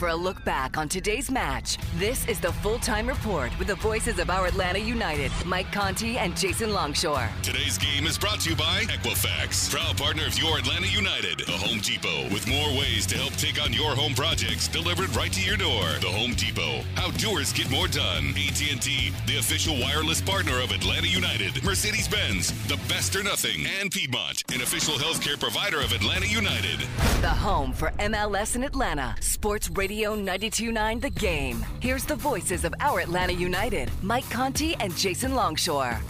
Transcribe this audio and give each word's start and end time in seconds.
for 0.00 0.08
a 0.08 0.16
look 0.16 0.42
back 0.46 0.78
on 0.78 0.88
today's 0.88 1.30
match. 1.30 1.76
This 1.96 2.26
is 2.26 2.40
the 2.40 2.50
full 2.64 2.78
time 2.78 3.06
report 3.06 3.56
with 3.58 3.68
the 3.68 3.74
voices 3.74 4.18
of 4.18 4.30
our 4.30 4.46
Atlanta 4.46 4.78
United, 4.78 5.30
Mike 5.44 5.70
Conti 5.72 6.16
and 6.16 6.34
Jason 6.34 6.72
Longshore. 6.72 7.28
Today's 7.42 7.76
game 7.76 8.06
is 8.06 8.16
brought 8.16 8.40
to 8.40 8.48
you 8.48 8.56
by 8.56 8.84
Equifax, 8.84 9.70
proud 9.70 9.98
partner 9.98 10.26
of 10.26 10.38
your 10.38 10.56
Atlanta 10.56 10.86
United, 10.86 11.40
the 11.40 11.52
Home 11.52 11.80
Depot, 11.80 12.32
with 12.32 12.48
more 12.48 12.70
ways 12.78 13.04
to 13.08 13.18
help 13.18 13.34
take 13.34 13.62
on 13.62 13.74
your 13.74 13.94
home 13.94 14.14
projects 14.14 14.68
delivered 14.68 15.14
right 15.14 15.30
to 15.34 15.42
your 15.42 15.58
door. 15.58 15.84
The 16.00 16.08
Home 16.08 16.32
Depot, 16.32 16.80
how 16.94 17.10
doers 17.18 17.52
get 17.52 17.70
more 17.70 17.86
done. 17.86 18.28
AT&T, 18.30 19.12
the 19.26 19.36
official 19.36 19.78
wireless 19.78 20.22
partner 20.22 20.62
of 20.62 20.70
Atlanta 20.70 21.08
United. 21.08 21.62
Mercedes-Benz, 21.62 22.52
the 22.68 22.80
best 22.88 23.14
or 23.16 23.22
nothing, 23.22 23.66
and 23.78 23.90
Piedmont, 23.90 24.44
an 24.50 24.62
official 24.62 24.94
healthcare 24.94 25.38
provider 25.38 25.82
of 25.82 25.92
Atlanta 25.92 26.26
United. 26.26 26.80
The 27.20 27.28
home 27.28 27.74
for 27.74 27.90
MLS 27.98 28.56
in 28.56 28.64
Atlanta. 28.64 29.14
Sports 29.20 29.68
Radio 29.68 29.89
929 29.90 31.00
The 31.00 31.10
Game. 31.10 31.66
Here's 31.80 32.04
the 32.04 32.14
voices 32.14 32.64
of 32.64 32.72
our 32.78 33.00
Atlanta 33.00 33.32
United, 33.32 33.90
Mike 34.02 34.28
Conti 34.30 34.76
and 34.76 34.96
Jason 34.96 35.34
Longshore. 35.34 36.00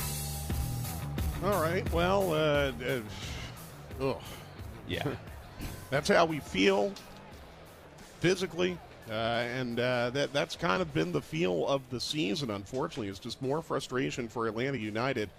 All 1.42 1.62
right. 1.62 1.91
Well, 1.91 2.33
uh, 2.33 2.72
uh, 2.87 3.00
ugh. 4.00 4.22
Yeah. 4.87 5.09
that's 5.91 6.11
how 6.11 6.27
we 6.27 6.41
feel 6.41 6.92
physically, 8.20 8.77
uh, 9.09 9.12
and 9.12 9.81
uh, 9.81 10.11
that 10.11 10.34
that's 10.34 10.56
kind 10.56 10.83
of 10.83 10.92
been 10.92 11.11
the 11.11 11.22
feel 11.22 11.67
of 11.67 11.81
the 11.89 12.00
season. 12.00 12.50
Unfortunately, 12.50 13.09
it's 13.09 13.19
just 13.19 13.41
more 13.41 13.62
frustration 13.62 14.28
for 14.28 14.47
Atlanta 14.47 14.77
United. 14.77 15.31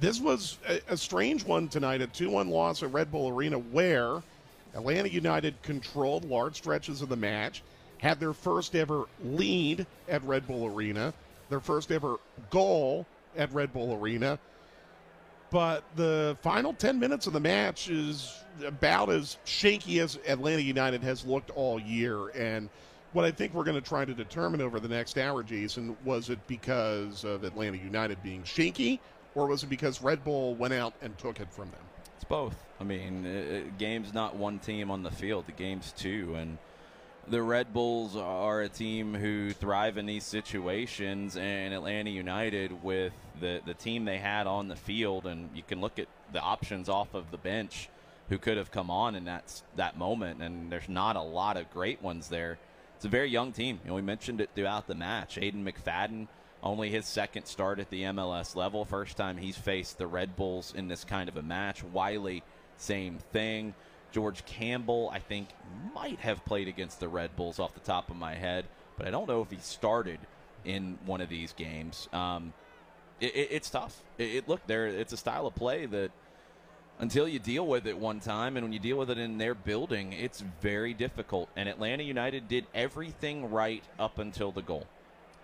This 0.00 0.20
was 0.20 0.56
a, 0.66 0.80
a 0.88 0.96
strange 0.96 1.44
one 1.44 1.68
tonight, 1.68 2.00
a 2.00 2.06
two-one 2.06 2.48
loss 2.48 2.82
at 2.82 2.90
Red 2.92 3.10
Bull 3.12 3.28
Arena, 3.28 3.58
where 3.58 4.22
Atlanta 4.74 5.08
United 5.08 5.60
controlled 5.62 6.24
large 6.24 6.56
stretches 6.56 7.02
of 7.02 7.08
the 7.08 7.16
match, 7.16 7.62
had 7.98 8.20
their 8.20 8.32
first 8.32 8.74
ever 8.76 9.04
lead 9.24 9.86
at 10.08 10.22
Red 10.24 10.46
Bull 10.46 10.66
Arena, 10.66 11.12
their 11.48 11.60
first 11.60 11.90
ever 11.90 12.16
goal 12.50 13.06
at 13.36 13.52
Red 13.52 13.72
Bull 13.72 13.94
Arena. 13.94 14.38
But 15.50 15.82
the 15.96 16.36
final 16.42 16.74
10 16.74 17.00
minutes 17.00 17.26
of 17.26 17.32
the 17.32 17.40
match 17.40 17.88
is 17.88 18.34
about 18.64 19.08
as 19.08 19.38
shaky 19.44 20.00
as 20.00 20.18
Atlanta 20.26 20.60
United 20.60 21.02
has 21.02 21.24
looked 21.24 21.50
all 21.50 21.80
year. 21.80 22.28
And 22.28 22.68
what 23.12 23.24
I 23.24 23.30
think 23.30 23.54
we're 23.54 23.64
going 23.64 23.80
to 23.80 23.88
try 23.88 24.04
to 24.04 24.12
determine 24.12 24.60
over 24.60 24.78
the 24.78 24.88
next 24.88 25.16
hour, 25.16 25.42
Jason, 25.42 25.96
was 26.04 26.28
it 26.28 26.38
because 26.46 27.24
of 27.24 27.44
Atlanta 27.44 27.78
United 27.78 28.22
being 28.22 28.44
shaky, 28.44 29.00
or 29.34 29.46
was 29.46 29.62
it 29.62 29.70
because 29.70 30.02
Red 30.02 30.22
Bull 30.22 30.54
went 30.54 30.74
out 30.74 30.92
and 31.00 31.16
took 31.16 31.40
it 31.40 31.50
from 31.50 31.70
them? 31.70 31.80
Both. 32.28 32.56
I 32.78 32.84
mean, 32.84 33.26
uh, 33.26 33.70
game's 33.78 34.12
not 34.12 34.36
one 34.36 34.58
team 34.58 34.90
on 34.90 35.02
the 35.02 35.10
field; 35.10 35.46
the 35.46 35.52
game's 35.52 35.92
two, 35.92 36.34
and 36.36 36.58
the 37.26 37.42
Red 37.42 37.72
Bulls 37.72 38.16
are 38.16 38.60
a 38.62 38.68
team 38.68 39.14
who 39.14 39.52
thrive 39.52 39.96
in 39.96 40.06
these 40.06 40.24
situations, 40.24 41.36
and 41.36 41.72
Atlanta 41.72 42.10
United 42.10 42.82
with 42.82 43.14
the 43.40 43.60
the 43.64 43.74
team 43.74 44.04
they 44.04 44.18
had 44.18 44.46
on 44.46 44.68
the 44.68 44.76
field, 44.76 45.26
and 45.26 45.48
you 45.54 45.62
can 45.62 45.80
look 45.80 45.98
at 45.98 46.08
the 46.32 46.40
options 46.40 46.88
off 46.88 47.14
of 47.14 47.30
the 47.30 47.38
bench 47.38 47.88
who 48.28 48.36
could 48.36 48.58
have 48.58 48.70
come 48.70 48.90
on 48.90 49.14
in 49.14 49.24
that 49.24 49.62
that 49.76 49.96
moment, 49.96 50.42
and 50.42 50.70
there's 50.70 50.88
not 50.88 51.16
a 51.16 51.22
lot 51.22 51.56
of 51.56 51.70
great 51.70 52.02
ones 52.02 52.28
there. 52.28 52.58
It's 52.96 53.04
a 53.04 53.08
very 53.08 53.30
young 53.30 53.52
team. 53.52 53.80
You 53.84 53.90
know, 53.90 53.94
we 53.94 54.02
mentioned 54.02 54.40
it 54.40 54.50
throughout 54.54 54.86
the 54.86 54.94
match. 54.94 55.36
Aiden 55.36 55.64
McFadden 55.64 56.26
only 56.62 56.90
his 56.90 57.06
second 57.06 57.46
start 57.46 57.78
at 57.78 57.90
the 57.90 58.02
MLS 58.02 58.56
level. 58.56 58.84
First 58.84 59.16
time 59.16 59.36
he's 59.36 59.56
faced 59.56 59.98
the 59.98 60.06
Red 60.06 60.36
Bulls 60.36 60.74
in 60.76 60.88
this 60.88 61.04
kind 61.04 61.28
of 61.28 61.36
a 61.36 61.42
match. 61.42 61.84
Wiley, 61.84 62.42
same 62.76 63.18
thing. 63.32 63.74
George 64.10 64.44
Campbell, 64.46 65.10
I 65.12 65.18
think, 65.18 65.48
might 65.94 66.18
have 66.20 66.44
played 66.44 66.66
against 66.66 66.98
the 67.00 67.08
Red 67.08 67.36
Bulls 67.36 67.58
off 67.58 67.74
the 67.74 67.80
top 67.80 68.10
of 68.10 68.16
my 68.16 68.34
head, 68.34 68.64
but 68.96 69.06
I 69.06 69.10
don't 69.10 69.28
know 69.28 69.42
if 69.42 69.50
he 69.50 69.58
started 69.58 70.18
in 70.64 70.98
one 71.04 71.20
of 71.20 71.28
these 71.28 71.52
games. 71.52 72.08
Um, 72.12 72.52
it, 73.20 73.36
it, 73.36 73.48
it's 73.50 73.70
tough. 73.70 74.02
It, 74.16 74.34
it 74.34 74.48
look 74.48 74.66
there. 74.66 74.86
It's 74.86 75.12
a 75.12 75.16
style 75.16 75.46
of 75.46 75.54
play 75.54 75.86
that 75.86 76.10
until 76.98 77.28
you 77.28 77.38
deal 77.38 77.66
with 77.66 77.86
it 77.86 77.96
one 77.96 78.18
time, 78.18 78.56
and 78.56 78.64
when 78.64 78.72
you 78.72 78.80
deal 78.80 78.96
with 78.96 79.10
it 79.10 79.18
in 79.18 79.38
their 79.38 79.54
building, 79.54 80.12
it's 80.12 80.42
very 80.60 80.94
difficult. 80.94 81.48
And 81.54 81.68
Atlanta 81.68 82.02
United 82.02 82.48
did 82.48 82.66
everything 82.74 83.50
right 83.50 83.84
up 83.98 84.18
until 84.18 84.50
the 84.50 84.62
goal 84.62 84.86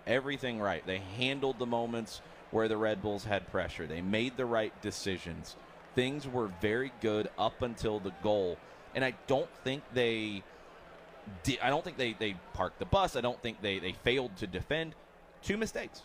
everything 0.07 0.61
right. 0.61 0.87
They 0.87 1.03
handled 1.17 1.59
the 1.59 1.67
moments 1.67 2.21
where 2.51 2.69
the 2.69 2.77
Red 2.77 3.03
Bulls 3.03 3.25
had 3.25 3.51
pressure. 3.51 3.87
They 3.87 4.01
made 4.01 4.37
the 4.37 4.47
right 4.47 4.73
decisions. 4.81 5.57
Things 5.95 6.27
were 6.27 6.51
very 6.61 6.93
good 7.01 7.29
up 7.39 7.63
until 7.63 8.01
the 8.01 8.13
goal. 8.23 8.59
And 8.95 9.05
I 9.05 9.15
don't 9.27 9.51
think 9.65 9.83
they 9.93 10.43
I 11.63 11.71
don't 11.71 11.83
think 11.83 11.97
they, 11.97 12.15
they 12.19 12.37
parked 12.53 12.79
the 12.79 12.85
bus. 12.85 13.17
I 13.17 13.21
don't 13.21 13.41
think 13.41 13.63
they, 13.63 13.79
they 13.79 13.93
failed 13.93 14.37
to 14.37 14.47
defend. 14.47 14.95
Two 15.43 15.57
mistakes. 15.57 16.03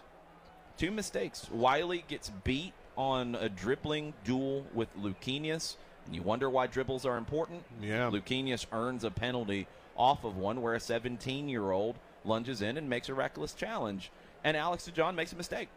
Two 0.78 0.92
mistakes. 0.92 1.50
Wiley 1.52 2.06
gets 2.08 2.32
beat 2.44 2.74
on 2.98 3.36
a 3.36 3.50
dribbling 3.50 4.14
duel 4.24 4.66
with 4.74 4.88
Luquinhas. 4.98 5.76
And 6.06 6.16
you 6.16 6.22
wonder 6.22 6.50
why 6.50 6.68
dribbles 6.68 7.06
are 7.06 7.18
important. 7.18 7.64
Yeah. 7.82 8.10
Luquinhas 8.10 8.66
earns 8.72 9.04
a 9.04 9.12
penalty 9.12 9.68
off 9.98 10.24
of 10.24 10.38
one 10.38 10.62
where 10.62 10.76
a 10.76 10.80
17 10.80 11.50
year 11.50 11.72
old 11.72 11.96
lunges 12.30 12.62
in 12.62 12.78
and 12.78 12.90
makes 12.90 13.10
a 13.10 13.14
reckless 13.14 13.54
challenge. 13.54 14.12
And 14.44 14.56
Alex 14.56 14.90
DeJohn 14.90 15.16
makes 15.16 15.34
a 15.34 15.36
mistake. 15.36 15.68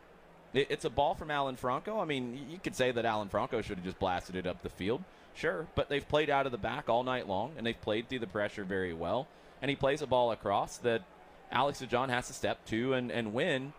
It's 0.54 0.84
a 0.84 0.90
ball 0.90 1.14
from 1.14 1.30
Alan 1.30 1.56
Franco. 1.56 1.98
I 1.98 2.04
mean, 2.04 2.46
you 2.50 2.58
could 2.62 2.76
say 2.76 2.92
that 2.92 3.04
Alan 3.06 3.28
Franco 3.28 3.62
should 3.62 3.78
have 3.78 3.84
just 3.84 3.98
blasted 3.98 4.36
it 4.36 4.46
up 4.46 4.62
the 4.62 4.68
field. 4.68 5.02
Sure, 5.34 5.66
but 5.74 5.88
they've 5.88 6.06
played 6.06 6.28
out 6.28 6.44
of 6.44 6.52
the 6.52 6.58
back 6.58 6.90
all 6.90 7.02
night 7.02 7.26
long, 7.26 7.52
and 7.56 7.66
they've 7.66 7.80
played 7.80 8.08
through 8.08 8.18
the 8.18 8.26
pressure 8.26 8.64
very 8.64 8.92
well. 8.92 9.26
And 9.62 9.70
he 9.70 9.76
plays 9.76 10.02
a 10.02 10.06
ball 10.06 10.30
across 10.30 10.76
that 10.78 11.02
Alex 11.50 11.80
DeJohn 11.80 12.10
has 12.10 12.26
to 12.26 12.34
step 12.34 12.64
to 12.66 12.92
and, 12.92 13.10
and 13.10 13.32
win. 13.32 13.72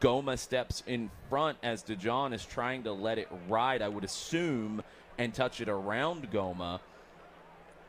Goma 0.00 0.38
steps 0.38 0.82
in 0.86 1.10
front 1.28 1.58
as 1.62 1.84
DeJohn 1.84 2.32
is 2.32 2.44
trying 2.44 2.82
to 2.84 2.92
let 2.92 3.18
it 3.18 3.28
ride, 3.48 3.80
I 3.80 3.88
would 3.88 4.04
assume, 4.04 4.82
and 5.18 5.32
touch 5.32 5.60
it 5.60 5.68
around 5.68 6.32
Goma 6.32 6.80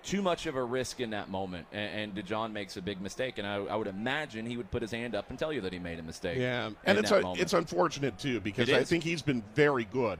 too 0.03 0.21
much 0.21 0.45
of 0.45 0.55
a 0.55 0.63
risk 0.63 0.99
in 0.99 1.11
that 1.11 1.29
moment, 1.29 1.67
and, 1.71 2.15
and 2.15 2.15
DeJohn 2.15 2.51
makes 2.51 2.77
a 2.77 2.81
big 2.81 3.01
mistake. 3.01 3.37
And 3.37 3.47
I, 3.47 3.55
I, 3.55 3.75
would 3.75 3.87
imagine 3.87 4.45
he 4.45 4.57
would 4.57 4.71
put 4.71 4.81
his 4.81 4.91
hand 4.91 5.15
up 5.15 5.29
and 5.29 5.37
tell 5.37 5.51
you 5.51 5.61
that 5.61 5.73
he 5.73 5.79
made 5.79 5.99
a 5.99 6.03
mistake. 6.03 6.37
Yeah, 6.37 6.69
and 6.85 6.97
it's 6.97 7.11
a, 7.11 7.33
it's 7.35 7.53
unfortunate 7.53 8.17
too 8.17 8.39
because 8.39 8.69
I 8.69 8.83
think 8.83 9.03
he's 9.03 9.21
been 9.21 9.43
very 9.55 9.85
good 9.85 10.19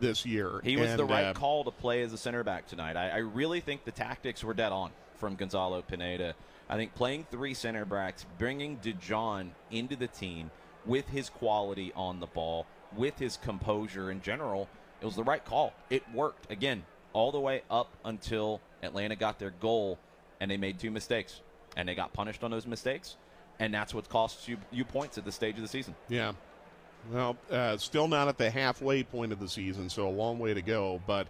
this 0.00 0.26
year. 0.26 0.60
He 0.64 0.76
was 0.76 0.90
and, 0.90 0.98
the 0.98 1.04
right 1.04 1.26
uh, 1.26 1.32
call 1.34 1.64
to 1.64 1.70
play 1.70 2.02
as 2.02 2.12
a 2.12 2.18
center 2.18 2.42
back 2.42 2.66
tonight. 2.66 2.96
I, 2.96 3.10
I 3.10 3.18
really 3.18 3.60
think 3.60 3.84
the 3.84 3.92
tactics 3.92 4.42
were 4.42 4.54
dead 4.54 4.72
on 4.72 4.90
from 5.16 5.36
Gonzalo 5.36 5.82
Pineda. 5.82 6.34
I 6.68 6.76
think 6.76 6.94
playing 6.94 7.26
three 7.30 7.54
center 7.54 7.84
backs, 7.84 8.24
bringing 8.38 8.78
DeJohn 8.78 9.50
into 9.70 9.96
the 9.96 10.06
team 10.06 10.50
with 10.86 11.08
his 11.08 11.28
quality 11.28 11.92
on 11.94 12.20
the 12.20 12.26
ball, 12.26 12.66
with 12.96 13.18
his 13.18 13.36
composure 13.36 14.10
in 14.10 14.22
general, 14.22 14.68
it 15.00 15.04
was 15.04 15.16
the 15.16 15.24
right 15.24 15.44
call. 15.44 15.72
It 15.90 16.02
worked 16.12 16.50
again 16.50 16.84
all 17.12 17.32
the 17.32 17.40
way 17.40 17.62
up 17.70 17.88
until 18.04 18.60
Atlanta 18.82 19.16
got 19.16 19.38
their 19.38 19.50
goal, 19.50 19.98
and 20.40 20.50
they 20.50 20.56
made 20.56 20.78
two 20.78 20.90
mistakes, 20.90 21.40
and 21.76 21.88
they 21.88 21.94
got 21.94 22.12
punished 22.12 22.42
on 22.44 22.50
those 22.50 22.66
mistakes, 22.66 23.16
and 23.58 23.72
that's 23.72 23.94
what 23.94 24.08
costs 24.08 24.48
you 24.48 24.56
you 24.70 24.84
points 24.84 25.18
at 25.18 25.24
this 25.24 25.34
stage 25.34 25.56
of 25.56 25.62
the 25.62 25.68
season. 25.68 25.94
Yeah. 26.08 26.32
Well, 27.12 27.36
uh, 27.50 27.78
still 27.78 28.08
not 28.08 28.28
at 28.28 28.36
the 28.36 28.50
halfway 28.50 29.02
point 29.02 29.32
of 29.32 29.40
the 29.40 29.48
season, 29.48 29.88
so 29.88 30.06
a 30.06 30.10
long 30.10 30.38
way 30.38 30.52
to 30.52 30.60
go. 30.60 31.00
But 31.06 31.28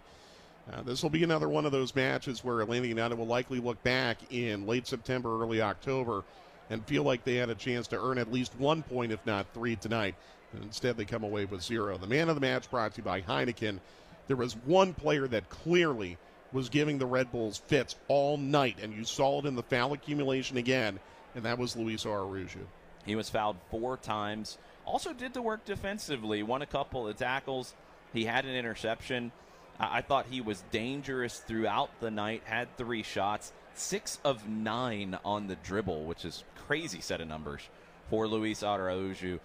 uh, 0.71 0.81
this 0.81 1.01
will 1.01 1.09
be 1.09 1.23
another 1.23 1.49
one 1.49 1.65
of 1.65 1.71
those 1.71 1.95
matches 1.95 2.43
where 2.43 2.61
Atlanta 2.61 2.87
United 2.87 3.17
will 3.17 3.27
likely 3.27 3.59
look 3.59 3.81
back 3.83 4.17
in 4.31 4.67
late 4.67 4.85
September, 4.85 5.41
early 5.41 5.61
October, 5.61 6.23
and 6.69 6.85
feel 6.85 7.03
like 7.03 7.23
they 7.23 7.35
had 7.35 7.49
a 7.49 7.55
chance 7.55 7.87
to 7.87 8.01
earn 8.01 8.17
at 8.17 8.31
least 8.31 8.53
one 8.57 8.83
point, 8.83 9.11
if 9.11 9.25
not 9.25 9.45
three, 9.53 9.75
tonight 9.75 10.15
And 10.53 10.63
instead, 10.63 10.97
they 10.97 11.05
come 11.05 11.23
away 11.23 11.45
with 11.45 11.61
zero. 11.61 11.97
The 11.97 12.07
man 12.07 12.29
of 12.29 12.35
the 12.35 12.41
match 12.41 12.69
brought 12.69 12.93
to 12.95 12.97
you 12.97 13.03
by 13.03 13.21
Heineken. 13.21 13.79
There 14.27 14.37
was 14.37 14.55
one 14.55 14.93
player 14.93 15.27
that 15.27 15.49
clearly 15.49 16.17
was 16.51 16.69
giving 16.69 16.97
the 16.97 17.05
Red 17.05 17.31
Bulls 17.31 17.57
fits 17.57 17.95
all 18.07 18.37
night, 18.37 18.77
and 18.81 18.93
you 18.93 19.03
saw 19.03 19.39
it 19.39 19.45
in 19.45 19.55
the 19.55 19.63
foul 19.63 19.93
accumulation 19.93 20.57
again, 20.57 20.99
and 21.35 21.45
that 21.45 21.57
was 21.57 21.75
Luis 21.75 22.05
Araujo. 22.05 22.59
He 23.05 23.15
was 23.15 23.29
fouled 23.29 23.57
four 23.69 23.97
times. 23.97 24.57
Also 24.85 25.13
did 25.13 25.33
the 25.33 25.41
work 25.41 25.65
defensively. 25.65 26.43
Won 26.43 26.61
a 26.61 26.67
couple 26.67 27.07
of 27.07 27.17
tackles. 27.17 27.73
He 28.13 28.25
had 28.25 28.45
an 28.45 28.55
interception. 28.55 29.31
I 29.79 30.01
thought 30.01 30.27
he 30.29 30.41
was 30.41 30.63
dangerous 30.71 31.39
throughout 31.39 31.89
the 31.99 32.11
night. 32.11 32.43
Had 32.45 32.77
three 32.77 33.01
shots, 33.01 33.53
six 33.73 34.19
of 34.23 34.47
nine 34.47 35.17
on 35.25 35.47
the 35.47 35.55
dribble, 35.55 36.03
which 36.03 36.25
is 36.25 36.43
crazy 36.67 37.01
set 37.01 37.21
of 37.21 37.27
numbers 37.27 37.61
for 38.09 38.27
Luis 38.27 38.61
Araujo. 38.61 39.39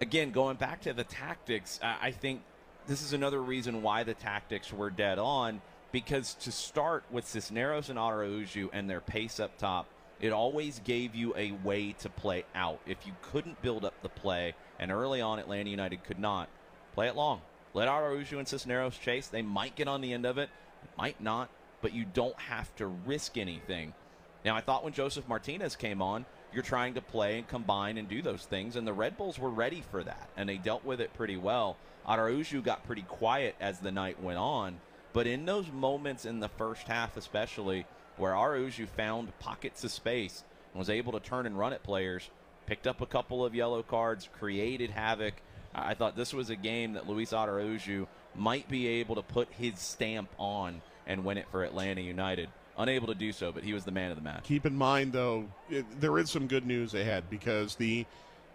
Again, 0.00 0.32
going 0.32 0.56
back 0.56 0.80
to 0.82 0.92
the 0.92 1.04
tactics, 1.04 1.78
I 1.82 2.10
think 2.10 2.42
this 2.86 3.02
is 3.02 3.12
another 3.12 3.42
reason 3.42 3.82
why 3.82 4.02
the 4.04 4.14
tactics 4.14 4.72
were 4.72 4.90
dead 4.90 5.18
on. 5.18 5.60
Because 5.92 6.34
to 6.34 6.52
start 6.52 7.04
with 7.10 7.26
Cisneros 7.26 7.90
and 7.90 7.98
Araujo 7.98 8.70
and 8.72 8.88
their 8.88 9.00
pace 9.00 9.40
up 9.40 9.58
top, 9.58 9.86
it 10.20 10.32
always 10.32 10.80
gave 10.84 11.14
you 11.14 11.34
a 11.36 11.52
way 11.64 11.92
to 11.94 12.08
play 12.08 12.44
out. 12.54 12.78
If 12.86 13.06
you 13.06 13.12
couldn't 13.22 13.60
build 13.62 13.84
up 13.84 14.00
the 14.02 14.08
play, 14.08 14.54
and 14.78 14.92
early 14.92 15.20
on 15.20 15.38
Atlanta 15.38 15.68
United 15.68 16.04
could 16.04 16.18
not, 16.18 16.48
play 16.94 17.08
it 17.08 17.16
long. 17.16 17.40
Let 17.74 17.88
Araujo 17.88 18.38
and 18.38 18.46
Cisneros 18.46 18.98
chase. 18.98 19.28
They 19.28 19.42
might 19.42 19.76
get 19.76 19.88
on 19.88 20.00
the 20.00 20.12
end 20.12 20.26
of 20.26 20.38
it, 20.38 20.50
might 20.96 21.20
not, 21.20 21.50
but 21.80 21.92
you 21.92 22.04
don't 22.04 22.38
have 22.38 22.74
to 22.76 22.86
risk 22.86 23.38
anything. 23.38 23.94
Now, 24.44 24.56
I 24.56 24.60
thought 24.60 24.84
when 24.84 24.92
Josef 24.92 25.26
Martinez 25.28 25.76
came 25.76 26.00
on, 26.02 26.26
you're 26.52 26.62
trying 26.62 26.94
to 26.94 27.00
play 27.00 27.38
and 27.38 27.48
combine 27.48 27.98
and 27.98 28.08
do 28.08 28.22
those 28.22 28.44
things, 28.44 28.76
and 28.76 28.86
the 28.86 28.92
Red 28.92 29.16
Bulls 29.16 29.38
were 29.38 29.50
ready 29.50 29.82
for 29.90 30.02
that, 30.02 30.28
and 30.36 30.48
they 30.48 30.56
dealt 30.56 30.84
with 30.84 31.00
it 31.00 31.14
pretty 31.14 31.36
well. 31.36 31.76
Araujo 32.08 32.60
got 32.60 32.86
pretty 32.86 33.02
quiet 33.02 33.54
as 33.60 33.78
the 33.78 33.92
night 33.92 34.22
went 34.22 34.38
on, 34.38 34.80
but 35.12 35.26
in 35.26 35.44
those 35.44 35.70
moments 35.70 36.24
in 36.24 36.40
the 36.40 36.48
first 36.48 36.86
half, 36.86 37.16
especially 37.16 37.86
where 38.16 38.36
Araujo 38.36 38.86
found 38.86 39.38
pockets 39.38 39.84
of 39.84 39.90
space 39.90 40.44
and 40.72 40.78
was 40.78 40.90
able 40.90 41.12
to 41.12 41.20
turn 41.20 41.46
and 41.46 41.58
run 41.58 41.72
at 41.72 41.82
players, 41.82 42.30
picked 42.66 42.86
up 42.86 43.00
a 43.00 43.06
couple 43.06 43.44
of 43.44 43.54
yellow 43.54 43.82
cards, 43.82 44.28
created 44.38 44.90
havoc. 44.90 45.34
I 45.74 45.94
thought 45.94 46.16
this 46.16 46.34
was 46.34 46.50
a 46.50 46.56
game 46.56 46.94
that 46.94 47.08
Luis 47.08 47.32
Araujo 47.32 48.08
might 48.34 48.68
be 48.68 48.86
able 48.86 49.16
to 49.16 49.22
put 49.22 49.48
his 49.52 49.78
stamp 49.78 50.30
on 50.38 50.82
and 51.06 51.24
win 51.24 51.38
it 51.38 51.48
for 51.50 51.64
Atlanta 51.64 52.00
United. 52.00 52.48
Unable 52.80 53.06
to 53.08 53.14
do 53.14 53.30
so, 53.30 53.52
but 53.52 53.62
he 53.62 53.74
was 53.74 53.84
the 53.84 53.90
man 53.90 54.10
of 54.10 54.16
the 54.16 54.22
match. 54.22 54.44
Keep 54.44 54.64
in 54.64 54.74
mind, 54.74 55.12
though, 55.12 55.46
it, 55.68 55.84
there 56.00 56.18
is 56.18 56.30
some 56.30 56.46
good 56.46 56.66
news 56.66 56.94
ahead 56.94 57.24
because 57.28 57.74
the 57.74 58.06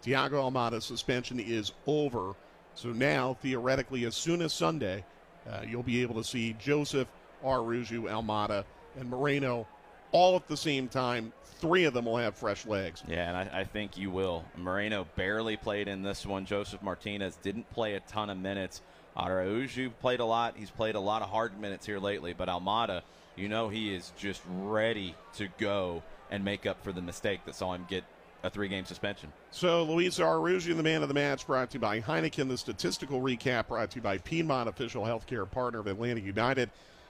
Thiago 0.03 0.51
Almada 0.51 0.81
suspension 0.81 1.39
is 1.39 1.71
over. 1.85 2.33
So 2.73 2.89
now, 2.89 3.37
theoretically, 3.41 4.05
as 4.05 4.15
soon 4.15 4.41
as 4.41 4.51
Sunday, 4.51 5.05
uh, 5.47 5.61
you'll 5.67 5.83
be 5.83 6.01
able 6.01 6.15
to 6.15 6.23
see 6.23 6.55
Josef, 6.59 7.07
Araujo, 7.43 8.07
Almada, 8.07 8.65
and 8.99 9.09
Moreno 9.09 9.67
all 10.11 10.35
at 10.35 10.47
the 10.47 10.57
same 10.57 10.87
time. 10.87 11.31
Three 11.59 11.85
of 11.85 11.93
them 11.93 12.05
will 12.05 12.17
have 12.17 12.35
fresh 12.35 12.65
legs. 12.65 13.03
Yeah, 13.07 13.29
and 13.29 13.37
I, 13.37 13.59
I, 13.61 13.63
think 13.63 13.97
you 13.97 14.09
will. 14.09 14.43
Moreno 14.57 15.07
barely 15.15 15.55
played 15.55 15.87
in 15.87 16.03
this 16.03 16.25
one. 16.25 16.45
Josef 16.45 16.81
Martinez 16.81 17.37
didn't 17.43 17.69
play 17.71 17.93
a 17.93 17.99
ton 18.01 18.29
of 18.29 18.37
minutes. 18.37 18.81
Araujo 19.17 19.89
played 20.01 20.19
a 20.19 20.25
lot. 20.25 20.55
He's 20.57 20.71
played 20.71 20.95
a 20.95 20.99
lot 20.99 21.21
of 21.21 21.29
hard 21.29 21.59
minutes 21.59 21.85
here 21.85 21.99
lately. 21.99 22.33
But 22.33 22.49
Almada, 22.49 23.01
you 23.35 23.47
know, 23.47 23.69
he 23.69 23.93
is 23.93 24.11
just 24.17 24.41
ready 24.47 25.15
to 25.35 25.47
go 25.57 26.03
and 26.31 26.43
make 26.43 26.65
up 26.65 26.83
for 26.83 26.91
the 26.91 27.01
mistake 27.01 27.41
that 27.45 27.55
saw 27.55 27.73
him 27.73 27.85
get 27.89 28.03
a 28.43 28.49
three 28.49 28.67
game 28.67 28.85
suspension. 28.85 29.31
So, 29.51 29.83
Luis 29.83 30.19
Araujo, 30.19 30.73
the 30.73 30.83
man 30.83 31.01
of 31.01 31.07
the 31.07 31.13
match, 31.13 31.47
brought 31.47 31.71
to 31.71 31.75
you 31.75 31.79
by 31.79 32.01
Heineken. 32.01 32.47
The 32.47 32.57
statistical 32.57 33.21
recap 33.21 33.67
brought 33.67 33.91
to 33.91 33.95
you 33.97 34.01
by 34.01 34.19
Piedmont, 34.19 34.69
official 34.69 35.03
healthcare 35.03 35.49
partner 35.49 35.79
of 35.79 35.87
Atlanta 35.87 36.21
United. 36.21 36.69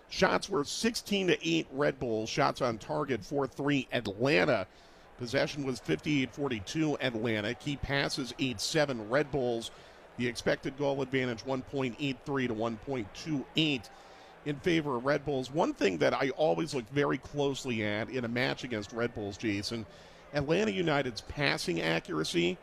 Shots 0.09 0.49
were 0.49 0.63
16 0.63 1.27
to 1.27 1.47
8 1.47 1.67
Red 1.73 1.99
Bulls. 1.99 2.29
Shots 2.29 2.61
on 2.61 2.77
target 2.77 3.23
4 3.25 3.47
3 3.47 3.87
Atlanta. 3.91 4.67
Possession 5.17 5.65
was 5.65 5.79
58 5.79 6.33
42 6.33 6.97
Atlanta. 7.01 7.53
Key 7.53 7.77
passes 7.77 8.33
8 8.39 8.61
7 8.61 9.09
Red 9.09 9.31
Bulls. 9.31 9.71
The 10.17 10.27
expected 10.27 10.77
goal 10.77 11.01
advantage 11.01 11.43
1.83 11.45 12.17
to 12.47 12.53
1.28 12.53 13.89
in 14.45 14.55
favor 14.57 14.95
of 14.95 15.05
Red 15.05 15.25
Bulls. 15.25 15.51
One 15.51 15.73
thing 15.73 15.97
that 15.97 16.13
I 16.13 16.29
always 16.31 16.73
look 16.73 16.89
very 16.91 17.17
closely 17.17 17.83
at 17.83 18.09
in 18.09 18.25
a 18.25 18.29
match 18.29 18.63
against 18.63 18.93
Red 18.93 19.13
Bulls, 19.13 19.37
Jason, 19.37 19.85
Atlanta 20.33 20.71
United's 20.71 21.21
passing 21.21 21.81
accuracy, 21.81 22.57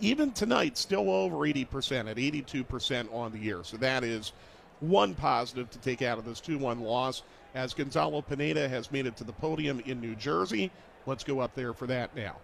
even 0.00 0.32
tonight, 0.32 0.76
still 0.76 1.10
over 1.10 1.36
80% 1.36 2.10
at 2.10 2.16
82% 2.16 3.14
on 3.14 3.32
the 3.32 3.38
year. 3.38 3.60
So 3.62 3.76
that 3.78 4.02
is 4.02 4.32
one 4.80 5.14
positive 5.14 5.70
to 5.70 5.78
take 5.78 6.02
out 6.02 6.18
of 6.18 6.24
this 6.24 6.40
2 6.40 6.58
1 6.58 6.80
loss 6.80 7.22
as 7.54 7.74
Gonzalo 7.74 8.22
Pineda 8.22 8.68
has 8.68 8.90
made 8.90 9.06
it 9.06 9.16
to 9.16 9.24
the 9.24 9.32
podium 9.32 9.80
in 9.80 10.00
New 10.00 10.14
Jersey. 10.14 10.70
Let's 11.06 11.24
go 11.24 11.40
up 11.40 11.54
there 11.54 11.72
for 11.72 11.86
that 11.86 12.14
now. 12.16 12.36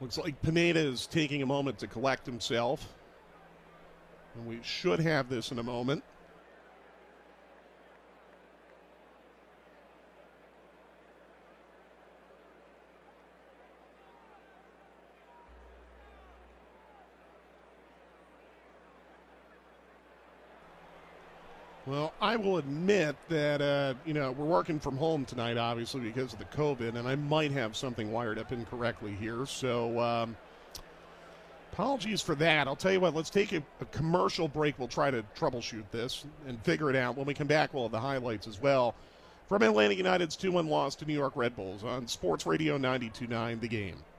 Looks 0.00 0.18
like 0.18 0.40
Pineda 0.42 0.78
is 0.78 1.06
taking 1.06 1.42
a 1.42 1.46
moment 1.46 1.78
to 1.78 1.86
collect 1.86 2.26
himself. 2.26 2.86
And 4.34 4.46
we 4.46 4.58
should 4.62 5.00
have 5.00 5.30
this 5.30 5.50
in 5.52 5.58
a 5.58 5.62
moment. 5.62 6.04
Well, 21.86 22.12
I 22.36 22.38
will 22.38 22.58
admit 22.58 23.16
that, 23.30 23.62
uh, 23.62 23.94
you 24.04 24.12
know, 24.12 24.30
we're 24.32 24.44
working 24.44 24.78
from 24.78 24.98
home 24.98 25.24
tonight, 25.24 25.56
obviously, 25.56 26.02
because 26.02 26.34
of 26.34 26.38
the 26.38 26.44
COVID, 26.44 26.94
and 26.94 27.08
I 27.08 27.14
might 27.16 27.50
have 27.52 27.74
something 27.74 28.12
wired 28.12 28.38
up 28.38 28.52
incorrectly 28.52 29.14
here. 29.18 29.46
So, 29.46 29.98
um, 29.98 30.36
apologies 31.72 32.20
for 32.20 32.34
that. 32.34 32.68
I'll 32.68 32.76
tell 32.76 32.92
you 32.92 33.00
what, 33.00 33.14
let's 33.14 33.30
take 33.30 33.52
a, 33.54 33.62
a, 33.80 33.86
commercial 33.86 34.48
break. 34.48 34.78
We'll 34.78 34.86
try 34.86 35.10
to 35.10 35.24
troubleshoot 35.34 35.84
this 35.90 36.26
and 36.46 36.62
figure 36.62 36.90
it 36.90 36.96
out. 36.96 37.16
When 37.16 37.24
we 37.24 37.32
come 37.32 37.46
back, 37.46 37.72
we'll 37.72 37.84
have 37.84 37.92
the 37.92 38.00
highlights 38.00 38.46
as 38.46 38.60
well 38.60 38.94
from 39.48 39.62
Atlanta 39.62 39.94
United's 39.94 40.36
2 40.36 40.52
1 40.52 40.66
loss 40.66 40.94
to 40.96 41.06
New 41.06 41.14
York 41.14 41.32
Red 41.36 41.56
Bulls 41.56 41.84
on 41.84 42.06
Sports 42.06 42.44
Radio 42.44 42.76
929 42.76 43.60
The 43.60 43.68
Game. 43.68 43.96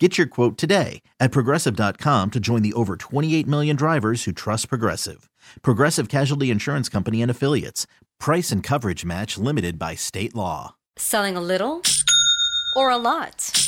Get 0.00 0.16
your 0.16 0.28
quote 0.28 0.56
today 0.56 1.02
at 1.18 1.32
progressive.com 1.32 2.30
to 2.30 2.38
join 2.40 2.62
the 2.62 2.72
over 2.74 2.96
28 2.96 3.48
million 3.48 3.74
drivers 3.74 4.24
who 4.24 4.32
trust 4.32 4.68
Progressive. 4.68 5.28
Progressive 5.62 6.08
Casualty 6.08 6.50
Insurance 6.52 6.88
Company 6.88 7.20
and 7.20 7.30
Affiliates. 7.30 7.86
Price 8.20 8.52
and 8.52 8.62
coverage 8.62 9.04
match 9.04 9.36
limited 9.36 9.76
by 9.76 9.96
state 9.96 10.36
law. 10.36 10.76
Selling 10.96 11.36
a 11.36 11.40
little 11.40 11.82
or 12.76 12.90
a 12.90 12.96
lot? 12.96 13.67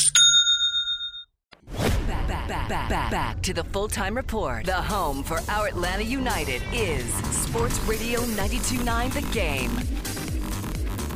Back, 2.51 2.67
back, 2.67 2.89
back, 2.89 2.89
back, 2.89 3.11
back, 3.11 3.11
back 3.11 3.41
to 3.43 3.53
the 3.53 3.63
full 3.63 3.87
time 3.87 4.13
report. 4.13 4.65
The 4.65 4.73
home 4.73 5.23
for 5.23 5.39
our 5.47 5.67
Atlanta 5.67 6.03
United 6.03 6.61
is 6.73 7.05
Sports 7.33 7.79
Radio 7.83 8.19
929 8.25 9.09
The 9.11 9.21
Game. 9.31 9.71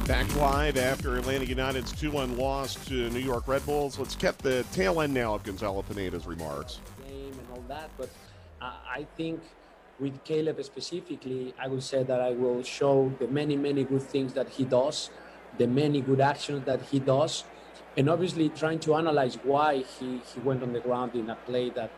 Back 0.07 0.33
live 0.37 0.77
after 0.77 1.17
Atlanta 1.17 1.43
United's 1.43 1.91
2 1.91 2.09
1 2.09 2.37
loss 2.37 2.75
to 2.85 3.09
New 3.09 3.19
York 3.19 3.49
Red 3.49 3.65
Bulls. 3.65 3.99
Let's 3.99 4.15
get 4.15 4.37
the 4.37 4.63
tail 4.71 5.01
end 5.01 5.13
now 5.13 5.35
of 5.35 5.43
Gonzalo 5.43 5.81
Pineda's 5.81 6.25
remarks. 6.25 6.79
Game 7.05 7.33
and 7.33 7.47
all 7.51 7.65
that, 7.67 7.89
but 7.97 8.07
I 8.61 9.05
think 9.17 9.41
with 9.99 10.23
Caleb 10.23 10.63
specifically, 10.63 11.53
I 11.59 11.67
will 11.67 11.81
say 11.81 12.03
that 12.03 12.21
I 12.21 12.31
will 12.31 12.63
show 12.63 13.11
the 13.19 13.27
many, 13.27 13.57
many 13.57 13.83
good 13.83 14.03
things 14.03 14.31
that 14.35 14.47
he 14.47 14.63
does, 14.63 15.09
the 15.57 15.67
many 15.67 15.99
good 15.99 16.21
actions 16.21 16.63
that 16.65 16.81
he 16.83 16.99
does, 16.99 17.43
and 17.97 18.09
obviously 18.09 18.49
trying 18.49 18.79
to 18.79 18.95
analyze 18.95 19.35
why 19.43 19.77
he, 19.77 20.21
he 20.33 20.39
went 20.41 20.61
on 20.61 20.73
the 20.73 20.79
ground 20.79 21.15
in 21.15 21.29
a 21.29 21.35
play 21.35 21.69
that 21.71 21.91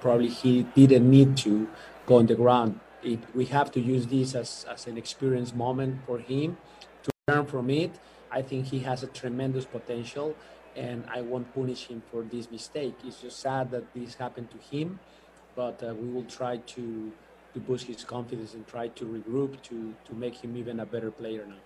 probably 0.00 0.28
he 0.28 0.62
didn't 0.74 1.08
need 1.08 1.36
to 1.38 1.68
go 2.06 2.16
on 2.16 2.26
the 2.26 2.34
ground. 2.34 2.80
It, 3.02 3.20
we 3.34 3.46
have 3.46 3.70
to 3.72 3.80
use 3.80 4.06
this 4.06 4.34
as, 4.34 4.66
as 4.70 4.86
an 4.86 4.96
experience 4.96 5.54
moment 5.54 6.00
for 6.06 6.18
him 6.18 6.56
to 7.02 7.10
learn 7.28 7.46
from 7.46 7.70
it. 7.70 7.90
I 8.30 8.42
think 8.42 8.66
he 8.66 8.80
has 8.80 9.02
a 9.02 9.08
tremendous 9.08 9.64
potential, 9.64 10.34
and 10.74 11.04
I 11.08 11.20
won't 11.20 11.52
punish 11.54 11.88
him 11.88 12.02
for 12.10 12.22
this 12.22 12.50
mistake. 12.50 12.94
It's 13.04 13.20
just 13.20 13.40
sad 13.40 13.70
that 13.72 13.92
this 13.92 14.14
happened 14.14 14.48
to 14.52 14.58
him, 14.74 15.00
but 15.54 15.82
uh, 15.82 15.94
we 15.94 16.08
will 16.08 16.24
try 16.24 16.56
to 16.56 17.12
to 17.52 17.60
boost 17.60 17.86
his 17.86 18.02
confidence 18.02 18.54
and 18.54 18.66
try 18.66 18.88
to 18.88 19.04
regroup 19.04 19.60
to 19.62 19.94
to 20.06 20.14
make 20.14 20.36
him 20.36 20.56
even 20.56 20.80
a 20.80 20.86
better 20.86 21.10
player 21.10 21.44
now. 21.46 21.60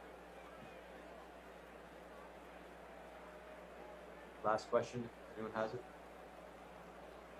Last 4.46 4.70
question. 4.70 5.02
Anyone 5.36 5.52
has 5.56 5.74
it? 5.74 5.82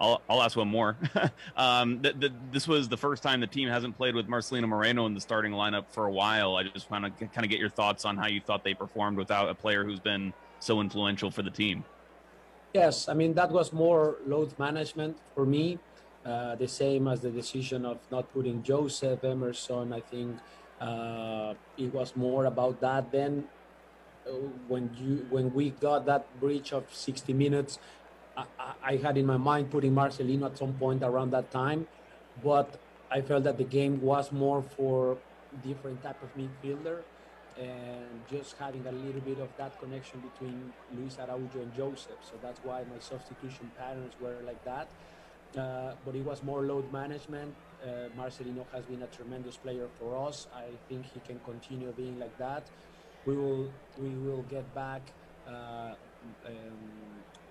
I'll, 0.00 0.20
I'll 0.28 0.42
ask 0.42 0.56
one 0.56 0.66
more. 0.68 0.96
um, 1.56 2.02
th- 2.02 2.18
th- 2.18 2.32
this 2.50 2.66
was 2.66 2.88
the 2.88 2.96
first 2.96 3.22
time 3.22 3.40
the 3.40 3.46
team 3.46 3.68
hasn't 3.68 3.96
played 3.96 4.16
with 4.16 4.26
Marcelino 4.26 4.66
Moreno 4.66 5.06
in 5.06 5.14
the 5.14 5.20
starting 5.20 5.52
lineup 5.52 5.84
for 5.88 6.06
a 6.06 6.10
while. 6.10 6.56
I 6.56 6.64
just 6.64 6.90
want 6.90 7.04
to 7.04 7.26
kind 7.28 7.44
of 7.44 7.50
get 7.50 7.60
your 7.60 7.70
thoughts 7.70 8.04
on 8.04 8.16
how 8.16 8.26
you 8.26 8.40
thought 8.40 8.64
they 8.64 8.75
performed 8.75 9.16
without 9.16 9.48
a 9.48 9.54
player 9.54 9.84
who's 9.84 10.00
been 10.00 10.34
so 10.58 10.80
influential 10.80 11.30
for 11.30 11.42
the 11.42 11.50
team. 11.50 11.84
Yes, 12.75 13.08
I 13.08 13.14
mean 13.14 13.32
that 13.34 13.50
was 13.50 13.72
more 13.72 14.16
load 14.26 14.58
management 14.58 15.16
for 15.34 15.46
me. 15.46 15.78
Uh, 16.26 16.56
the 16.56 16.68
same 16.68 17.06
as 17.08 17.20
the 17.20 17.30
decision 17.30 17.86
of 17.86 17.98
not 18.10 18.30
putting 18.34 18.62
Joseph 18.62 19.22
Emerson. 19.22 19.92
I 19.92 20.00
think 20.00 20.36
uh, 20.80 21.54
it 21.78 21.94
was 21.94 22.14
more 22.16 22.46
about 22.46 22.80
that. 22.80 23.12
Then 23.12 23.44
uh, 23.44 23.55
when 24.68 24.90
you 24.99 25.26
when 25.30 25.52
we 25.54 25.71
got 25.71 26.06
that 26.06 26.25
breach 26.40 26.73
of 26.73 26.85
60 26.92 27.33
minutes, 27.33 27.78
I, 28.37 28.45
I, 28.83 28.97
had 28.97 29.16
in 29.16 29.26
my 29.26 29.37
mind 29.37 29.71
putting 29.71 29.95
Marcelino 29.95 30.47
at 30.47 30.59
some 30.59 30.75
point 30.75 31.02
around 31.02 31.30
that 31.30 31.50
time, 31.50 31.87
but 32.42 32.78
I 33.11 33.21
felt 33.21 33.45
that 33.45 33.56
the 33.56 33.64
game 33.64 34.00
was 34.02 34.33
more 34.33 34.62
for 34.62 35.18
different 35.62 36.02
type 36.02 36.21
of 36.23 36.30
midfielder 36.37 37.02
and 37.59 38.21
just 38.30 38.56
having 38.59 38.87
a 38.87 38.92
little 38.92 39.21
bit 39.23 39.38
of 39.38 39.49
that 39.56 39.80
connection 39.80 40.21
between 40.21 40.73
Luis 40.95 41.16
Araujo 41.18 41.61
and 41.61 41.75
Josef. 41.75 42.18
So 42.23 42.35
that's 42.42 42.61
why 42.62 42.83
my 42.83 42.99
substitution 43.00 43.71
patterns 43.78 44.12
were 44.21 44.37
like 44.45 44.62
that. 44.64 44.88
Uh, 45.56 45.92
but 46.04 46.14
it 46.14 46.25
was 46.25 46.42
more 46.42 46.62
load 46.62 46.92
management. 46.92 47.54
Uh, 47.83 48.09
Marcelino 48.18 48.66
has 48.73 48.85
been 48.85 49.02
a 49.02 49.06
tremendous 49.06 49.56
player 49.56 49.87
for 49.99 50.28
us. 50.28 50.49
I 50.54 50.64
think 50.88 51.06
he 51.14 51.21
can 51.21 51.40
continue 51.47 51.92
being 51.92 52.18
like 52.18 52.37
that. 52.37 52.64
We 53.26 53.35
will 53.35 53.68
we 53.99 54.11
will 54.11 54.42
get 54.49 54.73
back 54.75 55.02
uh, 55.49 55.50
um, 55.50 55.95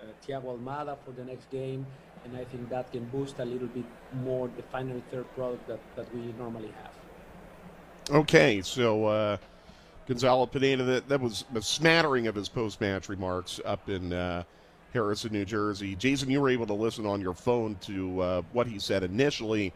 uh, 0.00 0.06
Thiago 0.26 0.58
Almada 0.58 0.96
for 1.04 1.12
the 1.12 1.24
next 1.24 1.50
game, 1.50 1.86
and 2.24 2.36
I 2.36 2.44
think 2.44 2.68
that 2.70 2.90
can 2.92 3.04
boost 3.06 3.38
a 3.38 3.44
little 3.44 3.68
bit 3.68 3.84
more 4.22 4.48
the 4.56 4.62
final 4.62 5.02
third 5.10 5.26
product 5.34 5.66
that, 5.68 5.80
that 5.96 6.14
we 6.14 6.32
normally 6.38 6.72
have. 6.82 8.16
Okay, 8.16 8.62
so 8.62 9.04
uh, 9.06 9.36
Gonzalo 10.06 10.46
Pineda, 10.46 10.84
that, 10.84 11.08
that 11.08 11.20
was 11.20 11.44
a 11.54 11.60
smattering 11.60 12.26
of 12.26 12.34
his 12.34 12.48
post 12.48 12.80
match 12.80 13.08
remarks 13.08 13.60
up 13.64 13.88
in 13.88 14.12
uh, 14.12 14.44
Harrison, 14.92 15.32
New 15.32 15.44
Jersey. 15.44 15.96
Jason, 15.96 16.30
you 16.30 16.40
were 16.40 16.48
able 16.48 16.66
to 16.66 16.74
listen 16.74 17.04
on 17.04 17.20
your 17.20 17.34
phone 17.34 17.76
to 17.82 18.20
uh, 18.20 18.42
what 18.52 18.66
he 18.66 18.78
said 18.78 19.02
initially, 19.02 19.72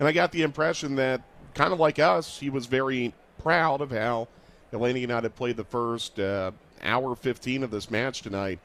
and 0.00 0.08
I 0.08 0.12
got 0.12 0.32
the 0.32 0.42
impression 0.42 0.94
that, 0.96 1.20
kind 1.54 1.72
of 1.72 1.78
like 1.78 1.98
us, 1.98 2.38
he 2.38 2.50
was 2.50 2.66
very 2.66 3.12
proud 3.38 3.80
of 3.80 3.90
how 3.90 4.28
Atlanta 4.72 4.98
United 4.98 5.34
played 5.34 5.56
the 5.56 5.64
first 5.64 6.18
uh, 6.20 6.50
hour 6.82 7.14
15 7.14 7.62
of 7.62 7.70
this 7.70 7.90
match 7.90 8.22
tonight, 8.22 8.58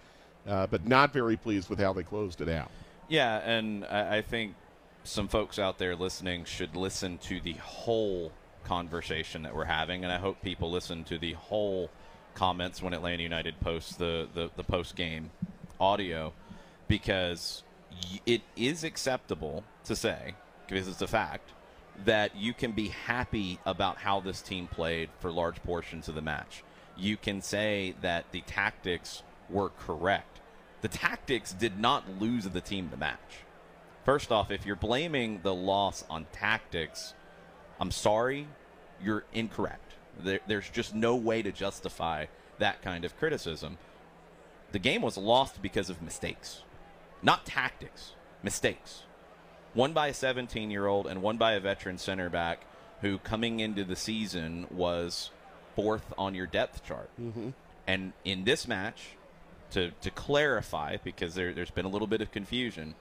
uh, 0.47 0.67
but 0.67 0.87
not 0.87 1.13
very 1.13 1.37
pleased 1.37 1.69
with 1.69 1.79
how 1.79 1.93
they 1.93 2.03
closed 2.03 2.41
it 2.41 2.49
out. 2.49 2.69
Yeah, 3.07 3.37
and 3.39 3.85
I, 3.85 4.17
I 4.17 4.21
think 4.21 4.55
some 5.03 5.27
folks 5.27 5.59
out 5.59 5.77
there 5.77 5.95
listening 5.95 6.45
should 6.45 6.75
listen 6.75 7.17
to 7.19 7.39
the 7.39 7.53
whole 7.53 8.31
conversation 8.63 9.43
that 9.43 9.55
we're 9.55 9.65
having, 9.65 10.03
and 10.03 10.11
I 10.11 10.17
hope 10.17 10.41
people 10.41 10.71
listen 10.71 11.03
to 11.05 11.17
the 11.17 11.33
whole 11.33 11.89
comments 12.33 12.81
when 12.81 12.93
Atlanta 12.93 13.21
United 13.21 13.59
posts 13.59 13.95
the, 13.95 14.27
the, 14.33 14.49
the 14.55 14.63
post 14.63 14.95
game 14.95 15.31
audio 15.79 16.33
because 16.87 17.63
it 18.25 18.41
is 18.55 18.83
acceptable 18.83 19.63
to 19.85 19.95
say, 19.95 20.35
because 20.67 20.87
it's 20.87 21.01
a 21.01 21.07
fact, 21.07 21.51
that 22.05 22.35
you 22.35 22.53
can 22.53 22.71
be 22.71 22.89
happy 22.89 23.59
about 23.65 23.97
how 23.97 24.19
this 24.19 24.41
team 24.41 24.67
played 24.67 25.09
for 25.19 25.31
large 25.31 25.61
portions 25.63 26.07
of 26.07 26.15
the 26.15 26.21
match. 26.21 26.63
You 26.97 27.17
can 27.17 27.41
say 27.41 27.95
that 28.01 28.31
the 28.31 28.41
tactics 28.41 29.23
were 29.49 29.69
correct. 29.69 30.41
The 30.81 30.87
tactics 30.87 31.53
did 31.53 31.79
not 31.79 32.19
lose 32.19 32.45
the 32.45 32.61
team 32.61 32.89
the 32.89 32.97
match. 32.97 33.43
First 34.05 34.31
off, 34.31 34.51
if 34.51 34.65
you're 34.65 34.75
blaming 34.75 35.39
the 35.43 35.53
loss 35.53 36.03
on 36.09 36.25
tactics, 36.33 37.13
I'm 37.79 37.91
sorry, 37.91 38.47
you're 39.01 39.23
incorrect. 39.33 39.93
There, 40.19 40.41
there's 40.47 40.69
just 40.69 40.93
no 40.93 41.15
way 41.15 41.41
to 41.41 41.51
justify 41.51 42.25
that 42.59 42.81
kind 42.81 43.05
of 43.05 43.17
criticism. 43.17 43.77
The 44.71 44.79
game 44.79 45.01
was 45.01 45.17
lost 45.17 45.61
because 45.61 45.89
of 45.89 46.01
mistakes, 46.01 46.63
not 47.21 47.45
tactics, 47.45 48.13
mistakes. 48.41 49.03
One 49.73 49.93
by 49.93 50.07
a 50.07 50.13
17 50.13 50.69
year 50.71 50.87
old 50.87 51.07
and 51.07 51.21
one 51.21 51.37
by 51.37 51.53
a 51.53 51.59
veteran 51.59 51.97
center 51.97 52.29
back 52.29 52.59
who, 53.01 53.17
coming 53.17 53.59
into 53.59 53.83
the 53.83 53.95
season, 53.95 54.67
was 54.71 55.31
fourth 55.75 56.13
on 56.17 56.35
your 56.35 56.45
depth 56.45 56.85
chart. 56.85 57.09
Mm-hmm. 57.19 57.49
And 57.87 58.13
in 58.23 58.43
this 58.43 58.67
match, 58.67 59.15
to, 59.71 59.91
to 60.01 60.11
clarify, 60.11 60.97
because 61.03 61.35
there, 61.35 61.53
there's 61.53 61.71
been 61.71 61.85
a 61.85 61.89
little 61.89 62.07
bit 62.07 62.21
of 62.21 62.31
confusion, 62.31 62.95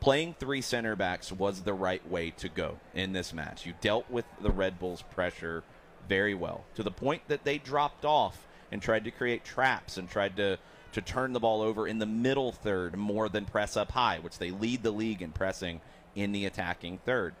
playing 0.00 0.34
three 0.38 0.60
center 0.62 0.96
backs 0.96 1.30
was 1.30 1.62
the 1.62 1.74
right 1.74 2.08
way 2.08 2.30
to 2.30 2.48
go 2.48 2.78
in 2.94 3.12
this 3.12 3.32
match. 3.32 3.66
You 3.66 3.74
dealt 3.80 4.10
with 4.10 4.24
the 4.40 4.50
Red 4.50 4.78
Bulls' 4.78 5.02
pressure 5.02 5.64
very 6.08 6.34
well 6.34 6.64
to 6.74 6.82
the 6.82 6.90
point 6.90 7.22
that 7.28 7.44
they 7.44 7.58
dropped 7.58 8.04
off 8.04 8.46
and 8.70 8.80
tried 8.80 9.04
to 9.04 9.10
create 9.10 9.44
traps 9.44 9.96
and 9.96 10.08
tried 10.08 10.36
to 10.36 10.58
to 10.92 11.00
turn 11.00 11.32
the 11.32 11.40
ball 11.40 11.62
over 11.62 11.88
in 11.88 11.98
the 11.98 12.06
middle 12.06 12.52
third 12.52 12.96
more 12.96 13.28
than 13.28 13.46
press 13.46 13.76
up 13.76 13.92
high, 13.92 14.18
which 14.18 14.38
they 14.38 14.50
lead 14.50 14.82
the 14.82 14.90
league 14.90 15.22
in 15.22 15.32
pressing 15.32 15.80
in 16.14 16.32
the 16.32 16.46
attacking 16.46 16.98
third. 16.98 17.34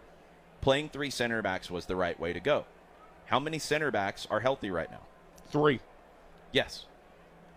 Playing 0.60 0.88
three 0.88 1.10
center 1.10 1.42
backs 1.42 1.70
was 1.70 1.86
the 1.86 1.96
right 1.96 2.18
way 2.18 2.32
to 2.32 2.40
go. 2.40 2.64
How 3.26 3.40
many 3.40 3.58
center 3.58 3.90
backs 3.90 4.26
are 4.30 4.40
healthy 4.40 4.70
right 4.70 4.90
now? 4.90 5.00
Three. 5.50 5.80
Yes. 6.52 6.86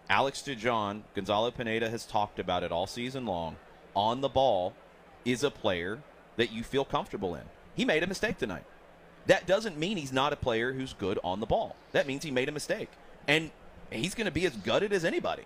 Alex 0.09 0.41
DeJohn, 0.41 1.01
Gonzalo 1.13 1.51
Pineda 1.51 1.89
has 1.89 2.05
talked 2.05 2.39
about 2.39 2.63
it 2.63 2.71
all 2.71 2.87
season 2.87 3.25
long. 3.25 3.57
On 3.95 4.21
the 4.21 4.29
ball 4.29 4.73
is 5.23 5.43
a 5.43 5.51
player 5.51 5.99
that 6.37 6.51
you 6.51 6.63
feel 6.63 6.85
comfortable 6.85 7.35
in. 7.35 7.43
He 7.75 7.85
made 7.85 8.03
a 8.03 8.07
mistake 8.07 8.37
tonight. 8.37 8.65
That 9.25 9.47
doesn't 9.47 9.77
mean 9.77 9.97
he's 9.97 10.13
not 10.13 10.33
a 10.33 10.37
player 10.37 10.73
who's 10.73 10.93
good 10.93 11.19
on 11.23 11.39
the 11.39 11.45
ball. 11.45 11.75
That 11.91 12.07
means 12.07 12.23
he 12.23 12.31
made 12.31 12.49
a 12.49 12.51
mistake. 12.51 12.89
And 13.27 13.51
he's 13.91 14.13
going 14.13 14.25
to 14.25 14.31
be 14.31 14.45
as 14.45 14.55
gutted 14.57 14.93
as 14.93 15.03
anybody 15.03 15.43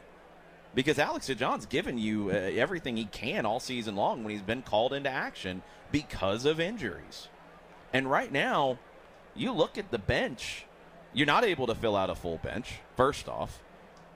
because 0.75 0.99
Alex 0.99 1.27
DeJohn's 1.27 1.65
given 1.65 1.97
you 1.97 2.29
uh, 2.29 2.33
everything 2.33 2.97
he 2.97 3.05
can 3.05 3.45
all 3.45 3.59
season 3.59 3.95
long 3.95 4.23
when 4.23 4.31
he's 4.31 4.41
been 4.41 4.61
called 4.61 4.93
into 4.93 5.09
action 5.09 5.61
because 5.91 6.45
of 6.45 6.59
injuries. 6.59 7.27
And 7.93 8.09
right 8.09 8.31
now, 8.31 8.77
you 9.35 9.51
look 9.51 9.77
at 9.77 9.91
the 9.91 9.97
bench, 9.97 10.65
you're 11.13 11.27
not 11.27 11.43
able 11.43 11.67
to 11.67 11.75
fill 11.75 11.95
out 11.95 12.09
a 12.09 12.15
full 12.15 12.37
bench, 12.37 12.79
first 12.95 13.27
off. 13.27 13.59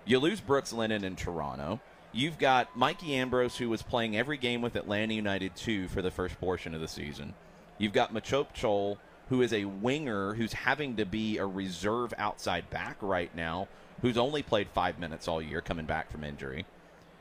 You 0.05 0.19
lose 0.19 0.41
Brooks 0.41 0.73
Lennon 0.73 1.03
in 1.03 1.15
Toronto. 1.15 1.79
You've 2.11 2.37
got 2.37 2.77
Mikey 2.77 3.15
Ambrose, 3.15 3.57
who 3.57 3.69
was 3.69 3.81
playing 3.81 4.15
every 4.15 4.37
game 4.37 4.61
with 4.61 4.75
Atlanta 4.75 5.13
United 5.13 5.55
2 5.55 5.87
for 5.87 6.01
the 6.01 6.11
first 6.11 6.39
portion 6.39 6.75
of 6.75 6.81
the 6.81 6.87
season. 6.87 7.33
You've 7.79 7.93
got 7.93 8.13
Machop 8.13 8.47
Chol, 8.53 8.97
who 9.29 9.41
is 9.41 9.51
a 9.51 9.65
winger 9.65 10.35
who's 10.35 10.53
having 10.53 10.97
to 10.97 11.05
be 11.05 11.37
a 11.37 11.45
reserve 11.45 12.13
outside 12.17 12.69
back 12.69 12.97
right 13.01 13.33
now, 13.35 13.67
who's 14.03 14.17
only 14.17 14.43
played 14.43 14.67
five 14.67 14.99
minutes 14.99 15.27
all 15.27 15.41
year 15.41 15.61
coming 15.61 15.85
back 15.85 16.11
from 16.11 16.23
injury. 16.23 16.65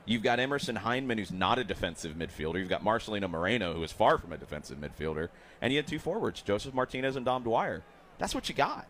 You've 0.05 0.25
got 0.25 0.41
Emerson 0.41 0.77
Hyndman, 0.77 1.17
who's 1.17 1.31
not 1.31 1.61
a 1.61 1.65
defensive 1.65 2.17
midfielder. 2.17 2.59
You've 2.59 2.69
got 2.69 2.85
Marcelino 2.85 3.31
Moreno, 3.31 3.73
who 3.73 3.85
is 3.85 3.93
far 3.93 4.19
from 4.19 4.33
a 4.33 4.37
defensive 4.37 4.79
midfielder. 4.79 5.29
And 5.61 5.73
you 5.73 5.79
had 5.79 5.87
two 5.87 6.01
forwards, 6.01 6.43
Josef 6.43 6.75
Martinez 6.75 7.15
and 7.15 7.25
Dom 7.25 7.45
Dwyer. 7.45 7.83
That's 8.19 8.35
what 8.35 8.49
you 8.49 8.55
got. 8.55 8.89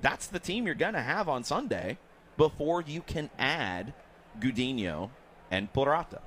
That's 0.00 0.26
the 0.26 0.40
team 0.40 0.66
you're 0.66 0.74
going 0.74 0.94
to 0.94 1.00
have 1.00 1.28
on 1.28 1.44
Sunday 1.44 1.96
before 2.36 2.82
you 2.82 3.02
can 3.02 3.30
add 3.38 3.94
Gudinho 4.40 5.10
and 5.48 5.72
Purata. 5.72 6.20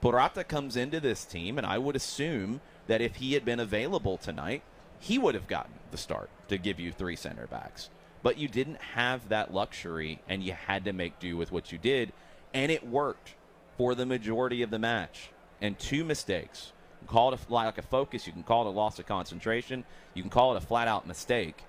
Purata 0.00 0.42
comes 0.42 0.76
into 0.76 0.98
this 0.98 1.24
team, 1.24 1.56
and 1.56 1.66
I 1.66 1.78
would 1.78 1.94
assume 1.94 2.60
that 2.88 3.00
if 3.00 3.16
he 3.16 3.34
had 3.34 3.44
been 3.44 3.60
available 3.60 4.18
tonight, 4.18 4.62
he 4.98 5.18
would 5.18 5.36
have 5.36 5.46
gotten 5.46 5.74
the 5.92 5.96
start 5.96 6.30
to 6.48 6.58
give 6.58 6.80
you 6.80 6.90
three 6.90 7.14
center 7.14 7.46
backs. 7.46 7.90
But 8.24 8.38
you 8.38 8.48
didn't 8.48 8.80
have 8.94 9.28
that 9.28 9.52
luxury, 9.52 10.18
and 10.28 10.42
you 10.42 10.54
had 10.54 10.86
to 10.86 10.94
make 10.94 11.18
do 11.18 11.36
with 11.36 11.52
what 11.52 11.70
you 11.70 11.76
did, 11.76 12.10
and 12.54 12.72
it 12.72 12.88
worked 12.88 13.34
for 13.76 13.94
the 13.94 14.06
majority 14.06 14.62
of 14.62 14.70
the 14.70 14.78
match. 14.78 15.28
And 15.60 15.78
two 15.78 16.04
mistakes. 16.04 16.72
You 17.02 17.06
can 17.06 17.14
call 17.14 17.34
it 17.34 17.38
a, 17.38 17.52
like 17.52 17.76
a 17.76 17.82
focus, 17.82 18.26
you 18.26 18.32
can 18.32 18.42
call 18.42 18.66
it 18.66 18.68
a 18.68 18.70
loss 18.70 18.98
of 18.98 19.04
concentration, 19.04 19.84
you 20.14 20.22
can 20.22 20.30
call 20.30 20.56
it 20.56 20.56
a 20.56 20.66
flat 20.66 20.88
out 20.88 21.06
mistake. 21.06 21.64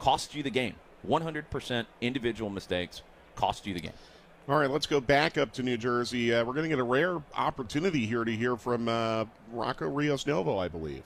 Cost 0.00 0.34
you 0.34 0.42
the 0.42 0.50
game. 0.50 0.74
100% 1.06 1.86
individual 2.00 2.50
mistakes 2.50 3.02
cost 3.36 3.64
you 3.66 3.72
the 3.72 3.80
game. 3.80 3.92
All 4.48 4.58
right, 4.58 4.68
let's 4.68 4.86
go 4.86 5.00
back 5.00 5.38
up 5.38 5.52
to 5.52 5.62
New 5.62 5.76
Jersey. 5.76 6.34
Uh, 6.34 6.44
we're 6.44 6.54
going 6.54 6.64
to 6.64 6.68
get 6.68 6.80
a 6.80 6.84
rare 6.84 7.22
opportunity 7.36 8.04
here 8.04 8.24
to 8.24 8.32
hear 8.32 8.56
from 8.56 8.88
uh, 8.88 9.26
Rocco 9.52 9.86
Rios 9.88 10.26
Novo, 10.26 10.58
I 10.58 10.66
believe. 10.66 11.04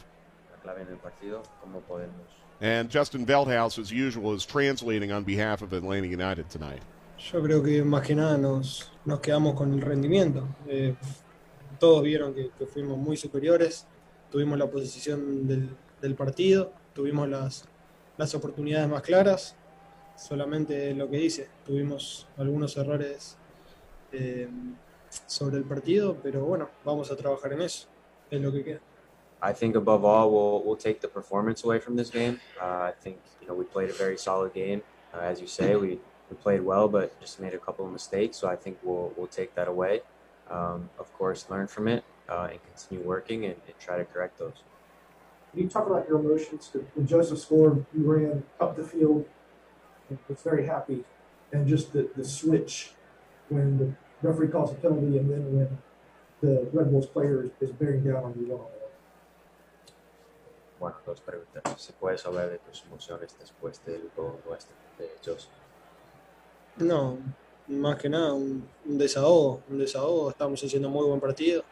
And 2.60 2.90
Justin 2.90 3.26
Veldhouse, 3.26 3.78
as 3.78 3.90
usual, 3.90 4.34
is 4.34 4.46
translating 4.46 5.12
on 5.12 5.24
behalf 5.24 5.62
of 5.62 5.72
Atlanta 5.72 6.06
United 6.06 6.48
tonight. 6.48 6.82
Yo 7.18 7.42
creo 7.42 7.62
que 7.62 7.82
más 7.82 8.06
que 8.06 8.14
nada 8.14 8.36
nos, 8.38 8.90
nos 9.04 9.20
quedamos 9.20 9.54
con 9.54 9.72
el 9.72 9.80
rendimiento. 9.80 10.46
Eh, 10.68 10.94
todos 11.78 12.02
vieron 12.02 12.34
que, 12.34 12.50
que, 12.58 12.66
fuimos 12.66 12.98
muy 12.98 13.16
superiores, 13.16 13.86
tuvimos 14.30 14.58
la 14.58 14.70
posición 14.70 15.46
del, 15.46 15.70
del 16.00 16.14
partido, 16.14 16.72
tuvimos 16.94 17.28
las, 17.28 17.64
las 18.16 18.34
oportunidades 18.34 18.88
más 18.88 19.02
claras, 19.02 19.56
solamente 20.16 20.94
lo 20.94 21.10
que 21.10 21.16
dice, 21.16 21.48
tuvimos 21.64 22.26
algunos 22.36 22.76
errores 22.76 23.36
eh, 24.12 24.48
sobre 25.26 25.56
el 25.58 25.64
partido, 25.64 26.16
pero 26.22 26.44
bueno, 26.44 26.68
vamos 26.84 27.10
a 27.10 27.16
trabajar 27.16 27.52
en 27.52 27.62
eso, 27.62 27.88
es 28.30 28.40
lo 28.40 28.52
que 28.52 28.64
queda. 28.64 28.80
I 29.44 29.52
think 29.52 29.76
above 29.76 30.06
all, 30.06 30.30
we'll 30.30 30.62
we'll 30.64 30.76
take 30.76 31.02
the 31.02 31.08
performance 31.08 31.64
away 31.64 31.78
from 31.78 31.96
this 31.96 32.08
game. 32.08 32.40
Uh, 32.60 32.90
I 32.90 32.92
think 32.98 33.18
you 33.42 33.46
know 33.46 33.54
we 33.54 33.64
played 33.64 33.90
a 33.90 33.92
very 33.92 34.16
solid 34.16 34.54
game, 34.54 34.82
uh, 35.12 35.18
as 35.18 35.38
you 35.38 35.46
say. 35.46 35.76
We 35.76 36.00
we 36.30 36.36
played 36.40 36.62
well, 36.62 36.88
but 36.88 37.20
just 37.20 37.38
made 37.40 37.52
a 37.52 37.58
couple 37.58 37.84
of 37.84 37.92
mistakes. 37.92 38.38
So 38.38 38.48
I 38.48 38.56
think 38.56 38.78
we'll 38.82 39.12
we'll 39.16 39.26
take 39.26 39.54
that 39.54 39.68
away. 39.68 40.00
Um, 40.50 40.88
of 40.98 41.12
course, 41.12 41.50
learn 41.50 41.66
from 41.66 41.88
it 41.88 42.04
uh, 42.28 42.48
and 42.52 42.60
continue 42.64 43.04
working 43.04 43.44
and, 43.44 43.56
and, 43.66 43.78
try 43.78 43.96
to 43.96 44.04
correct 44.04 44.38
those. 44.38 44.62
Can 45.50 45.62
you 45.62 45.68
talk 45.68 45.86
about 45.86 46.06
your 46.06 46.20
emotions? 46.20 46.70
When 46.94 47.06
Josef 47.06 47.38
scored, 47.38 47.84
you 47.96 48.04
ran 48.04 48.44
up 48.60 48.76
the 48.76 48.84
field, 48.84 49.26
and 50.08 50.18
was 50.28 50.40
very 50.42 50.66
happy, 50.66 51.04
and 51.52 51.66
just 51.66 51.92
the, 51.92 52.10
the 52.16 52.24
switch 52.24 52.92
when 53.48 53.78
the 53.78 53.92
referee 54.26 54.48
calls 54.48 54.72
a 54.72 54.74
penalty 54.74 55.18
and 55.18 55.30
then 55.30 55.54
when 55.54 55.78
the 56.40 56.68
Red 56.72 56.90
Bulls 56.90 57.06
player 57.06 57.50
is, 57.60 57.70
bearing 57.72 58.04
down 58.04 58.24
on 58.24 58.34
you 58.38 58.52
on. 58.54 58.66
Bueno, 60.84 60.98
dos 61.06 61.22
preguntas. 61.22 61.62
¿Se 61.78 61.94
puede 61.94 62.18
saber 62.18 62.50
de 62.50 62.58
tus 62.58 62.84
emociones 62.84 63.34
después 63.40 63.82
del 63.86 64.10
gol 64.14 64.36
nuestro 64.46 64.76
de 64.98 65.12
Joseph? 65.24 65.50
No, 66.76 67.16
más 67.68 67.96
que 67.96 68.10
nada 68.10 68.34
un, 68.34 68.68
desahogo, 68.84 69.62
un 69.70 69.78
desahogo. 69.78 70.28
Estamos 70.28 70.62
haciendo 70.62 70.90
muy 70.90 71.06
buen 71.06 71.20
partido, 71.20 71.64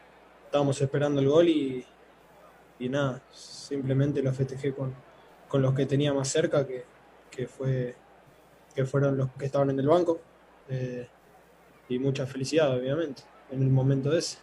estábamos 0.45 0.81
esperando 0.81 1.21
el 1.21 1.29
gol 1.29 1.47
y, 1.47 1.85
y 2.79 2.89
nada, 2.89 3.21
simplemente 3.31 4.23
lo 4.23 4.33
festejé 4.33 4.73
con, 4.73 4.95
con 5.47 5.61
los 5.61 5.75
que 5.75 5.85
tenía 5.85 6.11
más 6.11 6.29
cerca, 6.29 6.65
que, 6.65 6.83
que, 7.29 7.45
fue, 7.45 7.93
que 8.73 8.83
fueron 8.83 9.15
los 9.15 9.29
que 9.33 9.45
estaban 9.45 9.69
en 9.69 9.79
el 9.79 9.87
banco. 9.89 10.21
Eh, 10.69 11.07
y 11.87 11.99
mucha 11.99 12.25
felicidad, 12.25 12.75
obviamente, 12.75 13.21
en 13.51 13.61
el 13.61 13.69
momento 13.69 14.11
ese. 14.11 14.39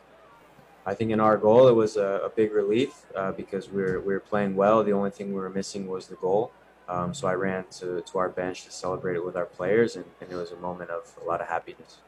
I 0.87 0.95
think 0.95 1.11
in 1.11 1.21
our 1.21 1.37
goal 1.37 1.69
it 1.69 1.75
was 1.75 1.97
a, 1.97 2.23
a 2.25 2.31
big 2.31 2.53
relief 2.53 3.05
uh, 3.15 3.33
because 3.33 3.69
we 3.69 3.83
were, 3.83 4.01
we 4.01 4.15
were 4.15 4.21
playing 4.21 4.57
well. 4.57 4.83
The 4.83 4.93
only 4.93 5.11
thing 5.11 5.29
we 5.29 5.41
were 5.41 5.51
missing 5.51 5.87
was 5.87 6.07
the 6.07 6.17
goal. 6.17 6.53
Um, 6.89 7.15
so 7.15 7.29
I 7.29 7.35
ran 7.35 7.67
to, 7.79 8.01
to 8.01 8.19
our 8.19 8.29
bench 8.29 8.65
to 8.65 8.73
celebrate 8.73 9.15
it 9.15 9.25
with 9.25 9.37
our 9.37 9.47
players, 9.47 9.95
and, 9.95 10.05
and 10.21 10.33
it 10.33 10.35
was 10.35 10.51
a 10.51 10.57
moment 10.57 10.91
of 10.91 11.13
a 11.23 11.25
lot 11.25 11.41
of 11.41 11.47
happiness. 11.47 11.99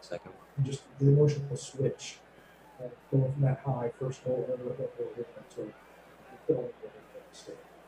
Second 0.00 0.32
one. 0.32 0.66
Just 0.66 0.82
the 0.98 1.08
emotional 1.08 1.56
switch, 1.56 2.16
uh, 2.80 2.88
going 3.10 3.32
from 3.32 3.42
that 3.42 3.60
high 3.64 3.90
first 3.98 4.24
goal 4.24 4.46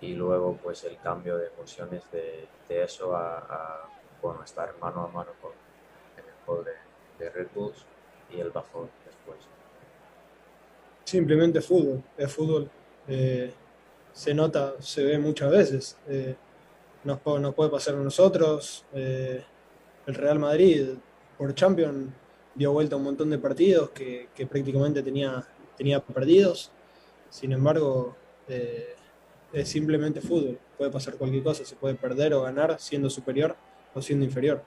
Y 0.00 0.14
luego, 0.14 0.58
pues, 0.62 0.84
el 0.84 0.98
cambio 0.98 1.38
de 1.38 1.48
emociones 1.56 2.02
de, 2.12 2.46
de 2.68 2.82
eso 2.82 3.16
a, 3.16 3.38
a, 3.38 3.88
bueno, 4.20 4.42
estar 4.42 4.74
mano 4.80 5.04
a 5.04 5.08
mano 5.08 5.30
con 5.40 5.52
el 6.18 6.24
gol 6.46 6.64
de, 6.64 7.24
de 7.24 7.30
Red 7.30 7.48
Bulls 7.54 7.84
y 8.30 8.40
el 8.40 8.50
bajón 8.50 8.90
después. 9.06 9.38
Simplemente 11.04 11.60
fútbol, 11.60 12.02
es 12.16 12.32
fútbol. 12.32 12.70
Eh, 13.06 13.52
se 14.12 14.32
nota, 14.32 14.74
se 14.78 15.04
ve 15.04 15.18
muchas 15.18 15.50
veces. 15.50 15.96
Eh, 16.08 16.34
nos, 17.04 17.18
nos, 17.24 17.54
puede 17.54 17.70
pasar 17.70 17.94
a 17.94 17.98
nosotros. 17.98 18.84
Eh, 18.92 19.42
el 20.06 20.14
Real 20.14 20.38
Madrid 20.38 20.90
por 21.36 21.54
Champions 21.54 22.10
dio 22.54 22.72
vuelta 22.72 22.94
a 22.94 22.98
un 22.98 23.04
montón 23.04 23.30
de 23.30 23.38
partidos 23.38 23.90
que, 23.90 24.28
que 24.34 24.46
prácticamente 24.46 25.02
tenía, 25.02 25.44
tenía 25.76 26.00
perdidos. 26.00 26.70
Sin 27.28 27.52
embargo, 27.52 28.16
eh, 28.48 28.94
es 29.52 29.68
simplemente 29.68 30.20
fútbol. 30.20 30.58
Puede 30.78 30.90
pasar 30.90 31.14
cualquier 31.16 31.42
cosa, 31.42 31.64
se 31.64 31.76
puede 31.76 31.94
perder 31.94 32.34
o 32.34 32.42
ganar 32.42 32.78
siendo 32.80 33.10
superior 33.10 33.56
o 33.94 34.02
siendo 34.02 34.24
inferior. 34.24 34.62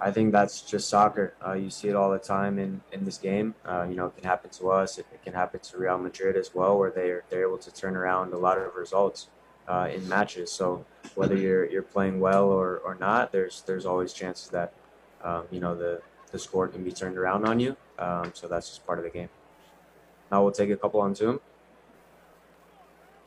I 0.00 0.10
think 0.10 0.32
that's 0.32 0.62
just 0.62 0.88
soccer. 0.88 1.34
Uh, 1.46 1.52
you 1.52 1.68
see 1.68 1.88
it 1.88 1.94
all 1.94 2.10
the 2.10 2.18
time 2.18 2.58
in, 2.58 2.80
in 2.92 3.04
this 3.04 3.18
game. 3.18 3.54
Uh, 3.66 3.86
you 3.88 3.94
know, 3.94 4.06
it 4.06 4.16
can 4.16 4.24
happen 4.24 4.50
to 4.50 4.70
us. 4.70 4.98
It, 4.98 5.06
it, 5.12 5.22
can 5.22 5.34
happen 5.34 5.60
to 5.60 5.78
Real 5.78 5.98
Madrid 5.98 6.36
as 6.36 6.54
well, 6.54 6.78
where 6.78 6.90
they're 6.90 7.24
they're 7.28 7.46
able 7.46 7.58
to 7.58 7.72
turn 7.72 7.96
around 7.96 8.32
a 8.32 8.38
lot 8.38 8.56
of 8.56 8.74
results 8.74 9.28
uh, 9.68 9.88
in 9.92 10.08
matches. 10.08 10.50
So 10.50 10.86
whether 11.14 11.36
you're 11.36 11.66
you're 11.66 11.82
playing 11.82 12.18
well 12.18 12.46
or, 12.46 12.78
or 12.78 12.94
not, 12.94 13.30
there's 13.30 13.62
there's 13.66 13.84
always 13.84 14.14
chances 14.14 14.48
that 14.50 14.72
um, 15.22 15.44
you 15.50 15.60
know 15.60 15.76
the 15.76 16.00
the 16.32 16.38
score 16.38 16.66
can 16.68 16.82
be 16.82 16.92
turned 16.92 17.18
around 17.18 17.46
on 17.46 17.60
you. 17.60 17.76
Um, 17.98 18.32
so 18.34 18.48
that's 18.48 18.68
just 18.68 18.86
part 18.86 18.98
of 18.98 19.04
the 19.04 19.10
game. 19.10 19.28
Now 20.32 20.42
we'll 20.42 20.52
take 20.52 20.70
a 20.70 20.76
couple 20.76 21.00
on 21.00 21.14
Zoom. 21.14 21.40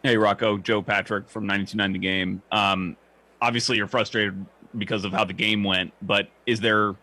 Hey 0.02 0.18
Rocco, 0.18 0.58
Joe 0.58 0.82
Patrick 0.82 1.30
from 1.30 1.48
92.9 1.48 1.94
The 1.94 2.00
Game. 2.00 2.42
Um, 2.52 2.98
obviously, 3.42 3.78
you're 3.78 3.88
frustrated 3.88 4.46
because 4.78 5.06
of 5.06 5.12
how 5.12 5.24
the 5.24 5.34
game 5.34 5.64
went. 5.64 5.94
But 6.02 6.30
is 6.46 6.60
there 6.60 6.96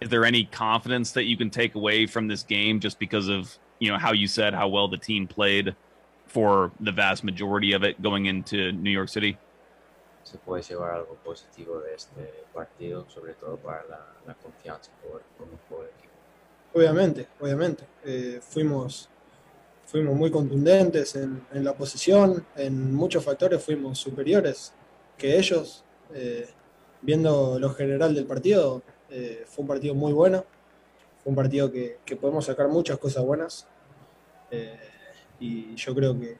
is 0.00 0.10
there 0.10 0.24
any 0.24 0.44
confidence 0.44 1.12
that 1.12 1.24
you 1.24 1.36
can 1.36 1.50
take 1.50 1.74
away 1.74 2.06
from 2.06 2.28
this 2.28 2.42
game 2.42 2.80
just 2.80 2.98
because 2.98 3.28
of 3.28 3.58
you 3.78 3.90
know 3.90 3.98
how 3.98 4.12
you 4.12 4.26
said 4.26 4.54
how 4.54 4.68
well 4.68 4.88
the 4.88 4.98
team 4.98 5.26
played 5.26 5.74
for 6.26 6.72
the 6.80 6.92
vast 6.92 7.24
majority 7.24 7.72
of 7.72 7.84
it 7.84 8.00
going 8.02 8.26
into 8.26 8.72
New 8.72 8.90
York 8.90 9.08
City? 9.08 9.38
se 10.24 10.38
puede 10.38 10.62
llevar 10.62 10.94
algo 10.94 11.16
positivo 11.22 11.80
de 11.80 11.94
este 11.94 12.44
partido, 12.52 13.06
sobre 13.08 13.34
todo 13.34 13.56
para 13.58 13.84
la, 13.84 14.06
la 14.26 14.34
confianza 14.34 14.90
por, 15.02 15.22
por, 15.36 15.46
por, 15.68 15.84
el 15.84 15.90
equipo. 15.90 16.14
Obviamente, 16.72 17.28
obviamente. 17.38 17.84
Eh, 18.04 18.40
fuimos, 18.42 19.08
fuimos 19.84 20.16
muy 20.16 20.30
contundentes 20.30 21.14
en, 21.14 21.46
en, 21.52 21.62
la 21.62 21.74
posición, 21.74 22.44
en 22.56 22.94
muchos 22.94 23.24
factores 23.24 23.62
fuimos 23.62 23.98
superiores 23.98 24.72
que 25.16 25.38
ellos. 25.38 25.84
Eh, 26.12 26.48
viendo 27.04 27.58
lo 27.58 27.70
general 27.70 28.14
del 28.14 28.24
partido, 28.24 28.82
eh, 29.10 29.44
fue 29.46 29.62
un 29.62 29.68
partido 29.68 29.94
muy 29.94 30.12
bueno, 30.12 30.44
fue 31.22 31.30
un 31.30 31.36
partido 31.36 31.70
que, 31.70 31.98
que 32.04 32.16
podemos 32.16 32.46
sacar 32.46 32.68
muchas 32.68 32.98
cosas 32.98 33.24
buenas 33.24 33.68
eh, 34.50 34.78
y 35.38 35.74
yo 35.74 35.94
creo 35.94 36.18
que 36.18 36.38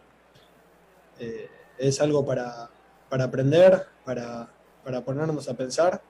eh, 1.20 1.48
es 1.78 2.00
algo 2.00 2.24
para, 2.24 2.70
para 3.08 3.24
aprender, 3.24 3.86
para, 4.04 4.48
para, 4.82 5.04
ponernos 5.04 5.48
a 5.48 5.54
pensar, 5.54 6.02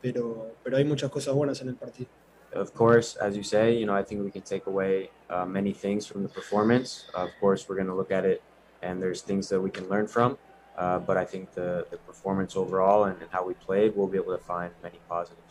pero, 0.00 0.52
pero 0.62 0.76
hay 0.76 0.84
muchas 0.84 1.10
cosas 1.10 1.34
buenas 1.34 1.60
en 1.60 1.68
el 1.68 1.74
partido. 1.74 2.08
Of 2.54 2.72
course, 2.72 3.18
as 3.20 3.36
you 3.36 3.42
say, 3.42 3.78
you 3.78 3.84
know, 3.84 3.94
I 3.94 4.02
think 4.02 4.24
we 4.24 4.30
can 4.30 4.42
take 4.42 4.66
away 4.66 5.10
uh, 5.28 5.44
many 5.44 5.74
things 5.74 6.06
from 6.06 6.22
the 6.22 6.30
performance. 6.30 7.04
Of 7.14 7.28
course, 7.40 7.68
we're 7.68 7.76
going 7.76 7.88
to 7.88 7.94
look 7.94 8.10
at 8.10 8.24
it, 8.24 8.40
and 8.80 9.02
there's 9.02 9.20
things 9.20 9.50
that 9.50 9.60
we 9.60 9.70
can 9.70 9.86
learn 9.90 10.06
from. 10.06 10.38
Uh, 10.78 11.00
but 11.00 11.16
I 11.16 11.24
think 11.24 11.52
the, 11.54 11.84
the 11.90 11.96
performance 11.96 12.54
overall 12.54 13.04
and, 13.04 13.20
and 13.20 13.28
how 13.32 13.44
we 13.44 13.54
played, 13.54 13.96
we'll 13.96 14.06
be 14.06 14.16
able 14.16 14.36
to 14.36 14.42
find 14.42 14.70
many 14.80 15.00
positives. 15.08 15.42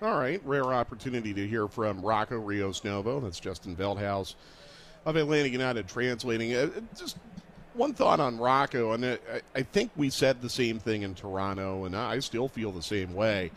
All 0.00 0.16
right, 0.18 0.40
rare 0.44 0.72
opportunity 0.72 1.34
to 1.34 1.46
hear 1.46 1.66
from 1.66 2.00
Rocco 2.00 2.38
Rios 2.38 2.84
Novo. 2.84 3.18
That's 3.18 3.40
Justin 3.40 3.74
Veldhouse 3.74 4.36
of 5.04 5.16
Atlanta 5.16 5.48
United 5.48 5.88
translating. 5.88 6.54
Uh, 6.54 6.70
just 6.96 7.18
one 7.74 7.94
thought 7.94 8.20
on 8.20 8.38
Rocco, 8.38 8.92
and 8.92 9.04
I, 9.04 9.18
I 9.56 9.62
think 9.62 9.90
we 9.96 10.08
said 10.08 10.40
the 10.40 10.50
same 10.50 10.78
thing 10.78 11.02
in 11.02 11.14
Toronto, 11.14 11.84
and 11.84 11.96
I 11.96 12.20
still 12.20 12.48
feel 12.48 12.70
the 12.70 12.82
same 12.82 13.14
way. 13.14 13.50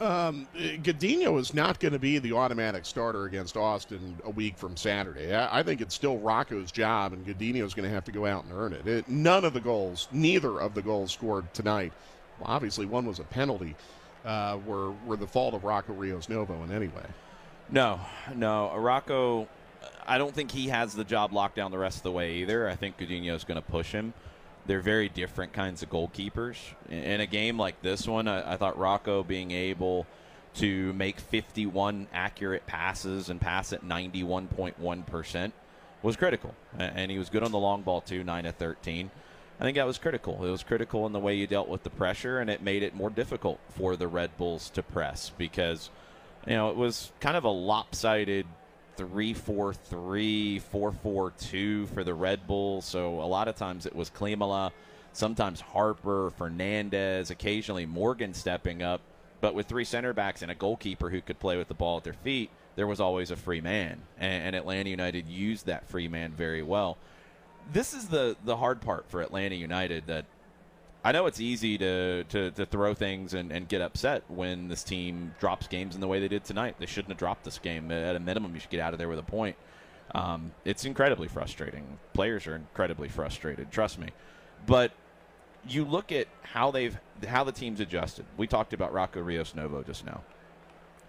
Um, 0.00 0.46
Godinho 0.54 1.40
is 1.40 1.52
not 1.54 1.80
going 1.80 1.92
to 1.92 1.98
be 1.98 2.18
the 2.18 2.32
automatic 2.32 2.86
starter 2.86 3.24
against 3.24 3.56
Austin 3.56 4.16
a 4.24 4.30
week 4.30 4.56
from 4.56 4.76
Saturday. 4.76 5.34
I, 5.34 5.58
I 5.58 5.62
think 5.64 5.80
it's 5.80 5.94
still 5.94 6.18
Rocco's 6.18 6.70
job, 6.70 7.12
and 7.12 7.26
Godinho 7.26 7.64
is 7.64 7.74
going 7.74 7.88
to 7.88 7.94
have 7.94 8.04
to 8.04 8.12
go 8.12 8.24
out 8.24 8.44
and 8.44 8.52
earn 8.52 8.72
it. 8.72 8.86
it. 8.86 9.08
None 9.08 9.44
of 9.44 9.54
the 9.54 9.60
goals, 9.60 10.06
neither 10.12 10.60
of 10.60 10.74
the 10.74 10.82
goals 10.82 11.12
scored 11.12 11.52
tonight, 11.52 11.92
well, 12.38 12.48
obviously 12.50 12.86
one 12.86 13.06
was 13.06 13.18
a 13.18 13.24
penalty, 13.24 13.74
uh, 14.24 14.58
were 14.64 14.92
were 15.06 15.16
the 15.16 15.26
fault 15.26 15.54
of 15.54 15.64
Rocco 15.64 15.94
Rios 15.94 16.28
Novo 16.28 16.62
in 16.62 16.70
any 16.70 16.88
way. 16.88 17.06
No, 17.70 18.00
no, 18.34 18.74
Rocco. 18.76 19.48
I 20.06 20.16
don't 20.16 20.34
think 20.34 20.50
he 20.50 20.68
has 20.68 20.94
the 20.94 21.04
job 21.04 21.32
locked 21.32 21.56
down 21.56 21.70
the 21.70 21.78
rest 21.78 21.98
of 21.98 22.02
the 22.04 22.10
way 22.12 22.36
either. 22.36 22.68
I 22.68 22.76
think 22.76 22.98
Godinho 22.98 23.34
is 23.34 23.44
going 23.44 23.60
to 23.60 23.68
push 23.68 23.92
him 23.92 24.14
they're 24.68 24.80
very 24.80 25.08
different 25.08 25.54
kinds 25.54 25.82
of 25.82 25.88
goalkeepers. 25.88 26.56
In 26.90 27.20
a 27.20 27.26
game 27.26 27.58
like 27.58 27.80
this 27.82 28.06
one, 28.06 28.28
I, 28.28 28.52
I, 28.52 28.56
thought 28.56 28.78
Rocco 28.78 29.24
being 29.24 29.50
able 29.50 30.06
to 30.56 30.92
make 30.92 31.18
51 31.18 32.06
accurate 32.12 32.66
passes 32.66 33.30
and 33.30 33.40
pass 33.40 33.72
at 33.72 33.82
91.1% 33.82 35.52
was 36.02 36.16
critical. 36.16 36.54
And 36.78 37.10
he 37.10 37.18
was 37.18 37.30
good 37.30 37.42
on 37.42 37.50
the 37.50 37.58
long 37.58 37.80
ball, 37.80 38.02
too, 38.02 38.22
9 38.22 38.44
of 38.44 38.56
13. 38.56 39.10
I 39.58 39.64
think 39.64 39.76
that 39.76 39.86
was 39.86 39.96
critical. 39.96 40.44
It 40.44 40.50
was 40.50 40.62
critical 40.62 41.06
in 41.06 41.12
the 41.12 41.18
way 41.18 41.34
you 41.34 41.46
dealt 41.46 41.68
with 41.68 41.82
the 41.82 41.90
pressure, 41.90 42.38
and 42.38 42.50
it 42.50 42.62
made 42.62 42.82
it 42.82 42.94
more 42.94 43.10
difficult 43.10 43.58
for 43.70 43.96
the 43.96 44.06
Red 44.06 44.36
Bulls 44.36 44.68
to 44.70 44.82
press 44.82 45.32
because, 45.38 45.88
you 46.46 46.52
know, 46.52 46.68
it 46.68 46.76
was 46.76 47.10
kind 47.20 47.38
of 47.38 47.44
a 47.44 47.50
lopsided 47.50 48.46
three 48.98 49.32
four 49.32 49.72
three, 49.72 50.58
four 50.58 50.92
four 50.92 51.30
two 51.30 51.86
for 51.86 52.04
the 52.04 52.12
Red 52.12 52.46
Bulls. 52.46 52.84
So 52.84 53.20
a 53.20 53.24
lot 53.24 53.48
of 53.48 53.56
times 53.56 53.86
it 53.86 53.94
was 53.94 54.10
Klimala, 54.10 54.72
sometimes 55.14 55.60
Harper, 55.60 56.30
Fernandez, 56.36 57.30
occasionally 57.30 57.86
Morgan 57.86 58.34
stepping 58.34 58.82
up. 58.82 59.00
But 59.40 59.54
with 59.54 59.66
three 59.66 59.84
center 59.84 60.12
backs 60.12 60.42
and 60.42 60.50
a 60.50 60.54
goalkeeper 60.54 61.10
who 61.10 61.20
could 61.20 61.38
play 61.38 61.56
with 61.56 61.68
the 61.68 61.74
ball 61.74 61.96
at 61.96 62.04
their 62.04 62.12
feet, 62.12 62.50
there 62.74 62.88
was 62.88 63.00
always 63.00 63.30
a 63.30 63.36
free 63.36 63.60
man. 63.60 64.02
And, 64.18 64.46
and 64.46 64.56
Atlanta 64.56 64.90
United 64.90 65.28
used 65.28 65.66
that 65.66 65.88
free 65.88 66.08
man 66.08 66.32
very 66.32 66.62
well. 66.62 66.98
This 67.72 67.94
is 67.94 68.08
the, 68.08 68.36
the 68.44 68.56
hard 68.56 68.80
part 68.80 69.08
for 69.08 69.22
Atlanta 69.22 69.54
United 69.54 70.06
that 70.08 70.24
I 71.04 71.12
know 71.12 71.26
it's 71.26 71.40
easy 71.40 71.78
to, 71.78 72.24
to, 72.24 72.50
to 72.50 72.66
throw 72.66 72.92
things 72.92 73.32
and, 73.32 73.52
and, 73.52 73.68
get 73.68 73.80
upset 73.80 74.24
when 74.28 74.68
this 74.68 74.82
team 74.82 75.34
drops 75.38 75.68
games 75.68 75.94
in 75.94 76.00
the 76.00 76.08
way 76.08 76.18
they 76.18 76.28
did 76.28 76.44
tonight. 76.44 76.74
They 76.78 76.86
shouldn't 76.86 77.10
have 77.10 77.18
dropped 77.18 77.44
this 77.44 77.58
game. 77.58 77.92
At 77.92 78.16
a 78.16 78.20
minimum, 78.20 78.52
you 78.54 78.60
should 78.60 78.70
get 78.70 78.80
out 78.80 78.92
of 78.92 78.98
there 78.98 79.08
with 79.08 79.20
a 79.20 79.22
point. 79.22 79.56
Um, 80.14 80.52
it's 80.64 80.84
incredibly 80.84 81.28
frustrating. 81.28 81.98
Players 82.14 82.46
are 82.46 82.56
incredibly 82.56 83.08
frustrated. 83.08 83.70
Trust 83.70 83.98
me. 83.98 84.08
But 84.66 84.92
you 85.68 85.84
look 85.84 86.12
at 86.12 86.26
how 86.42 86.70
they've 86.70 86.98
how 87.26 87.44
the 87.44 87.52
team's 87.52 87.80
adjusted. 87.80 88.24
We 88.36 88.46
talked 88.46 88.72
about 88.72 88.92
Rocco 88.92 89.20
Rios 89.20 89.54
Novo 89.54 89.82
just 89.82 90.04
now. 90.04 90.22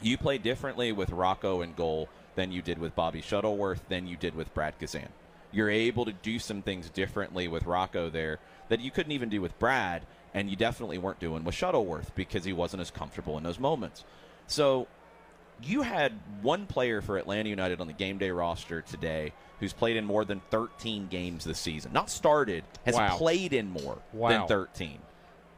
You 0.01 0.17
play 0.17 0.37
differently 0.37 0.91
with 0.91 1.09
Rocco 1.11 1.61
in 1.61 1.73
goal 1.73 2.09
than 2.35 2.51
you 2.51 2.61
did 2.61 2.77
with 2.77 2.95
Bobby 2.95 3.21
Shuttleworth 3.21 3.87
than 3.89 4.07
you 4.07 4.17
did 4.17 4.35
with 4.35 4.53
Brad 4.53 4.79
Guzan. 4.79 5.07
You're 5.51 5.69
able 5.69 6.05
to 6.05 6.13
do 6.13 6.39
some 6.39 6.61
things 6.61 6.89
differently 6.89 7.47
with 7.47 7.65
Rocco 7.65 8.09
there 8.09 8.39
that 8.69 8.79
you 8.79 8.91
couldn't 8.91 9.11
even 9.11 9.29
do 9.29 9.41
with 9.41 9.57
Brad, 9.59 10.05
and 10.33 10.49
you 10.49 10.55
definitely 10.55 10.97
weren't 10.97 11.19
doing 11.19 11.43
with 11.43 11.55
Shuttleworth 11.55 12.15
because 12.15 12.45
he 12.45 12.53
wasn't 12.53 12.81
as 12.81 12.91
comfortable 12.91 13.37
in 13.37 13.43
those 13.43 13.59
moments. 13.59 14.05
So 14.47 14.87
you 15.61 15.81
had 15.81 16.13
one 16.41 16.65
player 16.65 17.01
for 17.01 17.17
Atlanta 17.17 17.49
United 17.49 17.81
on 17.81 17.87
the 17.87 17.93
game 17.93 18.17
day 18.17 18.31
roster 18.31 18.81
today 18.81 19.33
who's 19.59 19.73
played 19.73 19.97
in 19.97 20.05
more 20.05 20.23
than 20.23 20.41
13 20.51 21.07
games 21.07 21.43
this 21.43 21.59
season. 21.59 21.91
Not 21.91 22.09
started, 22.09 22.63
has 22.85 22.95
wow. 22.95 23.17
played 23.17 23.51
in 23.51 23.69
more 23.69 23.97
wow. 24.13 24.29
than 24.29 24.47
13. 24.47 24.99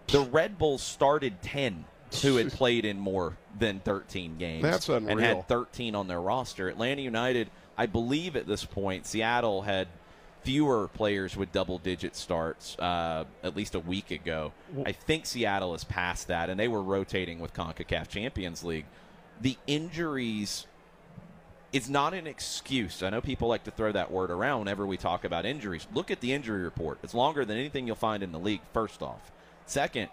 The 0.08 0.21
Red 0.21 0.58
Bulls 0.58 0.82
started 0.82 1.41
10 1.43 1.86
who 2.24 2.38
had 2.38 2.52
played 2.54 2.84
in 2.84 3.00
more 3.00 3.38
than 3.60 3.80
13 3.82 4.38
games. 4.38 4.63
That's 4.63 4.89
unreal. 4.89 5.19
And 5.19 5.21
had 5.21 5.47
13 5.47 5.93
on 5.93 6.08
their 6.08 6.19
roster. 6.19 6.67
Atlanta 6.67 7.02
United, 7.04 7.52
I 7.78 7.86
believe 7.86 8.36
at 8.36 8.47
this 8.47 8.65
point, 8.65 9.06
Seattle 9.06 9.62
had– 9.62 9.88
fewer 10.43 10.88
players 10.88 11.38
with 11.38 11.51
double 11.51 11.77
digit 11.77 12.15
starts 12.15 12.77
uh, 12.80 13.25
at 13.43 13.56
least 13.56 13.75
a 13.75 13.80
week 13.80 14.12
ago. 14.12 14.54
I 14.86 14.91
think 14.91 15.25
Seattle 15.25 15.75
is 15.75 15.84
past 15.84 16.27
that, 16.27 16.49
and 16.49 16.60
they 16.60 16.67
were 16.67 16.82
rotating 16.82 17.39
with 17.39 17.54
CONCACAF 17.54 18.08
Champions 18.08 18.63
League. 18.63 18.86
The 19.39 19.58
injuries 19.67 20.67
is 21.73 21.89
not 21.89 22.13
an 22.13 22.27
excuse. 22.27 23.01
I 23.01 23.10
know 23.10 23.21
people 23.21 23.47
like 23.47 23.63
to 23.63 23.71
throw 23.71 23.91
that 23.91 24.12
word 24.12 24.30
around 24.30 24.60
whenever 24.60 24.86
we 24.86 24.97
talk 24.97 25.23
about 25.23 25.45
injuries. 25.45 25.88
Look 25.93 26.12
at 26.12 26.19
the 26.19 26.34
injury 26.34 26.63
report. 26.63 26.99
It's 27.04 27.13
longer 27.13 27.45
than 27.45 27.58
anything 27.58 27.88
you'll 27.88 27.95
find 27.95 28.23
in 28.23 28.32
the 28.32 28.39
league, 28.39 28.62
first 28.73 29.01
off. 29.01 29.32
Second, 29.65 30.10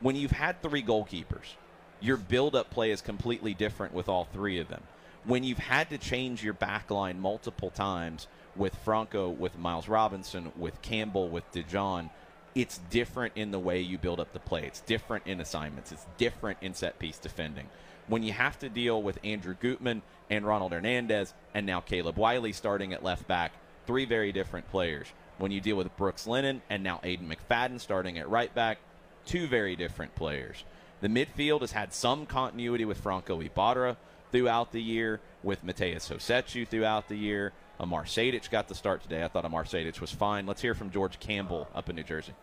when 0.00 0.14
you've 0.14 0.30
had 0.30 0.62
three 0.62 0.82
goalkeepers, 0.82 1.54
your 2.00 2.16
build 2.16 2.54
up 2.54 2.70
play 2.70 2.90
is 2.90 3.00
completely 3.00 3.54
different 3.54 3.92
with 3.92 4.08
all 4.08 4.24
three 4.32 4.58
of 4.58 4.68
them. 4.68 4.82
When 5.24 5.44
you've 5.44 5.58
had 5.58 5.90
to 5.90 5.98
change 5.98 6.42
your 6.42 6.54
back 6.54 6.90
line 6.90 7.20
multiple 7.20 7.70
times, 7.70 8.26
with 8.56 8.74
Franco, 8.76 9.28
with 9.28 9.58
Miles 9.58 9.88
Robinson, 9.88 10.52
with 10.56 10.80
Campbell, 10.82 11.28
with 11.28 11.50
DeJohn, 11.52 12.10
it's 12.54 12.78
different 12.90 13.34
in 13.36 13.50
the 13.50 13.58
way 13.58 13.80
you 13.80 13.96
build 13.96 14.20
up 14.20 14.32
the 14.32 14.40
play. 14.40 14.64
It's 14.64 14.80
different 14.80 15.26
in 15.26 15.40
assignments. 15.40 15.92
It's 15.92 16.06
different 16.18 16.58
in 16.60 16.74
set 16.74 16.98
piece 16.98 17.18
defending. 17.18 17.68
When 18.08 18.22
you 18.22 18.32
have 18.32 18.58
to 18.58 18.68
deal 18.68 19.00
with 19.02 19.18
Andrew 19.22 19.54
Gutman 19.54 20.02
and 20.28 20.44
Ronald 20.44 20.72
Hernandez, 20.72 21.32
and 21.54 21.64
now 21.64 21.80
Caleb 21.80 22.16
Wiley 22.16 22.52
starting 22.52 22.92
at 22.92 23.04
left 23.04 23.28
back, 23.28 23.52
three 23.86 24.04
very 24.04 24.32
different 24.32 24.68
players. 24.70 25.06
When 25.38 25.52
you 25.52 25.60
deal 25.60 25.76
with 25.76 25.96
Brooks 25.96 26.26
Lennon 26.26 26.60
and 26.68 26.82
now 26.82 27.00
Aiden 27.04 27.28
McFadden 27.28 27.80
starting 27.80 28.18
at 28.18 28.28
right 28.28 28.52
back, 28.54 28.78
two 29.26 29.46
very 29.46 29.76
different 29.76 30.14
players. 30.16 30.64
The 31.00 31.08
midfield 31.08 31.60
has 31.60 31.72
had 31.72 31.94
some 31.94 32.26
continuity 32.26 32.84
with 32.84 32.98
Franco 32.98 33.40
Ibarra 33.40 33.96
throughout 34.32 34.72
the 34.72 34.82
year, 34.82 35.20
with 35.42 35.64
Matheus 35.64 36.10
Rossetto 36.10 36.66
throughout 36.66 37.08
the 37.08 37.16
year, 37.16 37.52
Amar 37.80 38.04
Sejdic 38.04 38.50
got 38.50 38.68
the 38.68 38.74
start 38.74 39.02
today. 39.02 39.24
I 39.24 39.28
thought 39.28 39.46
Amar 39.46 39.64
Sejdic 39.64 40.02
was 40.02 40.12
fine. 40.12 40.46
Let's 40.46 40.60
hear 40.60 40.74
from 40.74 40.90
George 40.90 41.18
Campbell 41.18 41.66
up 41.74 41.88
in 41.88 41.96
New 41.96 42.02
Jersey. 42.02 42.34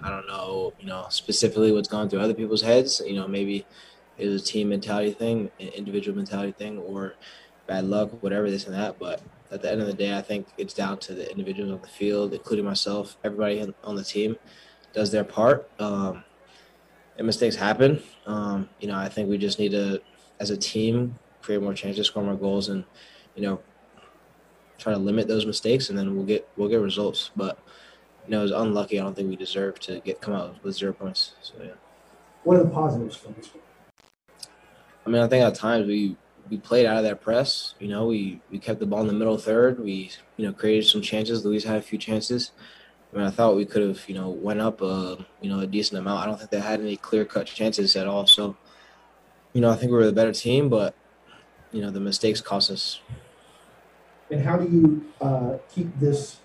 I 0.00 0.08
don't 0.08 0.26
know, 0.28 0.72
you 0.78 0.86
know, 0.86 1.06
specifically 1.08 1.72
what's 1.72 1.88
going 1.88 2.08
through 2.08 2.20
other 2.20 2.32
people's 2.34 2.62
heads. 2.62 3.02
You 3.04 3.14
know, 3.14 3.26
maybe 3.26 3.66
it 4.18 4.28
was 4.28 4.42
a 4.42 4.44
team 4.44 4.68
mentality 4.68 5.10
thing, 5.10 5.50
an 5.58 5.68
individual 5.68 6.16
mentality 6.16 6.52
thing, 6.52 6.78
or 6.78 7.14
bad 7.66 7.84
luck, 7.84 8.22
whatever, 8.22 8.48
this 8.48 8.66
and 8.66 8.74
that. 8.74 9.00
But 9.00 9.20
at 9.50 9.62
the 9.62 9.70
end 9.70 9.80
of 9.80 9.88
the 9.88 9.94
day, 9.94 10.16
I 10.16 10.22
think 10.22 10.46
it's 10.58 10.74
down 10.74 10.98
to 10.98 11.14
the 11.14 11.28
individuals 11.28 11.72
on 11.72 11.80
the 11.80 11.88
field, 11.88 12.32
including 12.32 12.64
myself. 12.64 13.16
Everybody 13.24 13.74
on 13.82 13.96
the 13.96 14.04
team 14.04 14.36
does 14.92 15.10
their 15.10 15.24
part. 15.24 15.68
Um, 15.80 16.22
and 17.18 17.26
mistakes 17.26 17.56
happen. 17.56 18.00
Um, 18.26 18.68
you 18.78 18.86
know, 18.86 18.96
I 18.96 19.08
think 19.08 19.28
we 19.28 19.38
just 19.38 19.58
need 19.58 19.72
to, 19.72 20.00
as 20.38 20.50
a 20.50 20.56
team, 20.56 21.18
create 21.42 21.60
more 21.60 21.74
chances, 21.74 22.06
score 22.06 22.22
more 22.22 22.36
goals, 22.36 22.68
and 22.68 22.84
you 23.34 23.42
know, 23.42 23.60
try 24.78 24.92
to 24.92 24.98
limit 24.98 25.28
those 25.28 25.46
mistakes, 25.46 25.88
and 25.88 25.98
then 25.98 26.14
we'll 26.14 26.26
get 26.26 26.48
we'll 26.56 26.68
get 26.68 26.80
results. 26.80 27.30
But 27.36 27.58
you 28.24 28.30
know, 28.30 28.40
it 28.40 28.42
was 28.42 28.52
unlucky. 28.52 28.98
I 28.98 29.02
don't 29.02 29.14
think 29.14 29.28
we 29.28 29.36
deserve 29.36 29.78
to 29.80 30.00
get 30.00 30.20
come 30.20 30.34
out 30.34 30.62
with 30.62 30.76
zero 30.76 30.92
points. 30.92 31.34
So 31.42 31.54
yeah. 31.62 31.72
What 32.42 32.58
are 32.58 32.64
the 32.64 32.70
positives 32.70 33.16
from 33.16 33.34
this 33.34 33.48
one? 33.54 33.62
I 35.06 35.10
mean, 35.10 35.22
I 35.22 35.28
think 35.28 35.44
at 35.44 35.54
times 35.54 35.86
we 35.86 36.16
we 36.50 36.58
played 36.58 36.86
out 36.86 36.98
of 36.98 37.04
that 37.04 37.20
press. 37.20 37.74
You 37.78 37.88
know, 37.88 38.06
we 38.06 38.40
we 38.50 38.58
kept 38.58 38.80
the 38.80 38.86
ball 38.86 39.00
in 39.00 39.06
the 39.06 39.12
middle 39.12 39.38
third. 39.38 39.80
We 39.80 40.10
you 40.36 40.46
know 40.46 40.52
created 40.52 40.86
some 40.86 41.02
chances. 41.02 41.44
Luis 41.44 41.64
had 41.64 41.76
a 41.76 41.82
few 41.82 41.98
chances. 41.98 42.52
I 43.12 43.16
mean, 43.16 43.26
I 43.26 43.30
thought 43.30 43.54
we 43.54 43.64
could 43.64 43.82
have, 43.82 44.08
you 44.08 44.14
know, 44.16 44.28
went 44.28 44.60
up, 44.60 44.82
uh, 44.82 45.14
you 45.40 45.48
know, 45.48 45.60
a 45.60 45.68
decent 45.68 46.00
amount. 46.00 46.20
I 46.20 46.26
don't 46.26 46.36
think 46.36 46.50
they 46.50 46.58
had 46.58 46.80
any 46.80 46.96
clear 46.96 47.24
cut 47.24 47.46
chances 47.46 47.94
at 47.94 48.08
all. 48.08 48.26
So, 48.26 48.56
you 49.52 49.60
know, 49.60 49.70
I 49.70 49.76
think 49.76 49.92
we 49.92 49.98
were 49.98 50.06
the 50.06 50.12
better 50.12 50.32
team, 50.32 50.68
but 50.68 50.96
you 51.70 51.80
know, 51.80 51.90
the 51.90 52.00
mistakes 52.00 52.40
cost 52.40 52.70
us. 52.70 53.00
And 54.30 54.42
how 54.42 54.56
do 54.56 54.64
you 54.64 55.04
uh, 55.20 55.58
keep 55.72 55.98
this 55.98 56.38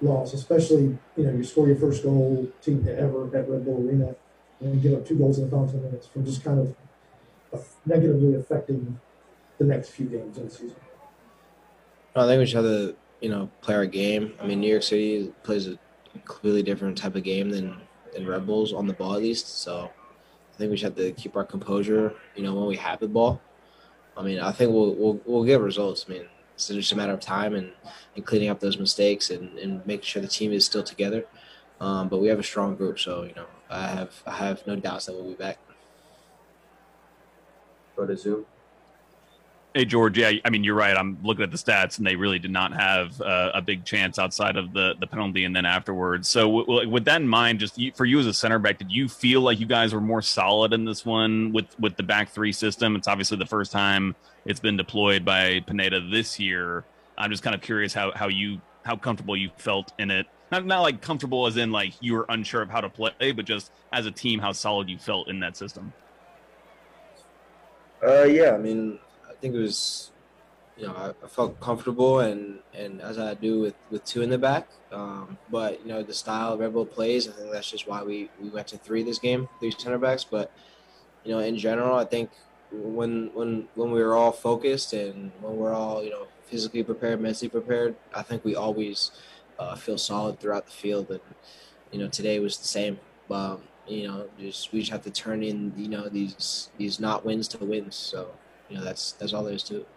loss, 0.00 0.32
especially 0.32 0.98
you 1.16 1.24
know 1.24 1.32
you 1.32 1.44
score 1.44 1.66
your 1.66 1.76
first 1.76 2.02
goal 2.02 2.48
team 2.62 2.86
ever 2.88 3.26
at 3.36 3.48
Red 3.48 3.64
Bull 3.64 3.86
Arena, 3.86 4.14
and 4.60 4.80
give 4.80 4.94
up 4.94 5.06
two 5.06 5.16
goals 5.16 5.38
in 5.38 5.44
the 5.44 5.50
final 5.50 5.68
ten 5.68 5.82
minutes, 5.82 6.06
from 6.06 6.24
just 6.24 6.44
kind 6.44 6.60
of 6.60 6.74
negatively 7.84 8.34
affecting 8.34 8.98
the 9.58 9.64
next 9.64 9.90
few 9.90 10.06
games 10.06 10.38
in 10.38 10.44
the 10.46 10.50
season? 10.50 10.76
I 12.16 12.26
think 12.26 12.38
we 12.38 12.44
just 12.44 12.54
have 12.54 12.64
to, 12.64 12.96
you 13.20 13.28
know, 13.28 13.50
play 13.60 13.74
our 13.74 13.86
game. 13.86 14.34
I 14.40 14.46
mean, 14.46 14.60
New 14.60 14.70
York 14.70 14.82
City 14.82 15.32
plays 15.42 15.68
a 15.68 15.78
completely 16.12 16.62
different 16.62 16.98
type 16.98 17.14
of 17.14 17.22
game 17.22 17.50
than 17.50 17.76
than 18.12 18.26
Red 18.26 18.46
Bulls 18.46 18.72
on 18.72 18.86
the 18.86 18.92
ball 18.92 19.14
at 19.14 19.22
least. 19.22 19.62
So 19.62 19.90
I 20.52 20.56
think 20.56 20.70
we 20.70 20.76
just 20.76 20.84
have 20.84 20.96
to 20.96 21.12
keep 21.12 21.36
our 21.36 21.44
composure. 21.44 22.14
You 22.34 22.42
know, 22.42 22.54
when 22.54 22.66
we 22.66 22.76
have 22.76 23.00
the 23.00 23.08
ball. 23.08 23.40
I 24.16 24.22
mean, 24.22 24.40
I 24.40 24.50
think 24.52 24.72
we'll 24.72 24.94
we'll, 24.94 25.20
we'll 25.24 25.44
get 25.44 25.60
results. 25.60 26.06
I 26.08 26.12
mean, 26.12 26.24
it's 26.68 26.76
just 26.76 26.92
a 26.92 26.96
matter 26.96 27.12
of 27.12 27.20
time 27.20 27.54
and, 27.54 27.72
and 28.14 28.26
cleaning 28.26 28.50
up 28.50 28.60
those 28.60 28.78
mistakes 28.78 29.30
and, 29.30 29.56
and 29.58 29.86
making 29.86 30.04
sure 30.04 30.20
the 30.20 30.28
team 30.28 30.52
is 30.52 30.66
still 30.66 30.82
together. 30.82 31.24
Um, 31.80 32.08
but 32.08 32.18
we 32.18 32.28
have 32.28 32.38
a 32.38 32.42
strong 32.42 32.76
group, 32.76 32.98
so 32.98 33.22
you 33.22 33.32
know, 33.34 33.46
I 33.70 33.86
have 33.88 34.22
I 34.26 34.32
have 34.32 34.66
no 34.66 34.76
doubts 34.76 35.06
that 35.06 35.14
we'll 35.14 35.28
be 35.28 35.34
back. 35.34 35.58
Go 37.96 38.06
to 38.06 38.16
Zoom. 38.16 38.44
Hey 39.72 39.84
George, 39.84 40.18
yeah, 40.18 40.32
I 40.44 40.50
mean 40.50 40.64
you're 40.64 40.74
right. 40.74 40.96
I'm 40.96 41.16
looking 41.22 41.44
at 41.44 41.52
the 41.52 41.56
stats, 41.56 41.98
and 41.98 42.06
they 42.06 42.16
really 42.16 42.40
did 42.40 42.50
not 42.50 42.72
have 42.72 43.20
uh, 43.20 43.52
a 43.54 43.62
big 43.62 43.84
chance 43.84 44.18
outside 44.18 44.56
of 44.56 44.72
the 44.72 44.94
the 44.98 45.06
penalty, 45.06 45.44
and 45.44 45.54
then 45.54 45.64
afterwards. 45.64 46.28
So 46.28 46.62
w- 46.62 46.88
with 46.88 47.04
that 47.04 47.20
in 47.20 47.28
mind, 47.28 47.60
just 47.60 47.78
for 47.94 48.04
you 48.04 48.18
as 48.18 48.26
a 48.26 48.34
center 48.34 48.58
back, 48.58 48.78
did 48.78 48.90
you 48.90 49.08
feel 49.08 49.42
like 49.42 49.60
you 49.60 49.66
guys 49.66 49.94
were 49.94 50.00
more 50.00 50.22
solid 50.22 50.72
in 50.72 50.84
this 50.84 51.06
one 51.06 51.52
with 51.52 51.66
with 51.78 51.96
the 51.96 52.02
back 52.02 52.30
three 52.30 52.50
system? 52.50 52.96
It's 52.96 53.06
obviously 53.06 53.36
the 53.36 53.46
first 53.46 53.70
time 53.70 54.16
it's 54.44 54.58
been 54.58 54.76
deployed 54.76 55.24
by 55.24 55.60
Pineda 55.60 56.00
this 56.10 56.40
year. 56.40 56.84
I'm 57.16 57.30
just 57.30 57.44
kind 57.44 57.54
of 57.54 57.60
curious 57.60 57.94
how 57.94 58.10
how 58.10 58.26
you 58.26 58.60
how 58.84 58.96
comfortable 58.96 59.36
you 59.36 59.50
felt 59.56 59.92
in 60.00 60.10
it. 60.10 60.26
Not 60.50 60.66
not 60.66 60.80
like 60.80 61.00
comfortable 61.00 61.46
as 61.46 61.56
in 61.56 61.70
like 61.70 61.92
you 62.00 62.14
were 62.14 62.26
unsure 62.28 62.62
of 62.62 62.70
how 62.70 62.80
to 62.80 62.88
play, 62.88 63.30
but 63.30 63.44
just 63.44 63.70
as 63.92 64.04
a 64.04 64.10
team, 64.10 64.40
how 64.40 64.50
solid 64.50 64.88
you 64.88 64.98
felt 64.98 65.28
in 65.28 65.38
that 65.40 65.56
system. 65.56 65.92
Uh, 68.04 68.24
yeah, 68.24 68.52
I 68.52 68.58
mean, 68.58 68.98
think 69.40 69.54
it 69.54 69.58
was, 69.58 70.10
you 70.76 70.86
know, 70.86 70.94
I, 70.94 71.10
I, 71.24 71.28
felt 71.28 71.60
comfortable 71.60 72.20
and 72.20 72.60
and 72.74 73.00
as 73.00 73.18
I 73.18 73.34
do 73.34 73.60
with 73.60 73.74
with 73.90 74.04
two 74.04 74.22
in 74.22 74.30
the 74.30 74.38
back. 74.38 74.68
Um, 74.92 75.38
but 75.50 75.80
you 75.82 75.88
know, 75.88 76.02
the 76.02 76.14
style 76.14 76.56
Red 76.56 76.72
Bull 76.72 76.86
plays, 76.86 77.28
I 77.28 77.32
think 77.32 77.52
that's 77.52 77.70
just 77.70 77.88
why 77.88 78.02
we 78.02 78.30
we 78.40 78.48
went 78.48 78.68
to 78.68 78.78
three 78.78 79.02
this 79.02 79.18
game, 79.18 79.48
three 79.60 79.72
center 79.76 79.98
backs. 79.98 80.24
But 80.24 80.52
you 81.24 81.32
know, 81.32 81.40
in 81.40 81.56
general, 81.56 81.96
I 81.96 82.04
think 82.04 82.30
when 82.72 83.30
when 83.34 83.68
when 83.74 83.90
we 83.90 84.02
were 84.02 84.14
all 84.14 84.32
focused 84.32 84.92
and 84.92 85.32
when 85.40 85.56
we're 85.56 85.74
all 85.74 86.02
you 86.02 86.10
know 86.10 86.26
physically 86.46 86.82
prepared, 86.82 87.20
mentally 87.20 87.48
prepared, 87.48 87.96
I 88.14 88.22
think 88.22 88.44
we 88.44 88.56
always 88.56 89.10
uh, 89.58 89.76
feel 89.76 89.98
solid 89.98 90.40
throughout 90.40 90.66
the 90.66 90.72
field. 90.72 91.10
And 91.10 91.20
you 91.92 91.98
know, 91.98 92.08
today 92.08 92.38
was 92.38 92.58
the 92.58 92.68
same. 92.68 92.98
Um, 93.30 93.62
you 93.86 94.06
know, 94.06 94.28
just 94.38 94.72
we 94.72 94.80
just 94.80 94.92
have 94.92 95.02
to 95.02 95.10
turn 95.10 95.42
in 95.42 95.72
you 95.76 95.88
know 95.88 96.08
these 96.08 96.70
these 96.78 97.00
not 97.00 97.24
wins 97.24 97.48
to 97.48 97.64
wins. 97.64 97.96
So 97.96 98.30
you 98.70 98.78
know 98.78 98.84
that's 98.84 99.12
that's 99.12 99.32
all 99.32 99.42
there 99.42 99.54
is 99.54 99.62
to 99.64 99.78
it. 99.78 99.88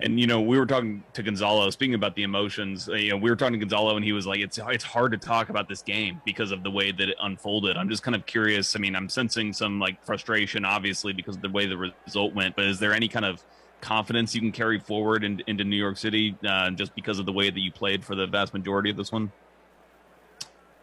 And 0.00 0.18
you 0.18 0.26
know, 0.26 0.40
we 0.40 0.58
were 0.58 0.66
talking 0.66 1.04
to 1.12 1.22
Gonzalo, 1.22 1.70
speaking 1.70 1.94
about 1.94 2.16
the 2.16 2.24
emotions. 2.24 2.88
You 2.88 3.10
know, 3.10 3.16
we 3.16 3.30
were 3.30 3.36
talking 3.36 3.52
to 3.52 3.58
Gonzalo, 3.58 3.94
and 3.94 4.04
he 4.04 4.12
was 4.12 4.26
like, 4.26 4.40
"It's 4.40 4.58
it's 4.58 4.82
hard 4.82 5.12
to 5.12 5.18
talk 5.18 5.48
about 5.48 5.68
this 5.68 5.80
game 5.80 6.20
because 6.24 6.50
of 6.50 6.64
the 6.64 6.70
way 6.70 6.90
that 6.90 7.08
it 7.08 7.16
unfolded." 7.20 7.76
I'm 7.76 7.88
just 7.88 8.02
kind 8.02 8.16
of 8.16 8.26
curious. 8.26 8.74
I 8.74 8.80
mean, 8.80 8.96
I'm 8.96 9.08
sensing 9.08 9.52
some 9.52 9.78
like 9.78 10.04
frustration, 10.04 10.64
obviously, 10.64 11.12
because 11.12 11.36
of 11.36 11.42
the 11.42 11.50
way 11.50 11.66
the 11.66 11.92
result 12.04 12.34
went. 12.34 12.56
But 12.56 12.64
is 12.64 12.80
there 12.80 12.92
any 12.92 13.06
kind 13.06 13.24
of 13.24 13.44
confidence 13.80 14.34
you 14.34 14.40
can 14.40 14.52
carry 14.52 14.80
forward 14.80 15.22
in, 15.22 15.42
into 15.46 15.62
New 15.62 15.76
York 15.76 15.98
City, 15.98 16.36
uh, 16.44 16.70
just 16.70 16.94
because 16.96 17.20
of 17.20 17.26
the 17.26 17.32
way 17.32 17.50
that 17.50 17.60
you 17.60 17.70
played 17.70 18.04
for 18.04 18.16
the 18.16 18.26
vast 18.26 18.54
majority 18.54 18.90
of 18.90 18.96
this 18.96 19.12
one? 19.12 19.30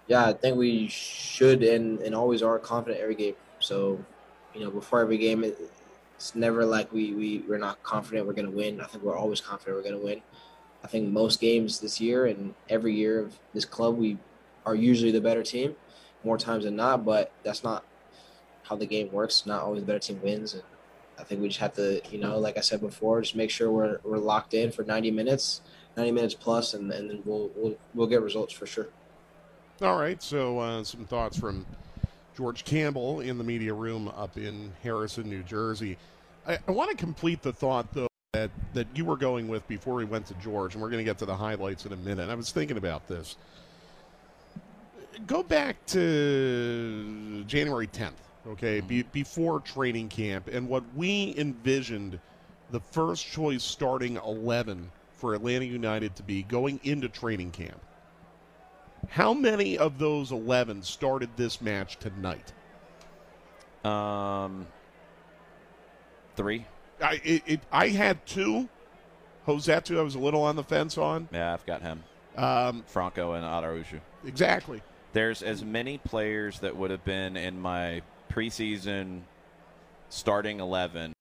Yeah, 0.07 0.27
I 0.27 0.33
think 0.33 0.55
we 0.55 0.87
should 0.87 1.61
and 1.61 1.99
and 1.99 2.15
always 2.15 2.41
are 2.41 2.57
confident 2.57 3.01
every 3.01 3.15
game. 3.15 3.35
So 3.59 3.99
you 4.53 4.61
know, 4.61 4.71
before 4.71 5.01
every 5.01 5.17
game, 5.17 5.43
it's 5.43 6.35
never 6.35 6.65
like 6.65 6.91
we, 6.91 7.13
we, 7.13 7.43
we're 7.47 7.57
not 7.57 7.81
confident 7.83 8.27
we're 8.27 8.33
going 8.33 8.49
to 8.49 8.55
win. 8.55 8.81
I 8.81 8.85
think 8.85 9.03
we're 9.03 9.17
always 9.17 9.41
confident 9.41 9.77
we're 9.77 9.83
going 9.83 9.99
to 9.99 10.05
win. 10.05 10.21
I 10.83 10.87
think 10.87 11.09
most 11.09 11.39
games 11.39 11.79
this 11.79 11.99
year 11.99 12.25
and 12.25 12.53
every 12.69 12.93
year 12.93 13.19
of 13.19 13.37
this 13.53 13.65
club, 13.65 13.97
we 13.97 14.17
are 14.65 14.75
usually 14.75 15.11
the 15.11 15.21
better 15.21 15.43
team 15.43 15.75
more 16.23 16.37
times 16.37 16.65
than 16.65 16.75
not, 16.75 17.05
but 17.05 17.31
that's 17.43 17.63
not 17.63 17.83
how 18.63 18.75
the 18.75 18.85
game 18.85 19.11
works. 19.11 19.45
Not 19.45 19.63
always 19.63 19.81
the 19.81 19.87
better 19.87 19.99
team 19.99 20.21
wins. 20.21 20.53
And 20.53 20.63
I 21.17 21.23
think 21.23 21.41
we 21.41 21.47
just 21.47 21.59
have 21.59 21.73
to, 21.73 22.01
you 22.11 22.19
know, 22.19 22.37
like 22.37 22.57
I 22.57 22.61
said 22.61 22.81
before, 22.81 23.21
just 23.21 23.35
make 23.35 23.49
sure 23.49 23.71
we're, 23.71 23.99
we're 24.03 24.17
locked 24.17 24.53
in 24.53 24.71
for 24.71 24.83
90 24.83 25.11
minutes, 25.11 25.61
90 25.97 26.11
minutes 26.11 26.33
plus, 26.33 26.73
and, 26.73 26.91
and 26.91 27.09
then 27.09 27.21
we'll, 27.25 27.49
we'll, 27.55 27.77
we'll 27.93 28.07
get 28.07 28.21
results 28.21 28.53
for 28.53 28.65
sure. 28.65 28.87
All 29.81 29.97
right. 29.97 30.21
So 30.21 30.59
uh, 30.59 30.83
some 30.83 31.05
thoughts 31.05 31.37
from 31.37 31.65
George 32.39 32.63
Campbell 32.63 33.19
in 33.19 33.37
the 33.37 33.43
media 33.43 33.73
room 33.73 34.07
up 34.15 34.37
in 34.37 34.71
Harrison, 34.81 35.29
New 35.29 35.43
Jersey. 35.43 35.97
I, 36.47 36.57
I 36.69 36.71
want 36.71 36.89
to 36.89 36.95
complete 36.95 37.41
the 37.41 37.51
thought, 37.51 37.93
though, 37.93 38.07
that, 38.31 38.49
that 38.73 38.87
you 38.95 39.03
were 39.03 39.17
going 39.17 39.49
with 39.49 39.67
before 39.67 39.95
we 39.95 40.05
went 40.05 40.25
to 40.27 40.33
George, 40.35 40.73
and 40.73 40.81
we're 40.81 40.89
going 40.89 41.03
to 41.03 41.03
get 41.03 41.17
to 41.17 41.25
the 41.25 41.35
highlights 41.35 41.85
in 41.85 41.91
a 41.91 41.97
minute. 41.97 42.29
I 42.29 42.35
was 42.35 42.53
thinking 42.53 42.77
about 42.77 43.09
this. 43.09 43.35
Go 45.27 45.43
back 45.43 45.85
to 45.87 47.43
January 47.45 47.87
10th, 47.87 48.13
okay, 48.47 48.77
mm-hmm. 48.77 48.87
be, 48.87 49.03
before 49.03 49.59
training 49.59 50.07
camp, 50.07 50.47
and 50.49 50.69
what 50.69 50.85
we 50.95 51.35
envisioned 51.37 52.21
the 52.71 52.79
first 52.79 53.27
choice 53.27 53.65
starting 53.65 54.15
11 54.15 54.89
for 55.11 55.33
Atlanta 55.33 55.65
United 55.65 56.15
to 56.15 56.23
be 56.23 56.43
going 56.43 56.79
into 56.85 57.09
training 57.09 57.51
camp. 57.51 57.81
How 59.07 59.33
many 59.33 59.77
of 59.77 59.97
those 59.97 60.31
11 60.31 60.83
started 60.83 61.29
this 61.35 61.61
match 61.61 61.97
tonight? 61.97 62.53
Um, 63.83 64.67
three. 66.35 66.65
I 67.01 67.21
it, 67.23 67.43
it, 67.45 67.59
I 67.71 67.89
had 67.89 68.25
two. 68.25 68.67
Rossetto, 69.47 69.97
I 69.97 70.03
was 70.03 70.13
a 70.13 70.19
little 70.19 70.43
on 70.43 70.55
the 70.55 70.63
fence 70.63 70.97
on. 70.97 71.27
Yeah, 71.31 71.53
I've 71.53 71.65
got 71.65 71.81
him. 71.81 72.03
Um, 72.37 72.83
Franco 72.85 73.33
and 73.33 73.43
Araujo. 73.43 73.99
Exactly. 74.25 74.83
There's 75.13 75.41
as 75.41 75.63
many 75.65 75.97
players 75.97 76.59
that 76.59 76.75
would 76.75 76.91
have 76.91 77.03
been 77.03 77.35
in 77.35 77.59
my 77.59 78.03
preseason 78.31 79.21
starting 80.09 80.59
11 80.59 81.13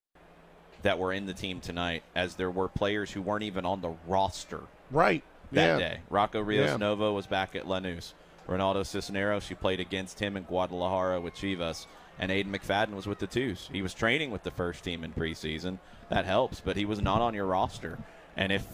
that 0.83 0.99
were 0.99 1.13
in 1.13 1.25
the 1.25 1.33
team 1.33 1.61
tonight 1.61 2.03
as 2.15 2.35
there 2.35 2.51
were 2.51 2.69
players 2.69 3.11
who 3.11 3.23
weren't 3.23 3.45
even 3.45 3.65
on 3.65 3.81
the 3.81 3.95
roster. 4.07 4.61
Right 4.91 5.25
that 5.53 5.79
yeah. 5.81 5.89
day. 5.89 6.01
Rocco 6.11 6.41
Rios 6.41 6.71
yeah. 6.71 6.77
Novo 6.77 7.13
was 7.13 7.27
back 7.27 7.57
at 7.57 7.65
Lanús. 7.65 8.13
Ronaldo 8.49 8.85
Cisneros, 8.85 9.45
she 9.45 9.55
played 9.55 9.81
against 9.81 10.21
him 10.21 10.37
in 10.37 10.45
Guadalajara 10.45 11.21
with 11.21 11.35
Chivas. 11.35 11.87
And 12.19 12.33
Aiden 12.33 12.51
McFadden 12.51 12.95
was 12.95 13.07
with 13.07 13.21
the 13.21 13.27
twos. 13.27 13.69
He 13.73 13.83
was 13.83 13.95
training 13.95 14.31
with 14.31 14.43
the 14.43 14.51
first 14.51 14.83
team 14.83 15.05
in 15.05 15.13
preseason. 15.13 15.79
That 16.09 16.25
helps, 16.25 16.61
but 16.61 16.77
he 16.77 16.85
was 16.85 17.01
not 17.01 17.21
on 17.21 17.35
your 17.35 17.47
roster. 17.47 17.99
And 18.37 18.51
if 18.51 18.67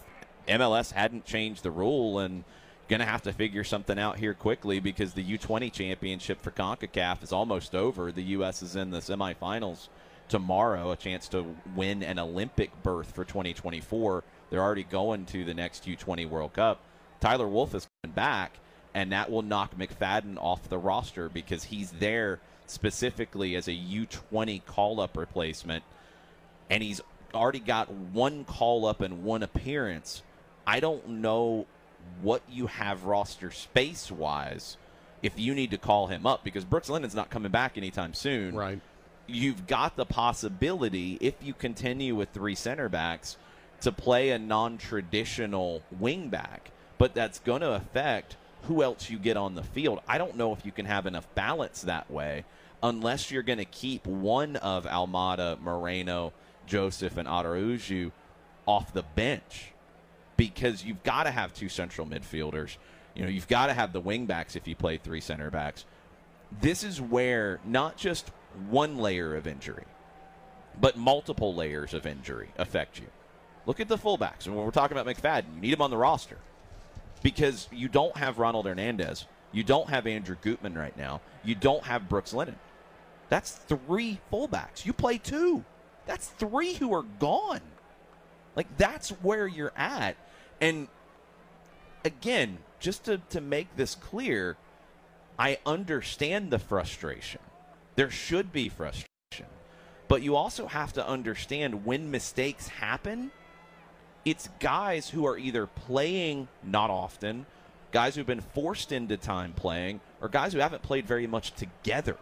MLS 0.49 0.93
hadn't 0.93 1.25
changed 1.25 1.63
the 1.63 1.71
rule 1.71 2.19
and 2.19 2.45
going 2.89 3.01
to 3.01 3.07
have 3.07 3.23
to 3.23 3.33
figure 3.33 3.65
something 3.65 3.99
out 3.99 4.19
here 4.19 4.35
quickly 4.35 4.81
because 4.81 5.15
the 5.15 5.25
U20 5.25 5.73
championship 5.73 6.41
for 6.43 6.51
CONCACAF 6.51 7.23
is 7.23 7.33
almost 7.33 7.75
over. 7.75 8.13
The 8.13 8.23
U.S. 8.23 8.63
is 8.63 8.77
in 8.77 8.91
the 8.91 8.99
semifinals 8.99 9.89
tomorrow, 10.29 10.91
a 10.91 10.97
chance 10.97 11.29
to 11.29 11.57
win 11.75 12.03
an 12.03 12.19
Olympic 12.19 12.71
berth 12.83 13.15
for 13.15 13.25
2024. 13.25 14.25
They're 14.55 14.63
already 14.63 14.85
going 14.85 15.27
to 15.27 15.45
the 15.45 15.53
next 15.53 15.85
U20 15.85 16.29
World 16.29 16.53
Cup. 16.53 16.81
Tyler 17.19 17.49
Wolff 17.49 17.75
is 17.75 17.89
coming 18.05 18.15
back, 18.15 18.53
and 18.95 19.11
that 19.11 19.29
will 19.29 19.43
knock 19.43 19.77
McFadden 19.77 20.37
off 20.37 20.69
the 20.69 20.79
roster 20.79 21.29
because 21.29 21.65
he's 21.65 21.91
there 21.91 22.39
specifically 22.67 23.57
as 23.57 23.67
a 23.67 23.73
U20 23.73 24.65
call 24.65 25.01
up 25.01 25.17
replacement, 25.17 25.83
and 26.71 26.85
he's 26.85 27.01
already 27.35 27.59
got 27.59 27.91
one 27.91 28.45
call 28.45 28.87
up 28.87 29.01
and 29.01 29.25
one 29.25 29.43
appearance. 29.43 30.23
I 30.65 30.79
don't 30.79 31.09
know 31.09 31.67
what 32.23 32.43
you 32.49 32.69
have 32.69 33.07
roster 33.07 33.51
space 33.51 34.09
wise 34.09 34.77
if 35.21 35.37
you 35.37 35.53
need 35.57 35.73
to 35.73 35.79
call 35.79 36.07
him 36.07 36.27
up 36.27 36.45
because 36.45 36.65
Brooks 36.65 36.89
Lennon's 36.89 37.17
not 37.17 37.29
coming 37.29 37.51
back 37.51 37.77
anytime 37.77 38.15
soon. 38.15 38.55
Right. 38.55 38.81
You've 39.27 39.67
got 39.67 39.97
the 39.97 40.07
possibility 40.07 41.19
if 41.21 41.35
you 41.43 41.55
continue 41.55 42.15
with 42.15 42.29
three 42.29 42.55
center 42.55 42.89
backs 42.89 43.37
to 43.85 43.93
play 43.93 44.31
a 44.31 44.39
non-traditional 44.39 45.83
wingback, 45.99 46.61
but 46.99 47.15
that's 47.15 47.39
going 47.39 47.63
to 47.63 47.73
affect 47.73 48.37
who 48.65 48.83
else 48.83 49.09
you 49.09 49.19
get 49.19 49.37
on 49.37 49.55
the 49.55 49.63
field. 49.63 50.01
I 50.09 50.19
don't 50.19 50.37
know 50.37 50.53
if 50.53 50.67
you 50.67 50.73
can 50.73 50.87
have 50.87 51.07
enough 51.07 51.27
balance 51.35 51.83
that 51.83 52.11
way 52.11 52.45
unless 52.83 53.31
you're 53.31 53.43
going 53.43 53.59
to 53.59 53.65
keep 53.65 54.07
one 54.07 54.57
of 54.57 54.85
Almada, 54.85 55.59
Moreno, 55.61 56.35
Josef, 56.67 57.17
and 57.17 57.27
Araujo 57.27 58.13
off 58.67 58.93
the 58.93 59.03
bench. 59.03 59.73
because 60.37 60.85
you've 60.85 61.03
got 61.03 61.25
to 61.25 61.31
have 61.31 61.53
two 61.55 61.69
central 61.69 62.07
midfielders. 62.07 62.77
You 63.15 63.23
know, 63.25 63.29
you've 63.29 63.49
got 63.49 63.67
to 63.69 63.75
have 63.75 63.93
the 63.93 64.01
wing 64.01 64.27
backs 64.27 64.57
if 64.57 64.67
you 64.67 64.75
play 64.75 64.97
three 64.97 65.21
center 65.21 65.51
backs. 65.51 65.85
This 66.61 66.83
is 66.85 67.01
where 67.01 67.61
not 67.65 67.97
just 67.97 68.31
one 68.69 68.99
layer 68.99 69.35
of 69.37 69.47
injury, 69.47 69.85
but 70.81 70.97
multiple 70.97 71.55
layers 71.55 71.95
of 71.95 72.07
injury 72.07 72.49
affect 72.59 72.99
you. 72.99 73.07
Look 73.67 73.81
at 73.81 73.89
the 73.89 73.97
fullbacks. 73.97 74.47
And 74.47 74.55
when 74.55 74.65
we're 74.65 74.71
talking 74.71 74.97
about 74.97 75.15
McFadden, 75.15 75.55
you 75.55 75.61
need 75.61 75.73
him 75.73 75.83
on 75.83 75.91
the 75.91 75.97
roster 75.97 76.37
because 77.23 77.69
you 77.73 77.89
don't 77.89 78.17
have 78.17 78.39
Ronald 78.39 78.67
Hernandez. 78.67 79.27
You 79.53 79.63
don't 79.63 79.89
have 79.89 80.07
Andrew 80.07 80.37
Gutman 80.41 80.75
right 80.75 80.97
now. 80.97 81.21
You 81.45 81.55
don't 81.55 81.85
have 81.85 82.09
Brooks 82.09 82.35
Lennon. 82.35 82.59
That's 83.29 83.53
three 83.53 84.21
fullbacks. 84.33 84.85
You 84.85 84.93
play 84.93 85.19
two. 85.19 85.65
That's 86.07 86.29
three 86.29 86.75
who 86.75 86.93
are 86.95 87.05
gone. 87.19 87.61
Like, 88.57 88.77
that's 88.77 89.11
where 89.11 89.47
you're 89.47 89.73
at. 89.77 90.17
And 90.61 90.89
again, 92.05 92.59
just 92.79 93.05
to, 93.05 93.19
to 93.31 93.41
make 93.41 93.75
this 93.77 93.95
clear, 93.95 94.57
I 95.39 95.59
understand 95.65 96.51
the 96.51 96.59
frustration. 96.59 97.41
There 97.97 98.11
should 98.11 98.53
be 98.53 98.69
frustration. 98.69 99.09
But 100.09 100.23
you 100.23 100.37
also 100.37 100.67
have 100.67 100.93
to 100.95 101.07
understand 101.09 101.87
when 101.87 102.11
mistakes 102.11 102.69
happen, 102.69 103.31
it's 104.25 104.49
guys 104.61 105.11
who 105.11 105.27
are 105.27 105.37
either 105.37 105.67
playing 105.67 106.49
not 106.63 106.91
often, 106.91 107.47
guys 107.93 108.15
who've 108.15 108.27
been 108.27 108.41
forced 108.41 108.93
into 108.93 109.17
time 109.17 109.53
playing, 109.53 110.01
or 110.21 110.29
guys 110.29 110.53
who 110.53 110.59
haven't 110.59 110.83
played 110.83 111.07
very 111.07 111.27
much 111.27 111.53
together. 111.55 112.17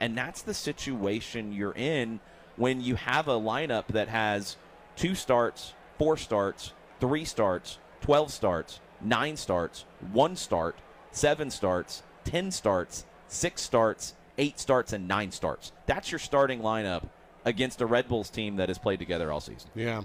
And 0.00 0.16
that's 0.16 0.42
the 0.42 0.54
situation 0.54 1.52
you're 1.52 1.74
in 1.74 2.20
when 2.56 2.80
you 2.80 2.96
have 2.96 3.28
a 3.28 3.34
lineup 3.34 3.86
that 3.88 4.08
has 4.08 4.56
two 4.96 5.14
starts, 5.14 5.74
four 5.98 6.16
starts, 6.16 6.72
three 7.00 7.24
starts, 7.24 7.78
12 8.02 8.30
starts, 8.30 8.80
nine 9.00 9.36
starts, 9.36 9.84
one 10.12 10.36
start, 10.36 10.76
seven 11.10 11.50
starts, 11.50 12.02
10 12.24 12.50
starts, 12.50 13.06
six 13.28 13.62
starts, 13.62 14.14
eight 14.38 14.60
starts, 14.60 14.92
and 14.92 15.08
nine 15.08 15.30
starts. 15.30 15.72
That's 15.86 16.10
your 16.12 16.18
starting 16.18 16.60
lineup 16.60 17.08
against 17.44 17.80
a 17.80 17.86
Red 17.86 18.08
Bulls 18.08 18.30
team 18.30 18.56
that 18.56 18.68
has 18.68 18.78
played 18.78 18.98
together 18.98 19.32
all 19.32 19.40
season. 19.40 19.70
Yeah. 19.74 20.02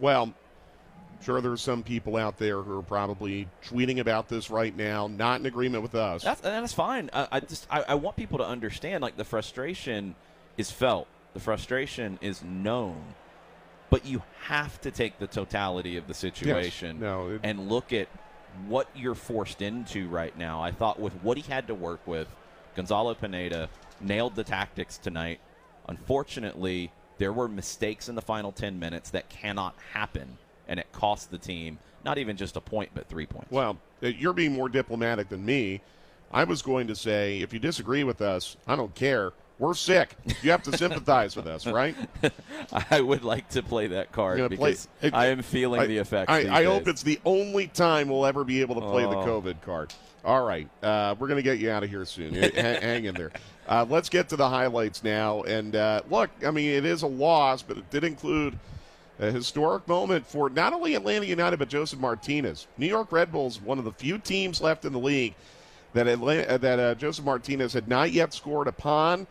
Well, 0.00 0.34
sure 1.22 1.40
there's 1.40 1.60
some 1.60 1.82
people 1.82 2.16
out 2.16 2.38
there 2.38 2.62
who 2.62 2.78
are 2.78 2.82
probably 2.82 3.48
tweeting 3.64 3.98
about 3.98 4.28
this 4.28 4.50
right 4.50 4.74
now, 4.76 5.06
not 5.06 5.40
in 5.40 5.46
agreement 5.46 5.82
with 5.82 5.94
us. 5.94 6.22
That's, 6.24 6.40
that's 6.40 6.72
fine. 6.72 7.10
I, 7.12 7.28
I 7.32 7.40
just 7.40 7.66
I, 7.70 7.82
I 7.88 7.94
want 7.94 8.16
people 8.16 8.38
to 8.38 8.46
understand 8.46 9.02
like 9.02 9.16
the 9.16 9.24
frustration 9.24 10.14
is 10.56 10.70
felt. 10.70 11.06
The 11.34 11.40
frustration 11.40 12.18
is 12.20 12.42
known. 12.42 13.02
But 13.90 14.06
you 14.06 14.22
have 14.44 14.80
to 14.82 14.90
take 14.92 15.18
the 15.18 15.26
totality 15.26 15.96
of 15.96 16.06
the 16.06 16.14
situation 16.14 16.96
Yes. 16.96 17.00
No, 17.02 17.30
it- 17.30 17.40
and 17.42 17.68
look 17.68 17.92
at 17.92 18.08
what 18.68 18.88
you're 18.94 19.14
forced 19.14 19.62
into 19.62 20.08
right 20.08 20.36
now. 20.36 20.62
I 20.62 20.70
thought 20.72 20.98
with 21.00 21.12
what 21.22 21.36
he 21.36 21.42
had 21.50 21.66
to 21.68 21.74
work 21.74 22.00
with, 22.06 22.28
Gonzalo 22.76 23.14
Pineda 23.14 23.68
nailed 24.00 24.34
the 24.36 24.44
tactics 24.44 24.96
tonight. 24.98 25.40
Unfortunately, 25.88 26.90
there 27.18 27.32
were 27.32 27.46
mistakes 27.48 28.08
in 28.08 28.14
the 28.14 28.22
final 28.22 28.50
10 28.52 28.78
minutes 28.78 29.10
that 29.10 29.28
cannot 29.28 29.74
happen, 29.92 30.38
and 30.70 30.80
it 30.80 30.90
cost 30.92 31.30
the 31.30 31.36
team 31.38 31.78
not 32.02 32.16
even 32.16 32.34
just 32.34 32.56
a 32.56 32.60
point, 32.62 32.88
but 32.94 33.06
three 33.08 33.26
points. 33.26 33.50
Well, 33.50 33.76
uh, 34.02 34.06
you're 34.06 34.32
being 34.32 34.52
more 34.54 34.70
diplomatic 34.70 35.28
than 35.28 35.44
me. 35.44 35.82
I 36.32 36.44
was 36.44 36.62
going 36.62 36.86
to 36.86 36.96
say, 36.96 37.40
if 37.40 37.52
you 37.52 37.58
disagree 37.58 38.04
with 38.04 38.22
us, 38.22 38.56
I 38.66 38.74
don't 38.74 38.94
care. 38.94 39.32
We're 39.58 39.74
sick. 39.74 40.14
You 40.42 40.50
have 40.52 40.62
to 40.62 40.74
sympathize 40.78 41.36
with 41.36 41.46
us, 41.46 41.66
right? 41.66 41.94
I 42.90 43.02
would 43.02 43.22
like 43.24 43.50
to 43.50 43.62
play 43.62 43.88
that 43.88 44.12
card 44.12 44.38
You're 44.38 44.48
play- 44.48 44.70
because 44.70 44.88
I 45.12 45.26
am 45.26 45.42
feeling 45.42 45.82
I- 45.82 45.86
the 45.86 45.98
effects. 45.98 46.32
I, 46.32 46.60
I 46.60 46.64
hope 46.64 46.88
it's 46.88 47.02
the 47.02 47.20
only 47.26 47.66
time 47.66 48.08
we'll 48.08 48.24
ever 48.24 48.44
be 48.44 48.62
able 48.62 48.76
to 48.76 48.80
play 48.80 49.02
the 49.02 49.18
Oh. 49.18 49.42
COVID 49.42 49.60
card. 49.60 49.92
All 50.24 50.42
right, 50.44 50.68
uh, 50.82 51.14
we're 51.18 51.28
going 51.28 51.36
to 51.38 51.42
get 51.42 51.58
you 51.58 51.70
out 51.70 51.82
of 51.82 51.90
here 51.90 52.06
soon. 52.06 52.34
H- 52.36 52.54
hang 52.54 53.04
in 53.04 53.14
there. 53.14 53.32
Uh, 53.68 53.84
let's 53.88 54.08
get 54.08 54.30
to 54.30 54.36
the 54.36 54.48
highlights 54.48 55.04
now. 55.04 55.42
And 55.42 55.76
uh, 55.76 56.00
look, 56.10 56.30
I 56.46 56.50
mean, 56.50 56.70
it 56.70 56.84
is 56.86 57.02
a 57.02 57.06
loss, 57.06 57.60
but 57.62 57.76
it 57.76 57.90
did 57.90 58.04
include 58.04 58.58
a 59.20 59.30
historic 59.30 59.86
moment 59.86 60.26
for 60.26 60.48
not 60.48 60.72
only 60.72 60.94
Atlanta 60.94 61.26
United 61.26 61.58
but 61.58 61.68
Josef 61.68 61.98
Martinez. 61.98 62.66
New 62.78 62.86
York 62.86 63.12
Red 63.12 63.30
Bulls, 63.30 63.60
one 63.60 63.78
of 63.78 63.84
the 63.84 63.92
few 63.92 64.18
teams 64.18 64.60
left 64.60 64.84
in 64.84 64.92
the 64.92 64.98
league 64.98 65.34
that 65.92 66.08
Atlanta, 66.08 66.54
uh, 66.54 66.58
that 66.58 66.78
uh, 66.78 66.94
Josef 66.94 67.24
Martinez 67.24 67.74
had 67.74 67.86
not 67.86 68.12
yet 68.12 68.32
scored 68.32 68.66
upon. 68.66 69.26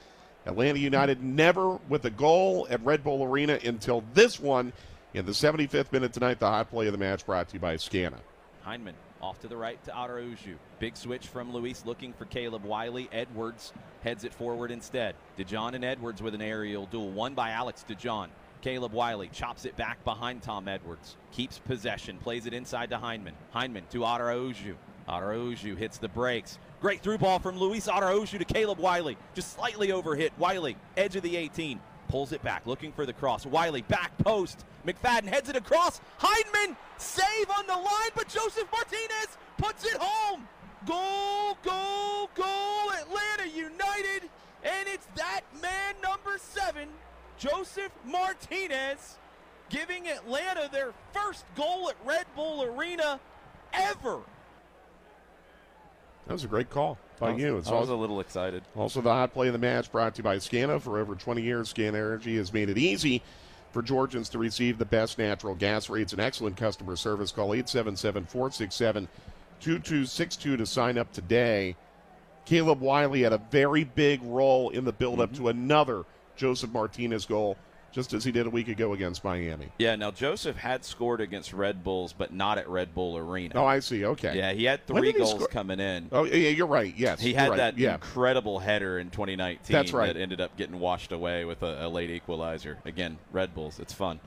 Atlanta 0.45 0.79
United 0.79 1.23
never 1.23 1.79
with 1.89 2.05
a 2.05 2.09
goal 2.09 2.67
at 2.69 2.83
Red 2.85 3.03
Bull 3.03 3.23
Arena 3.23 3.59
until 3.65 4.03
this 4.13 4.39
one 4.39 4.71
in 5.13 5.25
the 5.25 5.31
75th 5.31 5.91
minute 5.91 6.13
tonight. 6.13 6.39
The 6.39 6.47
hot 6.47 6.69
play 6.69 6.85
of 6.85 6.91
the 6.91 6.97
match 6.97 7.25
brought 7.25 7.49
to 7.49 7.55
you 7.55 7.59
by 7.59 7.75
Scana. 7.75 8.17
Hyndman 8.65 8.93
off 9.21 9.39
to 9.39 9.47
the 9.47 9.57
right 9.57 9.83
to 9.83 9.97
Araujo. 9.97 10.55
Big 10.79 10.95
switch 10.95 11.27
from 11.27 11.51
Luiz 11.51 11.85
looking 11.85 12.13
for 12.13 12.25
Caleb 12.25 12.63
Wiley. 12.63 13.09
Edwards 13.11 13.73
heads 14.03 14.23
it 14.23 14.33
forward 14.33 14.71
instead. 14.71 15.15
DeJohn 15.37 15.73
and 15.73 15.83
Edwards 15.83 16.21
with 16.21 16.35
an 16.35 16.41
aerial 16.41 16.85
duel. 16.85 17.09
One 17.09 17.33
by 17.33 17.51
Alex 17.51 17.83
DeJohn. 17.87 18.29
Caleb 18.61 18.91
Wiley 18.91 19.29
chops 19.29 19.65
it 19.65 19.75
back 19.77 20.03
behind 20.03 20.41
Tom 20.41 20.67
Edwards. 20.67 21.15
Keeps 21.31 21.59
possession. 21.59 22.17
Plays 22.17 22.45
it 22.45 22.53
inside 22.53 22.89
to 22.89 22.97
Hyndman. 22.97 23.33
Hyndman 23.55 23.87
to 23.91 24.03
Araujo. 24.03 24.75
Araujo 25.07 25.75
hits 25.75 25.97
the 25.97 26.09
brakes. 26.09 26.59
Great 26.81 27.01
through 27.01 27.17
ball 27.17 27.39
from 27.39 27.57
Luiz 27.57 27.87
Araujo 27.87 28.37
to 28.37 28.45
Caleb 28.45 28.79
Wiley. 28.79 29.17
Just 29.33 29.55
slightly 29.55 29.89
overhit. 29.89 30.31
Wiley, 30.37 30.75
edge 30.97 31.15
of 31.15 31.23
the 31.23 31.35
18. 31.35 31.79
Pulls 32.09 32.31
it 32.31 32.41
back, 32.43 32.65
looking 32.65 32.91
for 32.91 33.05
the 33.05 33.13
cross. 33.13 33.45
Wiley, 33.45 33.81
back 33.83 34.17
post. 34.19 34.65
McFadden 34.85 35.27
heads 35.27 35.49
it 35.49 35.55
across. 35.55 36.01
Hyndman, 36.19 36.75
save 36.97 37.49
on 37.57 37.65
the 37.67 37.73
line, 37.73 38.11
but 38.15 38.27
Josef 38.27 38.65
Martinez 38.71 39.37
puts 39.57 39.85
it 39.85 39.97
home. 39.99 40.47
Goal, 40.85 41.57
goal, 41.63 42.29
goal, 42.33 42.91
Atlanta 42.91 43.47
United. 43.55 44.29
And 44.63 44.87
it's 44.87 45.07
that 45.15 45.41
man 45.61 45.95
number 46.01 46.37
seven, 46.37 46.89
Josef 47.39 47.89
Martinez, 48.05 49.17
giving 49.69 50.07
Atlanta 50.07 50.69
their 50.71 50.91
first 51.13 51.45
goal 51.55 51.89
at 51.89 51.95
Red 52.05 52.25
Bull 52.35 52.63
Arena 52.63 53.19
ever. 53.73 54.19
That 56.27 56.33
was 56.33 56.43
a 56.43 56.47
great 56.47 56.69
call 56.69 56.97
by 57.19 57.29
I 57.29 57.31
was- 57.33 57.41
you. 57.41 57.57
It's 57.57 57.67
I 57.69 57.71
was 57.71 57.81
also, 57.89 57.95
a 57.95 57.99
little 58.01 58.19
excited. 58.19 58.63
Also, 58.75 59.01
the 59.01 59.11
hot 59.11 59.33
play 59.33 59.47
of 59.47 59.53
the 59.53 59.59
match 59.59 59.91
brought 59.91 60.13
to 60.15 60.19
you 60.19 60.23
by 60.23 60.35
Scana. 60.37 60.79
For 60.81 60.99
over 60.99 61.15
20 61.15 61.41
years, 61.41 61.73
Scana 61.73 61.95
Energy 61.95 62.37
has 62.37 62.53
made 62.53 62.69
it 62.69 62.77
easy 62.77 63.23
for 63.71 63.81
Georgians 63.81 64.29
to 64.29 64.37
receive 64.37 64.77
the 64.77 64.85
best 64.85 65.17
natural 65.17 65.55
gas 65.55 65.89
rates 65.89 66.11
and 66.11 66.21
excellent 66.21 66.57
customer 66.57 66.95
service. 66.95 67.31
Call 67.31 67.53
877 67.53 68.25
467 68.25 69.07
2262 69.59 70.57
to 70.57 70.65
sign 70.65 70.97
up 70.97 71.11
today. 71.13 71.75
Caleb 72.45 72.79
Wiley 72.81 73.21
had 73.23 73.33
a 73.33 73.37
very 73.37 73.83
big 73.83 74.21
role 74.23 74.69
in 74.69 74.85
the 74.85 74.91
buildup 74.93 75.31
Mm-hmm. 75.31 75.43
to 75.43 75.49
another 75.49 76.03
Josef 76.39 76.71
Martinez 76.71 77.25
goal, 77.25 77.57
just 77.91 78.13
as 78.13 78.23
he 78.23 78.31
did 78.31 78.47
a 78.47 78.49
week 78.49 78.67
ago 78.69 78.93
against 78.93 79.23
Miami. 79.23 79.67
Yeah, 79.77 79.95
now 79.97 80.09
Josef 80.11 80.55
had 80.55 80.85
scored 80.85 81.19
against 81.21 81.51
Red 81.53 81.83
Bulls, 81.83 82.13
but 82.13 82.33
not 82.33 82.57
at 82.57 82.69
Red 82.69 82.95
Bull 82.95 83.17
Arena. 83.17 83.55
Oh, 83.55 83.65
I 83.65 83.79
see. 83.79 84.05
Okay. 84.05 84.37
Yeah, 84.37 84.53
he 84.53 84.63
had 84.63 84.87
three 84.87 85.11
goals 85.11 85.31
score- 85.31 85.47
coming 85.47 85.79
in. 85.79 86.07
Oh, 86.11 86.23
yeah, 86.23 86.49
you're 86.49 86.65
right. 86.67 86.93
Yes. 86.95 87.19
He 87.19 87.33
had 87.33 87.49
right. 87.49 87.57
that 87.57 87.77
Yeah. 87.77 87.95
incredible 87.95 88.59
header 88.59 88.97
in 88.99 89.09
2019 89.09 89.73
That's 89.73 89.91
right. 89.91 90.13
that 90.13 90.19
ended 90.19 90.39
up 90.39 90.55
getting 90.55 90.79
washed 90.79 91.11
away 91.11 91.43
with 91.45 91.61
a, 91.61 91.85
a 91.85 91.89
late 91.89 92.09
equalizer. 92.09 92.77
Again, 92.85 93.17
Red 93.33 93.53
Bulls. 93.53 93.79
It's 93.79 93.93
fun. 93.93 94.19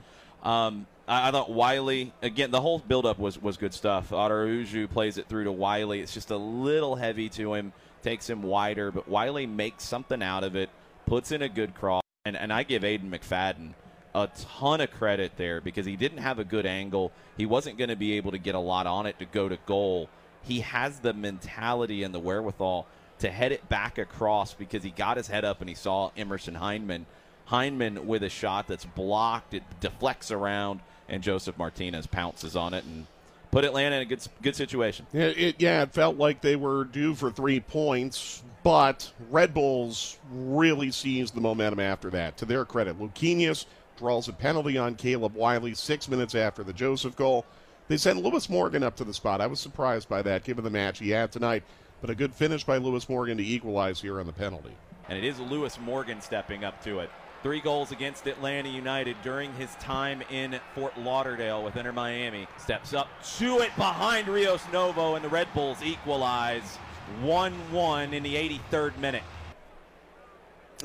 Um, 0.43 0.85
I, 1.07 1.29
I 1.29 1.31
thought 1.31 1.49
Wiley 1.51 2.13
again. 2.21 2.51
The 2.51 2.61
whole 2.61 2.79
buildup 2.79 3.17
was 3.17 3.41
was 3.41 3.57
good 3.57 3.73
stuff. 3.73 4.11
Araujo 4.11 4.87
plays 4.87 5.17
it 5.17 5.27
through 5.27 5.45
to 5.45 5.51
Wiley. 5.51 6.01
It's 6.01 6.13
just 6.13 6.31
a 6.31 6.37
little 6.37 6.95
heavy 6.95 7.29
to 7.29 7.53
him. 7.53 7.71
Takes 8.03 8.29
him 8.29 8.43
wider, 8.43 8.91
but 8.91 9.07
Wiley 9.07 9.45
makes 9.47 9.85
something 9.85 10.21
out 10.21 10.43
of 10.43 10.57
it. 10.57 10.69
Puts 11.05 11.31
in 11.31 11.41
a 11.41 11.47
good 11.49 11.73
cross, 11.75 12.02
and 12.25 12.37
and 12.37 12.53
I 12.53 12.63
give 12.63 12.83
Aiden 12.83 13.09
McFadden 13.09 13.73
a 14.15 14.29
ton 14.59 14.79
of 14.79 14.91
credit 14.91 15.33
there 15.35 15.59
because 15.59 15.85
he 15.85 15.97
didn't 15.97 16.19
have 16.19 16.39
a 16.39 16.45
good 16.45 16.65
angle. 16.65 17.11
He 17.35 17.45
wasn't 17.45 17.77
going 17.77 17.89
to 17.89 17.97
be 17.97 18.13
able 18.13 18.31
to 18.31 18.37
get 18.37 18.55
a 18.55 18.59
lot 18.59 18.87
on 18.87 19.05
it 19.07 19.19
to 19.19 19.25
go 19.25 19.49
to 19.49 19.57
goal. 19.65 20.07
He 20.41 20.61
has 20.61 20.99
the 20.99 21.13
mentality 21.13 22.01
and 22.01 22.15
the 22.15 22.19
wherewithal 22.19 22.87
to 23.19 23.29
head 23.29 23.51
it 23.51 23.67
back 23.67 23.97
across 23.97 24.53
because 24.53 24.83
he 24.83 24.91
got 24.91 25.17
his 25.17 25.27
head 25.27 25.43
up 25.43 25.59
and 25.59 25.67
he 25.67 25.75
saw 25.75 26.11
Emerson 26.15 26.55
Hyndman. 26.55 27.05
Hyndman 27.49 28.05
with 28.05 28.23
a 28.23 28.29
shot 28.29 28.67
that's 28.67 28.85
blocked, 28.85 29.53
it 29.53 29.63
deflects 29.81 30.31
around, 30.31 30.79
and 31.09 31.23
Josef 31.23 31.57
Martinez 31.57 32.07
pounces 32.07 32.55
on 32.55 32.73
it 32.73 32.85
and 32.85 33.05
put 33.53 33.63
Atlanta 33.63 33.97
in 33.97 34.01
a 34.01 34.05
good 34.05 34.21
good 34.41 34.55
situation. 34.55 35.05
Yeah, 35.13 35.25
it, 35.25 35.55
yeah, 35.59 35.83
it 35.83 35.93
felt 35.93 36.17
like 36.17 36.41
they 36.41 36.55
were 36.55 36.85
due 36.85 37.13
for 37.13 37.31
three 37.31 37.59
points, 37.59 38.43
but 38.63 39.11
Red 39.29 39.53
Bulls 39.53 40.17
really 40.31 40.91
seized 40.91 41.35
the 41.35 41.41
momentum 41.41 41.79
after 41.79 42.09
that. 42.09 42.35
To 42.37 42.45
their 42.45 42.65
credit, 42.65 42.99
Luquinhas 42.99 43.65
draws 43.97 44.27
a 44.27 44.33
penalty 44.33 44.77
on 44.77 44.95
Caleb 44.95 45.35
Wiley 45.35 45.75
six 45.75 46.09
minutes 46.09 46.33
after 46.33 46.63
the 46.63 46.73
Josef 46.73 47.15
goal. 47.15 47.45
They 47.87 47.97
sent 47.97 48.23
Lewis 48.23 48.49
Morgan 48.49 48.81
up 48.81 48.95
to 48.95 49.03
the 49.03 49.13
spot. 49.13 49.39
I 49.39 49.47
was 49.47 49.59
surprised 49.59 50.09
by 50.09 50.23
that, 50.23 50.43
given 50.43 50.63
the 50.63 50.69
match 50.69 50.99
he 50.99 51.11
had 51.11 51.31
tonight. 51.31 51.63
But 52.01 52.09
a 52.09 52.15
good 52.15 52.33
finish 52.33 52.63
by 52.63 52.77
Lewis 52.77 53.07
Morgan 53.07 53.37
to 53.37 53.45
equalize 53.45 54.01
here 54.01 54.19
on 54.19 54.25
the 54.25 54.33
penalty. 54.33 54.73
And 55.07 55.17
it 55.17 55.23
is 55.23 55.39
Lewis 55.39 55.77
Morgan 55.79 56.19
stepping 56.21 56.63
up 56.63 56.83
to 56.83 56.99
it. 56.99 57.09
Three 57.43 57.59
goals 57.59 57.91
against 57.91 58.25
Atlanta 58.25 58.69
United 58.69 59.17
during 59.21 59.53
his 59.55 59.75
time 59.75 60.23
in 60.31 60.61
Fort 60.73 60.97
Lauderdale 60.97 61.61
with 61.61 61.75
Inter 61.75 61.91
Miami. 61.91 62.47
Steps 62.57 62.93
up 62.93 63.09
to 63.37 63.59
it 63.59 63.75
behind 63.75 64.29
Rios 64.29 64.63
Novo, 64.71 65.15
and 65.15 65.25
the 65.25 65.29
Red 65.29 65.53
Bulls 65.53 65.83
equalize 65.83 66.77
1 67.21 67.51
1 67.51 68.13
in 68.13 68.23
the 68.23 68.35
83rd 68.35 68.97
minute. 68.97 69.23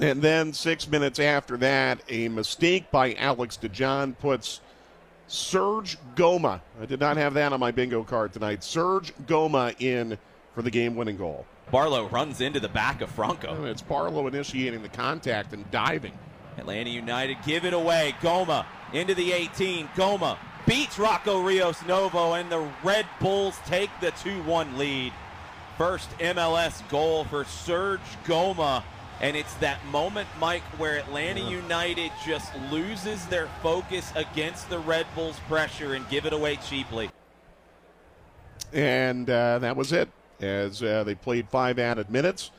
And 0.01 0.21
then 0.21 0.53
six 0.53 0.89
minutes 0.89 1.21
after 1.21 1.57
that, 1.59 2.01
a 2.09 2.29
mistake 2.29 2.91
by 2.91 3.15
Alex 3.15 3.57
DeJohn 3.63 4.19
puts 4.19 4.61
Serge 5.29 5.97
Ngoma. 6.17 6.61
I 6.83 6.87
did 6.87 6.99
not 6.99 7.17
have 7.19 7.35
that 7.35 7.53
on 7.53 7.61
my 7.61 7.71
bingo 7.71 8.03
card 8.03 8.33
tonight. 8.33 8.65
Serge 8.65 9.15
Ngoma 9.27 9.81
in 9.81 10.19
for 10.57 10.63
the 10.63 10.73
game 10.73 10.97
winning 10.97 11.19
goal. 11.19 11.47
Barlow 11.71 12.09
runs 12.09 12.41
into 12.41 12.59
the 12.59 12.69
back 12.69 13.01
of 13.01 13.11
Franco. 13.11 13.65
It's 13.65 13.83
Barlow 13.83 14.27
initiating 14.27 14.83
the 14.83 14.89
contact 14.89 15.53
and 15.53 15.71
diving. 15.71 16.15
Atlanta 16.59 16.91
United 16.91 17.39
give 17.45 17.65
it 17.65 17.73
away. 17.73 18.15
Ngoma 18.21 18.67
into 18.93 19.15
the 19.15 19.33
18. 19.33 19.89
Ngoma 19.89 20.37
beats 20.67 20.99
Rocco 20.99 21.41
Rios 21.41 21.85
Novo, 21.87 22.35
and 22.35 22.51
the 22.51 22.69
Red 22.83 23.07
Bulls 23.21 23.59
take 23.67 23.91
the 24.01 24.11
2 24.13 24.43
1 24.43 24.77
lead. 24.77 25.13
First 25.77 26.11
MLS 26.19 26.87
goal 26.89 27.25
for 27.25 27.45
Serge 27.45 28.01
Ngoma. 28.25 28.83
And 29.21 29.37
it's 29.37 29.55
that 29.55 29.85
moment, 29.87 30.29
Mike, 30.39 30.63
where 30.79 30.97
Atlanta 30.97 31.41
United 31.41 32.13
just 32.25 32.53
loses 32.71 33.27
their 33.27 33.49
focus 33.63 34.13
against 34.15 34.71
the 34.71 34.79
Red 34.79 35.07
Bulls' 35.17 35.41
pressure 35.49 35.95
and 35.95 36.09
give 36.09 36.25
it 36.25 36.33
away 36.33 36.57
cheaply. 36.57 37.11
And 38.73 39.29
uh, 39.29 39.59
that 39.59 39.77
was 39.77 39.93
it 39.93 40.09
as 40.41 40.83
uh, 40.83 41.03
they 41.03 41.17
played 41.17 41.49
five 41.49 41.79
added 41.79 42.11
minutes. 42.11 42.53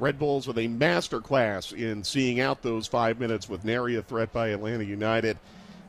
Red 0.00 0.18
Bulls 0.18 0.46
with 0.46 0.58
a 0.58 0.66
masterclass 0.66 1.72
in 1.72 2.02
seeing 2.02 2.40
out 2.40 2.62
those 2.62 2.86
five 2.86 3.20
minutes 3.20 3.48
with 3.48 3.64
nary 3.64 3.96
a 3.96 4.02
threat 4.02 4.32
by 4.32 4.48
Atlanta 4.48 4.84
United. 4.84 5.38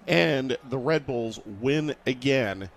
And 0.08 0.58
the 0.70 0.78
Red 0.78 1.06
Bulls 1.06 1.40
win 1.62 1.96
again 2.06 2.70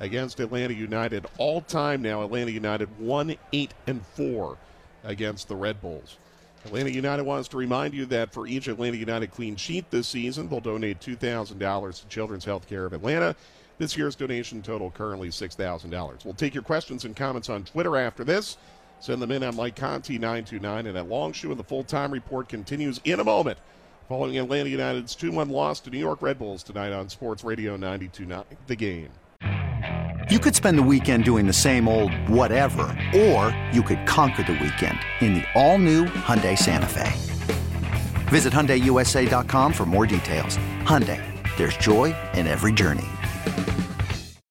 against 0.00 0.40
Atlanta 0.40 0.74
United. 0.74 1.26
All 1.38 1.60
time 1.60 2.02
now, 2.02 2.24
Atlanta 2.24 2.50
United 2.50 2.88
1 2.98 3.36
8 3.52 3.74
and 3.86 4.04
4 4.14 4.56
against 5.04 5.48
the 5.48 5.56
Red 5.56 5.80
Bulls. 5.80 6.16
Atlanta 6.64 6.90
United 6.90 7.24
wants 7.24 7.48
to 7.48 7.56
remind 7.56 7.94
you 7.94 8.04
that 8.06 8.32
for 8.32 8.46
each 8.46 8.68
Atlanta 8.68 8.96
United 8.96 9.30
clean 9.30 9.56
sheet 9.56 9.90
this 9.90 10.08
season, 10.08 10.48
they'll 10.48 10.60
donate 10.60 11.00
$2,000 11.00 12.00
to 12.00 12.08
Children's 12.08 12.44
Healthcare 12.44 12.84
of 12.84 12.92
Atlanta. 12.92 13.34
This 13.78 13.96
year's 13.96 14.14
donation 14.14 14.60
total 14.60 14.90
currently 14.90 15.28
$6,000. 15.28 16.24
We'll 16.24 16.34
take 16.34 16.52
your 16.52 16.62
questions 16.62 17.06
and 17.06 17.16
comments 17.16 17.48
on 17.48 17.64
Twitter 17.64 17.96
after 17.96 18.24
this. 18.24 18.58
Send 19.00 19.20
them 19.22 19.30
in 19.30 19.42
on 19.42 19.56
Mike 19.56 19.76
Conti 19.76 20.18
929 20.18 20.86
and 20.86 20.96
at 20.96 21.08
Longshore, 21.08 21.52
and 21.52 21.60
the 21.60 21.64
full 21.64 21.82
time 21.82 22.12
report 22.12 22.48
continues 22.48 23.00
in 23.04 23.18
a 23.18 23.24
moment. 23.24 23.58
Following 24.08 24.38
Atlanta 24.38 24.68
United's 24.68 25.14
2 25.14 25.32
1 25.32 25.48
loss 25.48 25.80
to 25.80 25.90
New 25.90 25.98
York 25.98 26.20
Red 26.20 26.38
Bulls 26.38 26.62
tonight 26.62 26.92
on 26.92 27.08
Sports 27.08 27.42
Radio 27.42 27.76
929. 27.76 28.44
The 28.66 28.76
game. 28.76 29.08
You 30.30 30.38
could 30.38 30.54
spend 30.54 30.78
the 30.78 30.82
weekend 30.82 31.24
doing 31.24 31.46
the 31.46 31.52
same 31.52 31.88
old 31.88 32.12
whatever, 32.28 32.96
or 33.16 33.56
you 33.72 33.82
could 33.82 34.06
conquer 34.06 34.42
the 34.42 34.52
weekend 34.52 34.98
in 35.20 35.34
the 35.34 35.44
all 35.54 35.78
new 35.78 36.04
Hyundai 36.04 36.56
Santa 36.56 36.86
Fe. 36.86 37.10
Visit 38.28 38.52
HyundaiUSA.com 38.52 39.72
for 39.72 39.86
more 39.86 40.06
details. 40.06 40.56
Hyundai, 40.82 41.20
there's 41.56 41.76
joy 41.78 42.14
in 42.34 42.46
every 42.46 42.72
journey. 42.72 43.06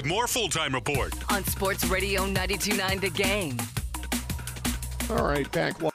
With 0.00 0.08
more 0.08 0.26
full 0.26 0.48
time 0.48 0.74
report 0.74 1.12
on 1.30 1.44
Sports 1.44 1.84
Radio 1.84 2.24
929 2.24 3.00
The 3.00 3.10
Game. 3.10 3.58
All 5.10 5.26
right, 5.26 5.50
back 5.52 5.78
one 5.82 5.92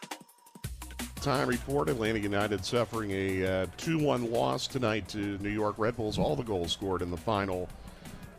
time 1.15 1.47
report. 1.47 1.89
Atlanta 1.89 2.19
United 2.19 2.63
suffering 2.63 3.09
a 3.09 3.63
uh, 3.63 3.65
2 3.77 3.97
1 3.97 4.31
loss 4.31 4.67
tonight 4.67 5.07
to 5.07 5.39
New 5.39 5.49
York 5.49 5.79
Red 5.79 5.97
Bulls. 5.97 6.19
All 6.19 6.35
the 6.35 6.43
goals 6.43 6.71
scored 6.71 7.01
in 7.01 7.09
the 7.09 7.17
final 7.17 7.67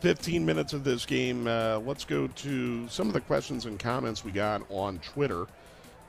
15 0.02 0.46
minutes 0.46 0.72
of 0.72 0.84
this 0.84 1.04
game. 1.04 1.48
Uh, 1.48 1.80
let's 1.80 2.04
go 2.04 2.28
to 2.28 2.86
some 2.86 3.08
of 3.08 3.12
the 3.12 3.20
questions 3.20 3.66
and 3.66 3.76
comments 3.76 4.24
we 4.24 4.30
got 4.30 4.62
on 4.70 5.00
Twitter. 5.00 5.48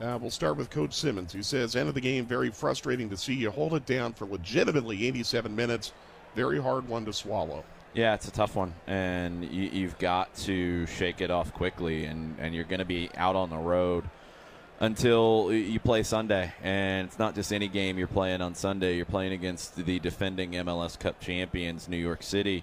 Uh, 0.00 0.16
we'll 0.20 0.30
start 0.30 0.56
with 0.56 0.70
Coach 0.70 0.94
Simmons. 0.94 1.32
He 1.32 1.42
says, 1.42 1.74
End 1.74 1.88
of 1.88 1.96
the 1.96 2.00
game, 2.00 2.26
very 2.26 2.50
frustrating 2.50 3.10
to 3.10 3.16
see 3.16 3.34
you 3.34 3.50
hold 3.50 3.74
it 3.74 3.86
down 3.86 4.12
for 4.12 4.26
legitimately 4.26 5.04
87 5.08 5.56
minutes. 5.56 5.92
Very 6.36 6.62
hard 6.62 6.88
one 6.88 7.04
to 7.06 7.12
swallow. 7.12 7.64
Yeah, 7.98 8.14
it's 8.14 8.28
a 8.28 8.30
tough 8.30 8.54
one, 8.54 8.74
and 8.86 9.44
you, 9.44 9.88
have 9.88 9.98
got 9.98 10.32
to 10.44 10.86
shake 10.86 11.20
it 11.20 11.32
off 11.32 11.52
quickly, 11.52 12.04
and, 12.04 12.36
and 12.38 12.54
you're 12.54 12.62
going 12.62 12.78
to 12.78 12.84
be 12.84 13.10
out 13.16 13.34
on 13.34 13.50
the 13.50 13.56
road 13.56 14.04
until 14.78 15.52
you 15.52 15.80
play 15.80 16.04
Sunday. 16.04 16.52
And 16.62 17.08
it's 17.08 17.18
not 17.18 17.34
just 17.34 17.52
any 17.52 17.66
game 17.66 17.98
you're 17.98 18.06
playing 18.06 18.40
on 18.40 18.54
Sunday, 18.54 18.94
you're 18.94 19.04
playing 19.04 19.32
against 19.32 19.84
the 19.84 19.98
defending 19.98 20.52
MLS 20.52 20.96
Cup 20.96 21.18
champions, 21.18 21.88
New 21.88 21.96
York 21.96 22.22
City, 22.22 22.62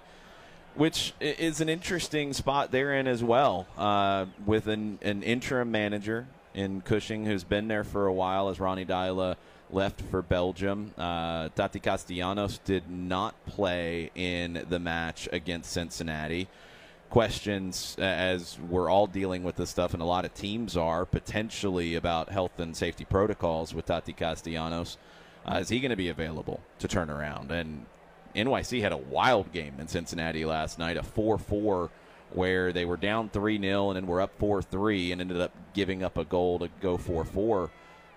which 0.74 1.12
is 1.20 1.60
an 1.60 1.68
interesting 1.68 2.32
spot 2.32 2.70
they're 2.70 2.94
in 2.94 3.06
as 3.06 3.22
well, 3.22 3.66
uh, 3.76 4.24
with 4.46 4.68
an, 4.68 4.98
an 5.02 5.22
interim 5.22 5.70
manager 5.70 6.26
in 6.54 6.80
Cushing 6.80 7.26
who's 7.26 7.44
been 7.44 7.68
there 7.68 7.84
for 7.84 8.06
a 8.06 8.12
while 8.14 8.48
as 8.48 8.58
Ronny 8.58 8.86
Deila 8.86 9.36
left 9.70 10.00
for 10.02 10.22
Belgium. 10.22 10.92
Uh, 10.96 11.48
Taty 11.50 11.82
Castellanos 11.82 12.58
did 12.64 12.90
not 12.90 13.34
play 13.46 14.10
in 14.14 14.64
the 14.68 14.78
match 14.78 15.28
against 15.32 15.72
Cincinnati. 15.72 16.48
Questions, 17.10 17.96
as 17.98 18.58
we're 18.58 18.90
all 18.90 19.06
dealing 19.06 19.44
with 19.44 19.56
this 19.56 19.70
stuff, 19.70 19.94
and 19.94 20.02
a 20.02 20.06
lot 20.06 20.24
of 20.24 20.34
teams 20.34 20.76
are 20.76 21.04
potentially 21.04 21.94
about 21.94 22.30
health 22.30 22.58
and 22.58 22.76
safety 22.76 23.04
protocols 23.04 23.72
with 23.72 23.86
Taty 23.86 24.16
Castellanos. 24.16 24.98
Uh, 25.44 25.58
is 25.58 25.68
he 25.68 25.78
going 25.78 25.90
to 25.90 25.96
be 25.96 26.08
available 26.08 26.60
to 26.80 26.88
turn 26.88 27.08
around? 27.08 27.52
And 27.52 27.86
NYC 28.34 28.80
had 28.82 28.92
a 28.92 28.96
wild 28.96 29.52
game 29.52 29.74
in 29.78 29.86
Cincinnati 29.86 30.44
last 30.44 30.78
night, 30.78 30.96
a 30.96 31.02
4 31.02 31.38
4 31.38 31.90
where 32.32 32.72
they 32.72 32.84
were 32.84 32.96
down 32.96 33.28
3 33.28 33.60
0 33.60 33.90
and 33.90 33.96
then 33.96 34.06
were 34.06 34.20
up 34.20 34.32
4 34.38 34.62
3 34.62 35.12
and 35.12 35.20
ended 35.20 35.40
up 35.40 35.52
giving 35.74 36.02
up 36.02 36.18
a 36.18 36.24
goal 36.24 36.58
to 36.58 36.68
go 36.80 36.96
4 36.96 37.24
4 37.24 37.70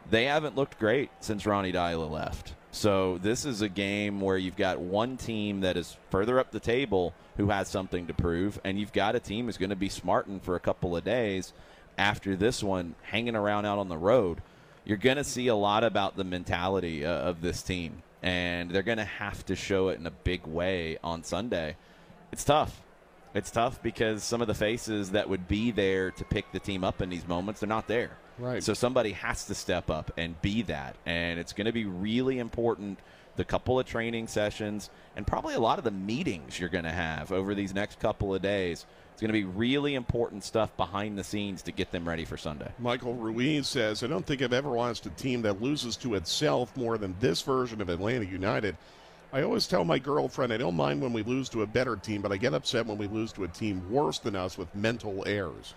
they 0.09 0.25
haven't 0.25 0.55
looked 0.55 0.79
great 0.79 1.09
since 1.19 1.45
Ronny 1.45 1.71
Deila 1.71 2.09
left. 2.09 2.53
So 2.71 3.17
this 3.17 3.45
is 3.45 3.61
a 3.61 3.69
game 3.69 4.21
where 4.21 4.37
you've 4.37 4.55
got 4.55 4.79
one 4.79 5.17
team 5.17 5.61
that 5.61 5.75
is 5.75 5.97
further 6.11 6.39
up 6.39 6.51
the 6.51 6.59
table 6.59 7.13
who 7.37 7.49
has 7.49 7.67
something 7.67 8.07
to 8.07 8.13
prove, 8.13 8.59
and 8.63 8.79
you've 8.79 8.93
got 8.93 9.15
a 9.15 9.19
team 9.19 9.45
who's 9.45 9.57
going 9.57 9.71
to 9.71 9.75
be 9.75 9.89
smarting 9.89 10.39
for 10.39 10.55
a 10.55 10.59
couple 10.59 10.95
of 10.95 11.03
days 11.03 11.53
after 11.97 12.35
this 12.35 12.63
one, 12.63 12.95
hanging 13.01 13.35
around 13.35 13.65
out 13.65 13.79
on 13.79 13.89
the 13.89 13.97
road. 13.97 14.41
You're 14.85 14.97
going 14.97 15.17
to 15.17 15.23
see 15.23 15.47
a 15.47 15.55
lot 15.55 15.83
about 15.83 16.15
the 16.15 16.23
mentality 16.23 17.05
uh, 17.05 17.11
of 17.11 17.41
this 17.41 17.61
team, 17.61 18.03
and 18.21 18.69
they're 18.69 18.83
going 18.83 18.97
to 18.99 19.03
have 19.03 19.45
to 19.47 19.55
show 19.55 19.89
it 19.89 19.99
in 19.99 20.05
a 20.05 20.11
big 20.11 20.45
way 20.45 20.97
on 21.03 21.23
Sunday. 21.23 21.75
It's 22.31 22.43
tough. 22.43 22.81
It's 23.33 23.51
tough 23.51 23.81
because 23.81 24.23
some 24.23 24.41
of 24.41 24.47
the 24.47 24.53
faces 24.53 25.11
that 25.11 25.29
would 25.29 25.47
be 25.47 25.71
there 25.71 26.11
to 26.11 26.23
pick 26.23 26.51
the 26.51 26.59
team 26.59 26.83
up 26.83 27.01
in 27.01 27.09
these 27.09 27.27
moments, 27.27 27.59
they're 27.59 27.69
not 27.69 27.87
there. 27.87 28.11
Right. 28.39 28.63
So 28.63 28.73
somebody 28.73 29.11
has 29.13 29.45
to 29.45 29.55
step 29.55 29.89
up 29.89 30.11
and 30.17 30.41
be 30.41 30.61
that. 30.63 30.95
And 31.05 31.39
it's 31.39 31.53
going 31.53 31.65
to 31.65 31.73
be 31.73 31.85
really 31.85 32.39
important 32.39 32.99
the 33.39 33.45
couple 33.45 33.79
of 33.79 33.85
training 33.85 34.27
sessions, 34.27 34.89
and 35.15 35.25
probably 35.25 35.53
a 35.53 35.59
lot 35.59 35.77
of 35.77 35.85
the 35.85 35.91
meetings 35.91 36.59
you're 36.59 36.67
going 36.67 36.83
to 36.83 36.91
have 36.91 37.31
over 37.31 37.55
these 37.55 37.73
next 37.73 37.97
couple 37.97 38.35
of 38.35 38.41
days. 38.41 38.85
It's 39.13 39.21
going 39.21 39.29
to 39.29 39.33
be 39.33 39.45
really 39.45 39.95
important 39.95 40.43
stuff 40.43 40.75
behind 40.75 41.17
the 41.17 41.23
scenes 41.23 41.61
to 41.63 41.71
get 41.71 41.89
them 41.89 42.07
ready 42.07 42.25
for 42.25 42.35
Sunday. 42.35 42.69
Michael 42.79 43.13
Ruiz 43.13 43.65
says, 43.65 44.03
I 44.03 44.07
don't 44.07 44.25
think 44.25 44.41
I've 44.41 44.51
ever 44.51 44.69
watched 44.69 45.05
a 45.05 45.09
team 45.11 45.41
that 45.43 45.61
loses 45.61 45.95
to 45.97 46.15
itself 46.15 46.75
more 46.75 46.97
than 46.97 47.15
this 47.21 47.41
version 47.41 47.79
of 47.79 47.87
Atlanta 47.87 48.25
United. 48.25 48.75
I 49.31 49.43
always 49.43 49.67
tell 49.67 49.85
my 49.85 49.99
girlfriend 49.99 50.51
I 50.51 50.57
don't 50.57 50.75
mind 50.75 51.01
when 51.01 51.13
we 51.13 51.23
lose 51.23 51.47
to 51.49 51.61
a 51.61 51.67
better 51.67 51.95
team, 51.95 52.21
but 52.21 52.33
I 52.33 52.37
get 52.37 52.53
upset 52.53 52.85
when 52.85 52.97
we 52.97 53.07
lose 53.07 53.31
to 53.33 53.45
a 53.45 53.47
team 53.47 53.89
worse 53.89 54.19
than 54.19 54.35
us 54.35 54.57
with 54.57 54.73
mental 54.75 55.23
errors. 55.25 55.75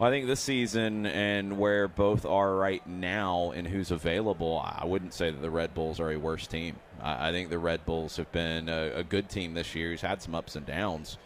Well, 0.00 0.08
I 0.08 0.12
think 0.12 0.28
this 0.28 0.40
season 0.40 1.04
and 1.04 1.58
where 1.58 1.86
both 1.86 2.24
are 2.24 2.54
right 2.54 2.86
now 2.86 3.52
and 3.54 3.68
who's 3.68 3.90
available, 3.90 4.58
I 4.58 4.86
wouldn't 4.86 5.12
say 5.12 5.30
that 5.30 5.42
the 5.42 5.50
Red 5.50 5.74
Bulls 5.74 6.00
are 6.00 6.10
a 6.10 6.16
worse 6.16 6.46
team. 6.46 6.76
I 7.02 7.32
think 7.32 7.50
the 7.50 7.58
Red 7.58 7.84
Bulls 7.84 8.16
have 8.16 8.32
been 8.32 8.70
a, 8.70 8.92
a 8.94 9.04
good 9.04 9.28
team 9.28 9.52
this 9.52 9.74
year. 9.74 9.90
Who's 9.90 10.00
had 10.00 10.22
some 10.22 10.34
ups 10.34 10.56
and 10.56 10.64
downs. 10.64 11.18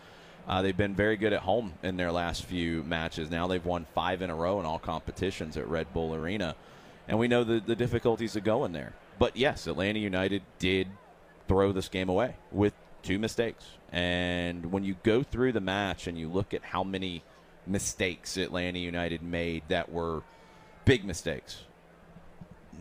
Uh, 0.48 0.60
they've 0.60 0.76
been 0.76 0.92
very 0.96 1.16
good 1.16 1.32
at 1.32 1.42
home 1.42 1.74
in 1.84 1.96
their 1.96 2.10
last 2.10 2.46
few 2.46 2.82
matches. 2.82 3.30
Now 3.30 3.46
they've 3.46 3.64
won 3.64 3.86
five 3.94 4.22
in 4.22 4.30
a 4.30 4.34
row 4.34 4.58
in 4.58 4.66
all 4.66 4.80
competitions 4.80 5.56
at 5.56 5.68
Red 5.68 5.92
Bull 5.92 6.12
Arena, 6.12 6.56
and 7.06 7.16
we 7.16 7.28
know 7.28 7.44
the, 7.44 7.60
the 7.64 7.76
difficulties 7.76 8.34
of 8.34 8.42
going 8.42 8.72
there. 8.72 8.92
But 9.20 9.36
yes, 9.36 9.68
Atlanta 9.68 10.00
United 10.00 10.42
did 10.58 10.88
throw 11.46 11.70
this 11.70 11.88
game 11.88 12.08
away 12.08 12.34
with 12.50 12.74
two 13.04 13.20
mistakes. 13.20 13.64
And 13.92 14.72
when 14.72 14.82
you 14.82 14.96
go 15.04 15.22
through 15.22 15.52
the 15.52 15.60
match 15.60 16.08
and 16.08 16.18
you 16.18 16.28
look 16.28 16.52
at 16.52 16.64
how 16.64 16.82
many 16.82 17.22
mistakes 17.66 18.36
Atlanta 18.36 18.78
United 18.78 19.22
made 19.22 19.62
that 19.68 19.90
were 19.90 20.22
big 20.84 21.04
mistakes, 21.04 21.62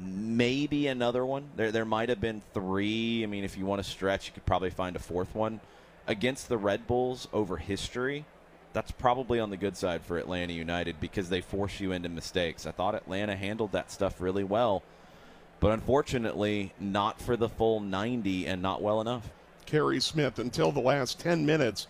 maybe 0.02 0.88
another 0.88 1.26
one. 1.26 1.50
There, 1.56 1.72
there 1.72 1.86
might 1.86 2.10
have 2.10 2.20
been 2.20 2.42
three. 2.54 3.24
I 3.24 3.28
mean, 3.28 3.44
if 3.44 3.58
you 3.58 3.66
want 3.66 3.84
to 3.84 3.90
stretch, 3.90 4.28
you 4.28 4.34
could 4.34 4.46
probably 4.46 4.70
find 4.70 4.96
a 4.96 5.00
fourth 5.00 5.34
one 5.36 5.60
against 6.08 6.50
the 6.50 6.58
Red 6.58 6.88
Bulls 6.88 7.28
over 7.34 7.58
history, 7.58 8.26
that's 8.74 8.92
probably 8.92 9.40
on 9.40 9.50
the 9.50 9.58
good 9.58 9.78
side 9.78 10.02
for 10.02 10.18
Atlanta 10.18 10.54
United 10.54 11.00
because 11.00 11.30
they 11.30 11.42
force 11.42 11.80
you 11.80 11.92
into 11.92 12.10
mistakes. 12.10 12.66
I 12.66 12.72
thought 12.72 12.96
Atlanta 12.96 13.36
handled 13.36 13.72
that 13.74 13.92
stuff 13.92 14.20
really 14.20 14.44
well, 14.44 14.84
but 15.60 15.72
unfortunately, 15.72 16.74
not 16.80 17.22
for 17.22 17.38
the 17.38 17.50
full 17.50 17.80
90 17.80 18.48
and 18.48 18.62
not 18.62 18.82
well 18.82 19.00
enough. 19.00 19.30
Kerry 19.66 20.02
Smith, 20.02 20.40
until 20.40 20.72
the 20.72 20.82
last 20.82 21.20
10 21.20 21.46
minutes, 21.46 21.88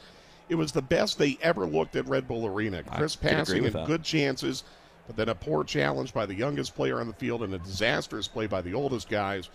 it 0.53 0.57
was 0.57 0.71
the 0.71 0.81
best 0.81 1.17
they 1.17 1.37
ever 1.41 1.65
looked 1.65 1.95
at 1.95 2.07
Red 2.07 2.27
Bull 2.27 2.45
Arena. 2.45 2.83
Chris 2.83 3.15
passing 3.15 3.65
and 3.65 3.73
that. 3.73 3.87
good 3.87 4.03
chances, 4.03 4.63
but 5.07 5.15
then 5.15 5.29
a 5.29 5.35
poor 5.35 5.63
challenge 5.63 6.13
by 6.13 6.25
the 6.25 6.35
youngest 6.35 6.75
player 6.75 7.01
on 7.01 7.07
the 7.07 7.13
field 7.13 7.43
and 7.43 7.53
a 7.53 7.57
disastrous 7.57 8.27
play 8.27 8.47
by 8.47 8.61
the 8.61 8.73
oldest 8.73 9.09
guys, 9.09 9.49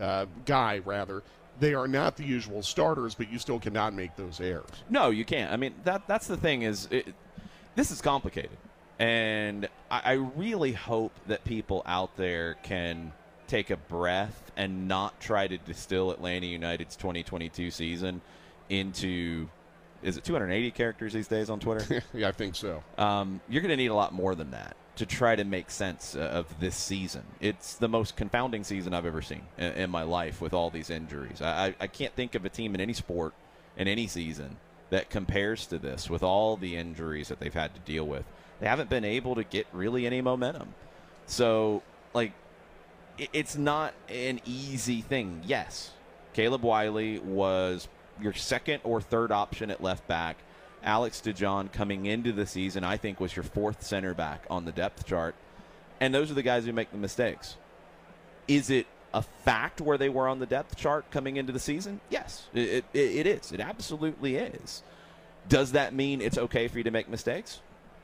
uh, 0.00 0.26
guy 0.46 0.78
rather 0.78 1.22
they 1.60 1.74
are 1.74 1.88
not 1.88 2.16
the 2.16 2.24
usual 2.24 2.62
starters, 2.62 3.14
but 3.14 3.30
you 3.30 3.38
still 3.38 3.58
cannot 3.58 3.92
make 3.92 4.16
those 4.16 4.40
errors. 4.40 4.70
No, 4.88 5.10
you 5.10 5.24
can't. 5.24 5.52
I 5.52 5.56
mean, 5.56 5.74
that 5.84 6.06
that's 6.06 6.26
the 6.26 6.36
thing 6.36 6.62
is, 6.62 6.88
it, 6.90 7.12
this 7.74 7.90
is 7.90 8.00
complicated, 8.00 8.56
and 8.98 9.68
I, 9.90 10.00
I 10.04 10.12
really 10.12 10.72
hope 10.72 11.12
that 11.26 11.44
people 11.44 11.82
out 11.84 12.16
there 12.16 12.54
can 12.62 13.12
take 13.46 13.70
a 13.70 13.76
breath 13.76 14.50
and 14.56 14.88
not 14.88 15.18
try 15.20 15.46
to 15.46 15.58
distill 15.58 16.10
Atlanta 16.10 16.46
United's 16.46 16.96
2022 16.96 17.70
season 17.70 18.20
into 18.68 19.48
is 20.02 20.16
it 20.16 20.24
280 20.24 20.70
characters 20.72 21.12
these 21.12 21.28
days 21.28 21.50
on 21.50 21.60
Twitter? 21.60 22.02
yeah, 22.14 22.28
I 22.28 22.32
think 22.32 22.54
so. 22.54 22.82
Um, 22.96 23.40
you're 23.48 23.62
going 23.62 23.70
to 23.70 23.76
need 23.76 23.88
a 23.88 23.94
lot 23.94 24.12
more 24.12 24.34
than 24.34 24.50
that 24.52 24.76
to 24.96 25.06
try 25.06 25.36
to 25.36 25.44
make 25.44 25.70
sense 25.70 26.16
uh, 26.16 26.20
of 26.20 26.60
this 26.60 26.74
season. 26.74 27.22
It's 27.40 27.74
the 27.74 27.88
most 27.88 28.16
confounding 28.16 28.64
season 28.64 28.94
I've 28.94 29.06
ever 29.06 29.22
seen 29.22 29.42
in, 29.56 29.72
in 29.72 29.90
my 29.90 30.02
life 30.02 30.40
with 30.40 30.52
all 30.52 30.70
these 30.70 30.90
injuries. 30.90 31.40
I, 31.40 31.74
I 31.78 31.86
can't 31.86 32.14
think 32.14 32.34
of 32.34 32.44
a 32.44 32.48
team 32.48 32.74
in 32.74 32.80
any 32.80 32.92
sport 32.92 33.34
in 33.76 33.86
any 33.86 34.06
season 34.06 34.56
that 34.90 35.10
compares 35.10 35.66
to 35.66 35.78
this 35.78 36.10
with 36.10 36.22
all 36.22 36.56
the 36.56 36.76
injuries 36.76 37.28
that 37.28 37.38
they've 37.40 37.54
had 37.54 37.74
to 37.74 37.80
deal 37.80 38.06
with. 38.06 38.24
They 38.60 38.66
haven't 38.66 38.90
been 38.90 39.04
able 39.04 39.36
to 39.36 39.44
get 39.44 39.66
really 39.72 40.06
any 40.06 40.20
momentum. 40.20 40.74
So, 41.26 41.82
like, 42.12 42.32
it, 43.18 43.28
it's 43.32 43.56
not 43.56 43.94
an 44.08 44.40
easy 44.44 45.00
thing. 45.00 45.42
Yes, 45.46 45.92
Caleb 46.32 46.62
Wiley 46.62 47.18
was 47.20 47.86
your 48.20 48.32
second 48.32 48.80
or 48.84 49.00
third 49.00 49.32
option 49.32 49.70
at 49.70 49.82
left 49.82 50.06
back 50.06 50.36
Alex 50.82 51.20
DeJohn 51.20 51.72
coming 51.72 52.06
into 52.06 52.32
the 52.32 52.46
season, 52.46 52.84
I 52.84 52.96
think, 52.96 53.20
was 53.20 53.34
your 53.34 53.42
fourth 53.42 53.82
center 53.82 54.14
back 54.14 54.44
on 54.48 54.64
the 54.64 54.72
depth 54.72 55.06
chart. 55.06 55.34
And 56.00 56.14
those 56.14 56.30
are 56.30 56.34
the 56.34 56.42
guys 56.42 56.64
who 56.64 56.72
make 56.72 56.90
the 56.90 56.98
mistakes. 56.98 57.56
Is 58.46 58.70
it 58.70 58.86
a 59.12 59.22
fact 59.22 59.80
where 59.80 59.98
they 59.98 60.08
were 60.08 60.28
on 60.28 60.38
the 60.38 60.46
depth 60.46 60.76
chart 60.76 61.10
coming 61.10 61.36
into 61.36 61.52
the 61.52 61.58
season? 61.58 62.00
Yes, 62.10 62.46
it, 62.54 62.84
it, 62.92 62.98
it 62.98 63.26
is. 63.26 63.52
It 63.52 63.60
absolutely 63.60 64.36
is. 64.36 64.82
Does 65.48 65.72
that 65.72 65.94
mean 65.94 66.20
it's 66.20 66.38
okay 66.38 66.68
for 66.68 66.78
you 66.78 66.84
to 66.84 66.90
make 66.90 67.08
mistakes? 67.08 67.60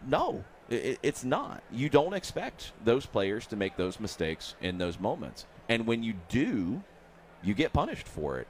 No, 0.06 0.44
it, 0.68 0.98
it's 1.02 1.24
not. 1.24 1.62
You 1.70 1.88
don't 1.88 2.14
expect 2.14 2.72
those 2.84 3.06
players 3.06 3.46
to 3.48 3.56
make 3.56 3.76
those 3.76 4.00
mistakes 4.00 4.54
in 4.60 4.78
those 4.78 4.98
moments. 4.98 5.46
And 5.68 5.86
when 5.86 6.02
you 6.02 6.14
do, 6.28 6.82
you 7.42 7.54
get 7.54 7.72
punished 7.72 8.08
for 8.08 8.38
it. 8.38 8.48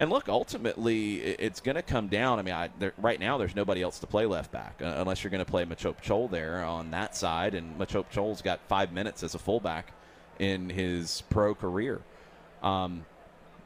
And 0.00 0.10
look, 0.10 0.28
ultimately, 0.28 1.16
it's 1.16 1.60
going 1.60 1.74
to 1.74 1.82
come 1.82 2.06
down. 2.06 2.38
I 2.38 2.42
mean, 2.42 2.54
I, 2.54 2.70
there, 2.78 2.92
right 2.98 3.18
now, 3.18 3.36
there's 3.36 3.56
nobody 3.56 3.82
else 3.82 3.98
to 3.98 4.06
play 4.06 4.26
left 4.26 4.52
back 4.52 4.80
uh, 4.80 4.94
unless 4.98 5.24
you're 5.24 5.30
going 5.32 5.44
to 5.44 5.50
play 5.50 5.64
Machop 5.64 6.00
Chol 6.02 6.30
there 6.30 6.62
on 6.62 6.92
that 6.92 7.16
side. 7.16 7.54
And 7.54 7.76
Machop 7.78 8.06
Chol's 8.12 8.40
got 8.40 8.60
five 8.68 8.92
minutes 8.92 9.24
as 9.24 9.34
a 9.34 9.38
fullback 9.38 9.92
in 10.38 10.70
his 10.70 11.22
pro 11.30 11.54
career. 11.54 12.00
Um, 12.62 13.04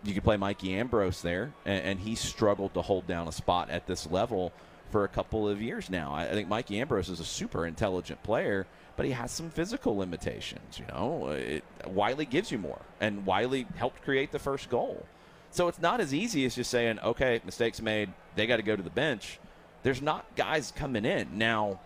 you 0.05 0.15
could 0.15 0.25
play 0.25 0.37
Mikey 0.37 0.75
Ambrose 0.75 1.21
there, 1.23 1.53
and, 1.65 1.85
and 1.85 2.01
he 2.01 2.15
struggled 2.15 2.75
to 2.75 2.83
hold 2.83 3.07
down 3.07 3.29
a 3.29 3.33
spot 3.33 3.69
at 3.71 3.87
this 3.87 4.11
level 4.11 4.53
for 4.91 5.05
a 5.05 5.09
couple 5.09 5.49
of 5.49 5.61
years 5.61 5.91
now. 5.91 6.13
I, 6.13 6.25
I 6.25 6.33
think 6.33 6.49
Mikey 6.49 6.81
Ambrose 6.81 7.09
is 7.09 7.21
a 7.21 7.25
super 7.25 7.67
intelligent 7.67 8.23
player, 8.23 8.67
but 8.97 9.07
he 9.07 9.13
has 9.13 9.31
some 9.31 9.51
physical 9.51 9.97
limitations. 9.97 10.79
You 10.79 10.87
know, 10.87 11.29
it, 11.29 11.65
Wiley 11.87 12.25
gives 12.25 12.51
you 12.51 12.59
more, 12.59 12.81
and 13.01 13.27
Wiley 13.27 13.67
helped 13.77 14.03
create 14.03 14.33
the 14.33 14.39
first 14.39 14.71
goal. 14.71 15.05
So 15.53 15.69
it's 15.69 15.81
not 15.81 16.01
as 16.01 16.15
easy 16.15 16.47
as 16.47 16.55
just 16.55 16.71
saying, 16.71 16.99
okay, 17.01 17.41
mistakes 17.45 17.81
made, 17.83 18.11
they 18.37 18.47
got 18.47 18.57
to 18.57 18.63
go 18.63 18.75
to 18.75 18.83
the 18.83 18.91
bench. 18.91 19.39
There's 19.83 20.01
not 20.01 20.25
guys 20.35 20.73
coming 20.75 21.05
in. 21.05 21.37
Now, 21.37 21.79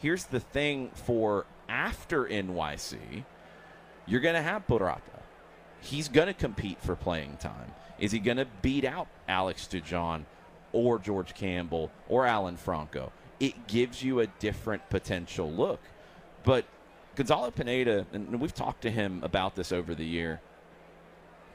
here's 0.00 0.24
the 0.24 0.40
thing 0.40 0.90
for 0.92 1.46
after 1.68 2.24
NYC, 2.24 3.24
you're 4.06 4.20
going 4.20 4.34
to 4.34 4.42
have 4.42 4.66
Purata. 4.66 5.00
He's 5.80 6.08
going 6.08 6.26
to 6.26 6.34
compete 6.34 6.80
for 6.82 6.96
playing 6.96 7.36
time. 7.36 7.72
Is 8.00 8.10
he 8.10 8.18
going 8.18 8.38
to 8.38 8.46
beat 8.60 8.84
out 8.84 9.06
Alex 9.28 9.68
DeJohn 9.70 10.24
or 10.72 10.98
George 10.98 11.34
Campbell 11.34 11.92
or 12.08 12.26
Alan 12.26 12.56
Franco? 12.56 13.12
It 13.38 13.68
gives 13.68 14.02
you 14.02 14.18
a 14.18 14.26
different 14.26 14.90
potential 14.90 15.48
look. 15.50 15.80
But 16.42 16.64
Gonzalo 17.14 17.52
Pineda, 17.52 18.04
and 18.12 18.40
we've 18.40 18.54
talked 18.54 18.82
to 18.82 18.90
him 18.90 19.20
about 19.22 19.54
this 19.54 19.70
over 19.70 19.94
the 19.94 20.04
year, 20.04 20.40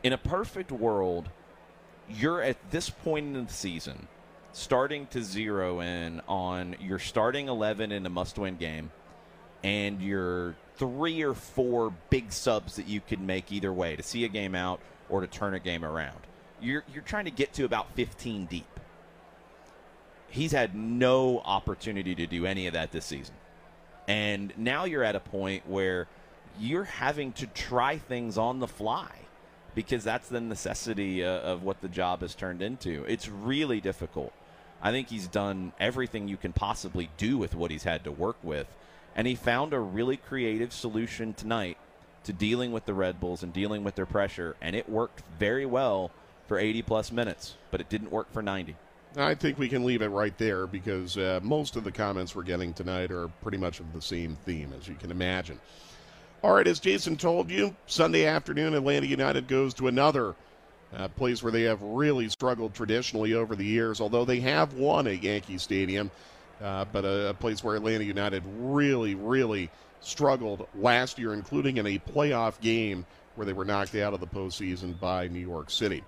in 0.04 0.14
a 0.14 0.18
perfect 0.18 0.72
world, 0.72 1.30
you're 2.10 2.42
at 2.42 2.58
this 2.72 2.90
point 2.90 3.36
in 3.36 3.46
the 3.46 3.54
season 3.54 4.08
starting 4.54 5.06
to 5.08 5.22
zero 5.22 5.82
in 5.82 6.22
on 6.28 6.76
your 6.80 7.00
starting 7.00 7.48
11 7.48 7.92
in 7.92 8.06
a 8.06 8.10
must 8.10 8.38
win 8.38 8.58
game 8.58 8.92
and 9.64 10.02
your 10.02 10.56
three 10.78 11.22
or 11.22 11.34
four 11.34 11.94
big 12.10 12.32
subs 12.32 12.76
that 12.76 12.88
you 12.88 13.02
could 13.02 13.20
make 13.20 13.52
either 13.52 13.72
way 13.72 13.96
to 13.96 14.04
see 14.04 14.26
a 14.26 14.28
game 14.28 14.56
out 14.56 14.80
or 15.10 15.22
to 15.22 15.28
turn 15.28 15.54
a 15.54 15.60
game 15.60 15.84
around. 15.84 16.20
You're, 16.62 16.84
you're 16.94 17.04
trying 17.04 17.26
to 17.26 17.32
get 17.32 17.54
to 17.54 17.66
about 17.66 17.94
15 17.96 18.46
deep. 18.46 18.80
He's 20.30 20.52
had 20.52 20.76
no 20.76 21.40
opportunity 21.40 22.16
to 22.16 22.28
do 22.28 22.46
any 22.46 22.68
of 22.68 22.74
that 22.74 22.92
this 22.92 23.06
season. 23.06 23.36
And 24.08 24.54
now 24.58 24.86
you're 24.86 25.04
at 25.04 25.16
a 25.16 25.20
point 25.20 25.68
where 25.68 26.08
you're 26.60 26.84
having 26.84 27.32
to 27.34 27.48
try 27.48 27.98
things 27.98 28.38
on 28.38 28.60
the 28.60 28.68
fly 28.68 29.10
because 29.78 30.04
that's 30.04 30.28
the 30.28 30.42
necessity 30.42 31.24
uh, 31.24 31.40
of 31.42 31.62
what 31.62 31.82
the 31.82 31.88
job 31.88 32.22
has 32.22 32.34
turned 32.34 32.64
into. 32.64 33.06
It's 33.08 33.30
really 33.30 33.80
difficult. 33.80 34.34
I 34.82 34.90
think 34.90 35.10
he's 35.10 35.28
done 35.28 35.72
everything 35.80 36.28
you 36.28 36.36
can 36.36 36.52
possibly 36.52 37.12
do 37.18 37.38
with 37.38 37.54
what 37.54 37.70
he's 37.70 37.84
had 37.84 38.04
to 38.06 38.12
work 38.12 38.38
with. 38.42 38.66
And 39.16 39.28
he 39.28 39.36
found 39.36 39.74
a 39.74 39.80
really 39.80 40.18
creative 40.18 40.74
solution 40.74 41.36
tonight 41.36 41.78
to 42.24 42.34
dealing 42.34 42.72
with 42.72 42.88
the 42.88 42.96
Red 42.96 43.20
Bulls 43.20 43.44
and 43.44 43.54
dealing 43.54 43.84
with 43.84 43.94
their 43.94 44.08
pressure. 44.08 44.56
And 44.62 44.76
it 44.76 44.90
worked 44.90 45.22
very 45.38 45.68
well 45.68 46.10
for 46.48 46.58
80 46.58 46.82
plus 46.82 47.12
minutes, 47.12 47.54
but 47.70 47.80
it 47.80 47.88
didn't 47.88 48.12
work 48.12 48.34
for 48.34 48.42
90. 48.42 48.76
I 49.16 49.36
think 49.36 49.60
we 49.60 49.70
can 49.70 49.86
leave 49.86 50.02
it 50.02 50.08
right 50.08 50.36
there 50.40 50.66
because 50.66 51.20
uh, 51.20 51.40
most 51.44 51.76
of 51.76 51.84
the 51.84 51.92
comments 51.92 52.36
we're 52.36 52.42
getting 52.42 52.74
tonight 52.74 53.12
are 53.12 53.28
pretty 53.44 53.60
much 53.60 53.80
of 53.80 53.94
the 53.94 54.02
same 54.02 54.40
theme, 54.44 54.74
as 54.76 54.88
you 54.88 54.96
can 54.96 55.12
imagine. 55.12 55.60
All 56.44 56.54
right, 56.54 56.68
as 56.68 56.80
Jason 56.80 57.18
told 57.18 57.50
you, 57.50 57.76
Sunday 57.88 58.26
afternoon, 58.26 58.76
Atlanta 58.76 59.08
United 59.08 59.48
goes 59.48 59.74
to 59.76 59.88
another 59.88 60.36
uh, 60.96 61.08
place 61.10 61.42
where 61.42 61.52
they 61.52 61.64
have 61.64 61.82
really 61.82 62.30
struggled 62.30 62.74
traditionally 62.76 63.34
over 63.34 63.56
the 63.56 63.66
years, 63.66 64.00
although 64.00 64.24
they 64.24 64.40
have 64.40 64.74
won 64.74 65.08
at 65.08 65.24
Yankee 65.24 65.58
Stadium. 65.58 66.12
Uh, 66.62 66.86
but 66.92 67.06
a, 67.06 67.30
a, 67.30 67.34
place 67.34 67.64
where 67.64 67.76
Atlanta 67.76 68.04
United 68.04 68.44
really, 68.60 69.14
really 69.14 69.70
struggled 70.00 70.68
last 70.76 71.20
year, 71.20 71.34
including 71.34 71.78
in 71.78 71.86
a 71.86 72.00
playoff 72.00 72.60
game 72.62 73.06
where 73.36 73.46
they 73.46 73.54
were 73.54 73.66
knocked 73.66 73.94
out 73.96 74.14
of 74.14 74.20
the 74.20 74.28
postseason 74.28 75.00
by 75.00 75.28
New 75.28 75.40
York 75.40 75.70
City. 75.70 76.04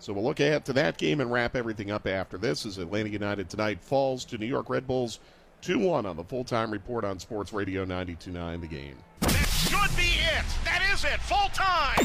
So 0.00 0.12
we'll 0.12 0.24
look 0.24 0.40
ahead 0.40 0.64
to 0.64 0.72
that 0.72 0.96
game 0.96 1.20
and 1.20 1.30
wrap 1.30 1.54
everything 1.54 1.92
up 1.92 2.08
after 2.08 2.36
this 2.36 2.66
as 2.66 2.78
Atlanta 2.78 3.10
United 3.10 3.48
tonight 3.48 3.80
falls 3.80 4.24
to 4.26 4.38
New 4.38 4.46
York 4.46 4.68
Red 4.68 4.86
Bulls 4.88 5.20
2 5.60 5.78
1 5.78 6.06
on 6.06 6.16
the 6.16 6.24
full 6.24 6.44
time 6.44 6.72
report 6.72 7.04
on 7.04 7.20
Sports 7.20 7.52
Radio 7.52 7.84
929 7.84 8.60
The 8.60 8.66
Game. 8.66 9.31
Should 9.68 9.96
be 9.96 10.18
it. 10.18 10.44
That 10.64 10.82
is 10.92 11.04
it. 11.04 11.20
Full 11.20 11.48
time. 11.52 12.04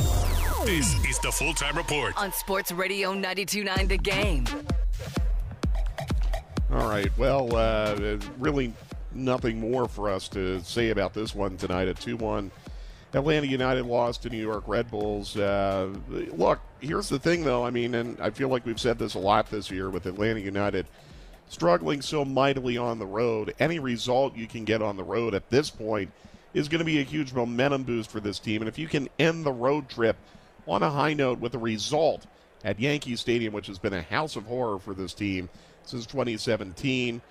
This 0.65 0.93
is 1.05 1.19
the 1.19 1.31
full 1.31 1.53
time 1.53 1.75
report. 1.75 2.15
On 2.17 2.31
Sports 2.31 2.71
Radio 2.71 3.13
929 3.13 3.87
The 3.87 3.97
Game. 3.97 4.45
All 6.71 6.87
right. 6.87 7.15
Well, 7.17 7.55
uh, 7.55 8.17
really 8.37 8.73
nothing 9.13 9.59
more 9.59 9.87
for 9.87 10.09
us 10.09 10.27
to 10.29 10.59
say 10.61 10.89
about 10.89 11.13
this 11.13 11.33
one 11.33 11.57
tonight. 11.57 11.87
At 11.87 11.99
2 11.99 12.17
1. 12.17 12.51
Atlanta 13.13 13.47
United 13.47 13.85
lost 13.85 14.23
to 14.23 14.29
New 14.29 14.37
York 14.41 14.65
Red 14.67 14.91
Bulls. 14.91 15.37
Uh, 15.37 15.89
look, 16.09 16.59
here's 16.79 17.09
the 17.09 17.17
thing, 17.17 17.43
though. 17.43 17.65
I 17.65 17.69
mean, 17.69 17.95
and 17.95 18.19
I 18.19 18.29
feel 18.29 18.49
like 18.49 18.65
we've 18.65 18.79
said 18.79 18.99
this 18.99 19.15
a 19.15 19.19
lot 19.19 19.49
this 19.49 19.71
year 19.71 19.89
with 19.89 20.05
Atlanta 20.05 20.41
United 20.41 20.85
struggling 21.49 22.01
so 22.01 22.25
mightily 22.25 22.77
on 22.77 22.99
the 22.99 23.05
road. 23.05 23.53
Any 23.59 23.79
result 23.79 24.35
you 24.35 24.47
can 24.47 24.65
get 24.65 24.81
on 24.81 24.97
the 24.97 25.03
road 25.03 25.33
at 25.33 25.49
this 25.49 25.69
point 25.69 26.11
is 26.53 26.67
going 26.67 26.79
to 26.79 26.85
be 26.85 26.99
a 26.99 27.03
huge 27.03 27.33
momentum 27.33 27.83
boost 27.83 28.09
for 28.09 28.19
this 28.19 28.39
team. 28.39 28.61
And 28.61 28.69
if 28.69 28.79
you 28.79 28.87
can 28.87 29.09
end 29.19 29.45
the 29.45 29.51
road 29.51 29.89
trip 29.89 30.17
on 30.67 30.83
a 30.83 30.89
high 30.89 31.13
note 31.13 31.39
with 31.39 31.53
a 31.53 31.59
result 31.59 32.25
at 32.63 32.79
Yankee 32.79 33.15
Stadium, 33.15 33.53
which 33.53 33.67
has 33.67 33.79
been 33.79 33.93
a 33.93 34.01
house 34.01 34.35
of 34.35 34.45
horror 34.45 34.79
for 34.79 34.93
this 34.93 35.13
team 35.13 35.49
since 35.83 36.05
2017, 36.05 37.21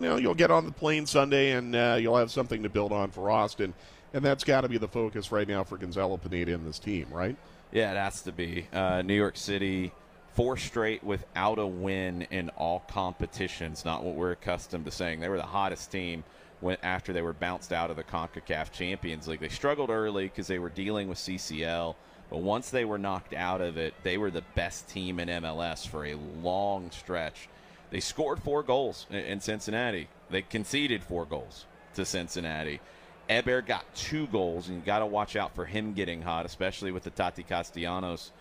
you 0.00 0.06
know, 0.06 0.16
you'll 0.16 0.34
get 0.34 0.50
on 0.50 0.66
the 0.66 0.72
plane 0.72 1.06
Sunday 1.06 1.52
and 1.52 1.74
uh, 1.74 1.96
you'll 2.00 2.16
have 2.16 2.30
something 2.30 2.62
to 2.62 2.68
build 2.68 2.92
on 2.92 3.10
for 3.10 3.30
Austin. 3.30 3.74
And 4.12 4.24
that's 4.24 4.44
got 4.44 4.60
to 4.62 4.68
be 4.68 4.78
the 4.78 4.88
focus 4.88 5.32
right 5.32 5.46
now 5.46 5.64
for 5.64 5.76
Gonzalo 5.76 6.16
Pineda 6.16 6.54
and 6.54 6.66
this 6.66 6.78
team, 6.78 7.06
right? 7.10 7.36
Yeah, 7.72 7.90
it 7.92 7.96
has 7.96 8.22
to 8.22 8.32
be. 8.32 8.68
Uh, 8.72 9.02
New 9.02 9.14
York 9.14 9.36
City, 9.36 9.92
four 10.34 10.56
straight 10.56 11.02
without 11.02 11.58
a 11.58 11.66
win 11.66 12.22
in 12.30 12.48
all 12.50 12.80
competitions. 12.88 13.84
Not 13.84 14.04
what 14.04 14.14
we're 14.14 14.32
accustomed 14.32 14.84
to 14.84 14.90
saying. 14.90 15.20
They 15.20 15.28
were 15.28 15.36
the 15.36 15.42
hottest 15.42 15.90
team 15.90 16.22
when 16.64 16.78
after 16.82 17.12
they 17.12 17.20
were 17.20 17.34
bounced 17.34 17.74
out 17.74 17.90
of 17.90 17.96
the 17.96 18.02
CONCACAF 18.02 18.72
Champions 18.72 19.28
League. 19.28 19.40
They 19.40 19.50
struggled 19.50 19.90
early 19.90 20.24
because 20.24 20.46
they 20.46 20.58
were 20.58 20.70
dealing 20.70 21.08
with 21.08 21.18
CCL. 21.18 21.94
But 22.30 22.38
once 22.38 22.70
they 22.70 22.86
were 22.86 22.96
knocked 22.96 23.34
out 23.34 23.60
of 23.60 23.76
it, 23.76 23.92
they 24.02 24.16
were 24.16 24.30
the 24.30 24.44
best 24.54 24.88
team 24.88 25.20
in 25.20 25.28
MLS 25.28 25.86
for 25.86 26.06
a 26.06 26.14
long 26.42 26.90
stretch. 26.90 27.50
They 27.90 28.00
scored 28.00 28.42
four 28.42 28.62
goals 28.62 29.06
in 29.10 29.40
Cincinnati. 29.40 30.08
They 30.30 30.40
conceded 30.40 31.04
four 31.04 31.26
goals 31.26 31.66
to 31.96 32.06
Cincinnati. 32.06 32.80
Eber 33.28 33.60
got 33.60 33.84
two 33.94 34.26
goals, 34.28 34.68
and 34.68 34.78
you 34.78 34.82
got 34.84 35.00
to 35.00 35.06
watch 35.06 35.36
out 35.36 35.54
for 35.54 35.66
him 35.66 35.92
getting 35.92 36.22
hot, 36.22 36.46
especially 36.46 36.92
with 36.92 37.02
the 37.02 37.10
Taty 37.10 37.46
Castellanos 37.46 38.32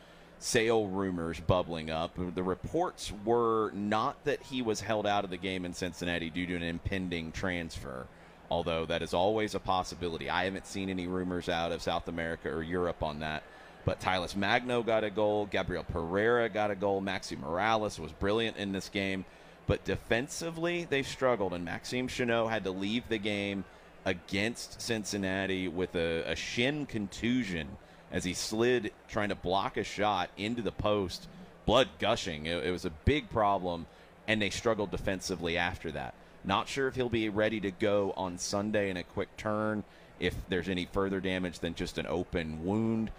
sale 0.43 0.87
rumors 0.87 1.39
bubbling 1.39 1.89
up. 1.89 2.11
The 2.35 2.43
reports 2.43 3.13
were 3.23 3.71
not 3.71 4.21
that 4.25 4.43
he 4.43 4.61
was 4.61 4.81
held 4.81 5.07
out 5.07 5.23
of 5.23 5.29
the 5.29 5.37
game 5.37 5.63
in 5.63 5.73
Cincinnati 5.73 6.29
due 6.29 6.45
to 6.47 6.55
an 6.55 6.63
impending 6.63 7.31
transfer, 7.31 8.07
although 8.51 8.85
that 8.87 9.01
is 9.01 9.13
always 9.13 9.55
a 9.55 9.59
possibility. 9.59 10.29
I 10.29 10.43
haven't 10.43 10.67
seen 10.67 10.89
any 10.89 11.07
rumors 11.07 11.47
out 11.47 11.71
of 11.71 11.81
South 11.81 12.09
America 12.09 12.49
or 12.49 12.61
Europe 12.61 13.01
on 13.03 13.21
that. 13.21 13.43
But 13.85 14.01
Talles 14.01 14.35
Magno 14.35 14.83
got 14.83 15.05
a 15.05 15.09
goal. 15.09 15.45
Gabriel 15.45 15.85
Pereira 15.85 16.49
got 16.49 16.71
a 16.71 16.75
goal. 16.75 17.01
Maxi 17.01 17.37
Moralez 17.37 17.97
was 17.97 18.11
brilliant 18.11 18.57
in 18.57 18.73
this 18.73 18.89
game. 18.89 19.23
But 19.65 19.85
defensively, 19.85 20.85
they've 20.89 21.07
struggled, 21.07 21.53
and 21.53 21.63
Maxime 21.63 22.09
Chanot 22.09 22.49
had 22.49 22.65
to 22.65 22.71
leave 22.71 23.07
the 23.07 23.17
game 23.17 23.63
against 24.03 24.81
Cincinnati 24.81 25.69
with 25.69 25.95
a, 25.95 26.29
a 26.29 26.35
shin 26.35 26.85
contusion 26.85 27.69
as 28.13 28.23
he 28.23 28.33
slid 28.33 28.93
trying 29.09 29.29
to 29.29 29.35
block 29.35 29.75
a 29.75 29.83
shot 29.83 30.29
into 30.37 30.61
the 30.61 30.71
post, 30.71 31.27
blood 31.65 31.89
gushing. 31.99 32.45
It, 32.45 32.63
it, 32.65 32.71
was 32.71 32.85
a 32.85 32.91
big 32.91 33.29
problem, 33.29 33.87
and 34.27 34.41
they 34.41 34.51
struggled 34.51 34.91
defensively 34.91 35.57
after 35.57 35.91
that. 35.91 36.13
Not 36.45 36.67
sure 36.67 36.87
if 36.87 36.95
he'll 36.95 37.09
be 37.09 37.27
ready 37.29 37.59
to 37.61 37.71
go 37.71 38.13
on 38.15 38.37
Sunday 38.37 38.89
in 38.89 38.97
a 38.97 39.03
quick 39.03 39.35
turn, 39.35 39.83
if 40.19 40.35
there's 40.47 40.69
any 40.69 40.85
further 40.85 41.19
damage 41.19 41.59
than 41.59 41.73
just 41.73 41.97
an 41.97 42.05
open 42.05 42.63
wound, 42.63 43.09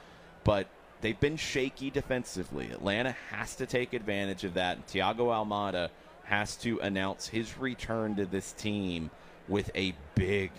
but 0.44 0.68
they've 1.00 1.18
been 1.18 1.36
shaky 1.36 1.90
defensively. 1.90 2.70
Atlanta 2.70 3.16
has 3.30 3.56
to 3.56 3.66
take 3.66 3.92
advantage 3.92 4.44
of 4.44 4.54
that. 4.54 4.86
Thiago 4.86 5.26
Almada 5.26 5.90
has 6.24 6.56
to 6.56 6.78
announce 6.80 7.26
his 7.26 7.58
return 7.58 8.14
to 8.16 8.26
this 8.26 8.52
team 8.52 9.10
with 9.48 9.70
a 9.74 9.94
big 10.14 10.52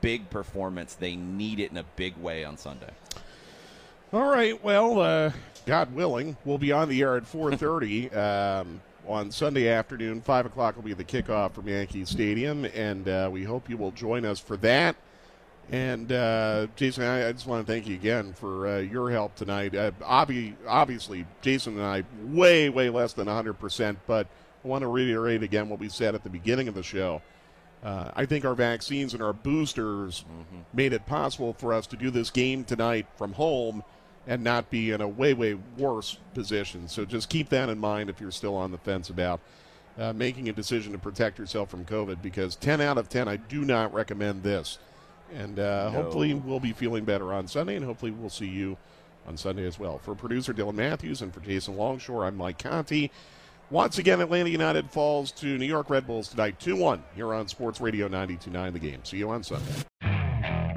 big 0.00 0.30
performance. 0.30 0.94
They 0.94 1.16
need 1.16 1.60
it 1.60 1.70
in 1.70 1.76
a 1.76 1.84
big 1.96 2.16
way 2.16 2.44
on 2.44 2.56
Sunday. 2.56 2.92
All 4.12 4.30
right. 4.30 4.62
Well, 4.62 5.00
uh, 5.00 5.32
God 5.66 5.92
willing, 5.92 6.36
we'll 6.44 6.58
be 6.58 6.70
on 6.70 6.88
the 6.88 7.02
air 7.02 7.16
at 7.16 7.24
4:30 7.32 8.16
um, 8.16 8.80
on 9.06 9.32
Sunday 9.32 9.68
afternoon. 9.68 10.20
Five 10.20 10.46
o'clock 10.46 10.76
will 10.76 10.84
be 10.84 10.92
the 10.92 11.04
kickoff 11.04 11.52
from 11.52 11.68
Yankee 11.68 12.04
Stadium, 12.04 12.64
and 12.66 13.08
uh, 13.08 13.28
we 13.32 13.42
hope 13.42 13.68
you 13.68 13.76
will 13.76 13.90
join 13.90 14.24
us 14.24 14.38
for 14.38 14.56
that. 14.58 14.94
And 15.72 16.12
uh, 16.12 16.68
Jason, 16.76 17.02
I, 17.02 17.28
I, 17.28 17.32
just 17.32 17.48
want 17.48 17.66
to 17.66 17.72
thank 17.72 17.88
you 17.88 17.96
again 17.96 18.32
for 18.32 18.68
uh, 18.68 18.78
your 18.78 19.10
help 19.10 19.34
tonight. 19.34 19.74
Uh, 19.74 19.90
obvi- 20.02 20.54
obviously, 20.68 21.26
Jason 21.42 21.74
and 21.80 21.82
I 21.82 22.04
way, 22.26 22.68
way 22.68 22.88
less 22.88 23.14
than 23.14 23.26
100%, 23.26 23.96
but 24.06 24.28
I 24.64 24.68
want 24.68 24.82
to 24.82 24.88
reiterate 24.88 25.42
again 25.42 25.68
what 25.68 25.80
we 25.80 25.88
said 25.88 26.14
at 26.14 26.22
the 26.22 26.30
beginning 26.30 26.68
of 26.68 26.76
the 26.76 26.84
show. 26.84 27.20
Uh, 27.82 28.12
I 28.14 28.26
think 28.26 28.44
our 28.44 28.54
vaccines 28.54 29.12
and 29.12 29.20
our 29.20 29.32
boosters 29.32 30.20
mm-hmm. 30.20 30.60
made 30.72 30.92
it 30.92 31.04
possible 31.04 31.52
for 31.54 31.72
us 31.72 31.88
to 31.88 31.96
do 31.96 32.12
this 32.12 32.30
game 32.30 32.62
tonight 32.62 33.06
from 33.16 33.32
home 33.32 33.82
and 34.26 34.42
not 34.42 34.70
be 34.70 34.90
in 34.90 35.00
a 35.00 35.08
way, 35.08 35.34
way 35.34 35.56
worse 35.78 36.18
position. 36.34 36.88
So 36.88 37.04
just 37.04 37.28
keep 37.28 37.48
that 37.50 37.68
in 37.68 37.78
mind 37.78 38.10
if 38.10 38.20
you're 38.20 38.30
still 38.30 38.56
on 38.56 38.72
the 38.72 38.78
fence 38.78 39.10
about 39.10 39.40
uh, 39.98 40.12
making 40.12 40.48
a 40.48 40.52
decision 40.52 40.92
to 40.92 40.98
protect 40.98 41.38
yourself 41.38 41.70
from 41.70 41.84
COVID 41.84 42.20
because 42.22 42.56
10 42.56 42.80
out 42.80 42.98
of 42.98 43.08
10, 43.08 43.28
I 43.28 43.36
do 43.36 43.64
not 43.64 43.94
recommend 43.94 44.42
this. 44.42 44.78
And 45.34 45.58
uh, 45.58 45.90
no. 45.90 46.02
hopefully 46.02 46.34
we'll 46.34 46.60
be 46.60 46.72
feeling 46.72 47.04
better 47.04 47.32
on 47.32 47.48
Sunday, 47.48 47.76
and 47.76 47.84
hopefully 47.84 48.12
we'll 48.12 48.30
see 48.30 48.46
you 48.46 48.76
on 49.26 49.36
Sunday 49.36 49.66
as 49.66 49.78
well. 49.78 49.98
For 49.98 50.14
producer 50.14 50.54
Dylan 50.54 50.74
Matthews 50.74 51.22
and 51.22 51.34
for 51.34 51.40
Jason 51.40 51.76
Longshore, 51.76 52.26
I'm 52.26 52.36
Mike 52.36 52.58
Conti. 52.58 53.10
Once 53.70 53.98
again, 53.98 54.20
Atlanta 54.20 54.48
United 54.48 54.88
falls 54.90 55.32
to 55.32 55.58
New 55.58 55.66
York 55.66 55.90
Red 55.90 56.06
Bulls 56.06 56.28
tonight 56.28 56.60
2 56.60 56.76
1 56.76 57.02
here 57.16 57.34
on 57.34 57.48
Sports 57.48 57.80
Radio 57.80 58.06
929 58.06 58.72
The 58.72 58.78
Game. 58.78 59.04
See 59.04 59.16
you 59.16 59.30
on 59.30 59.42
Sunday. 59.42 60.15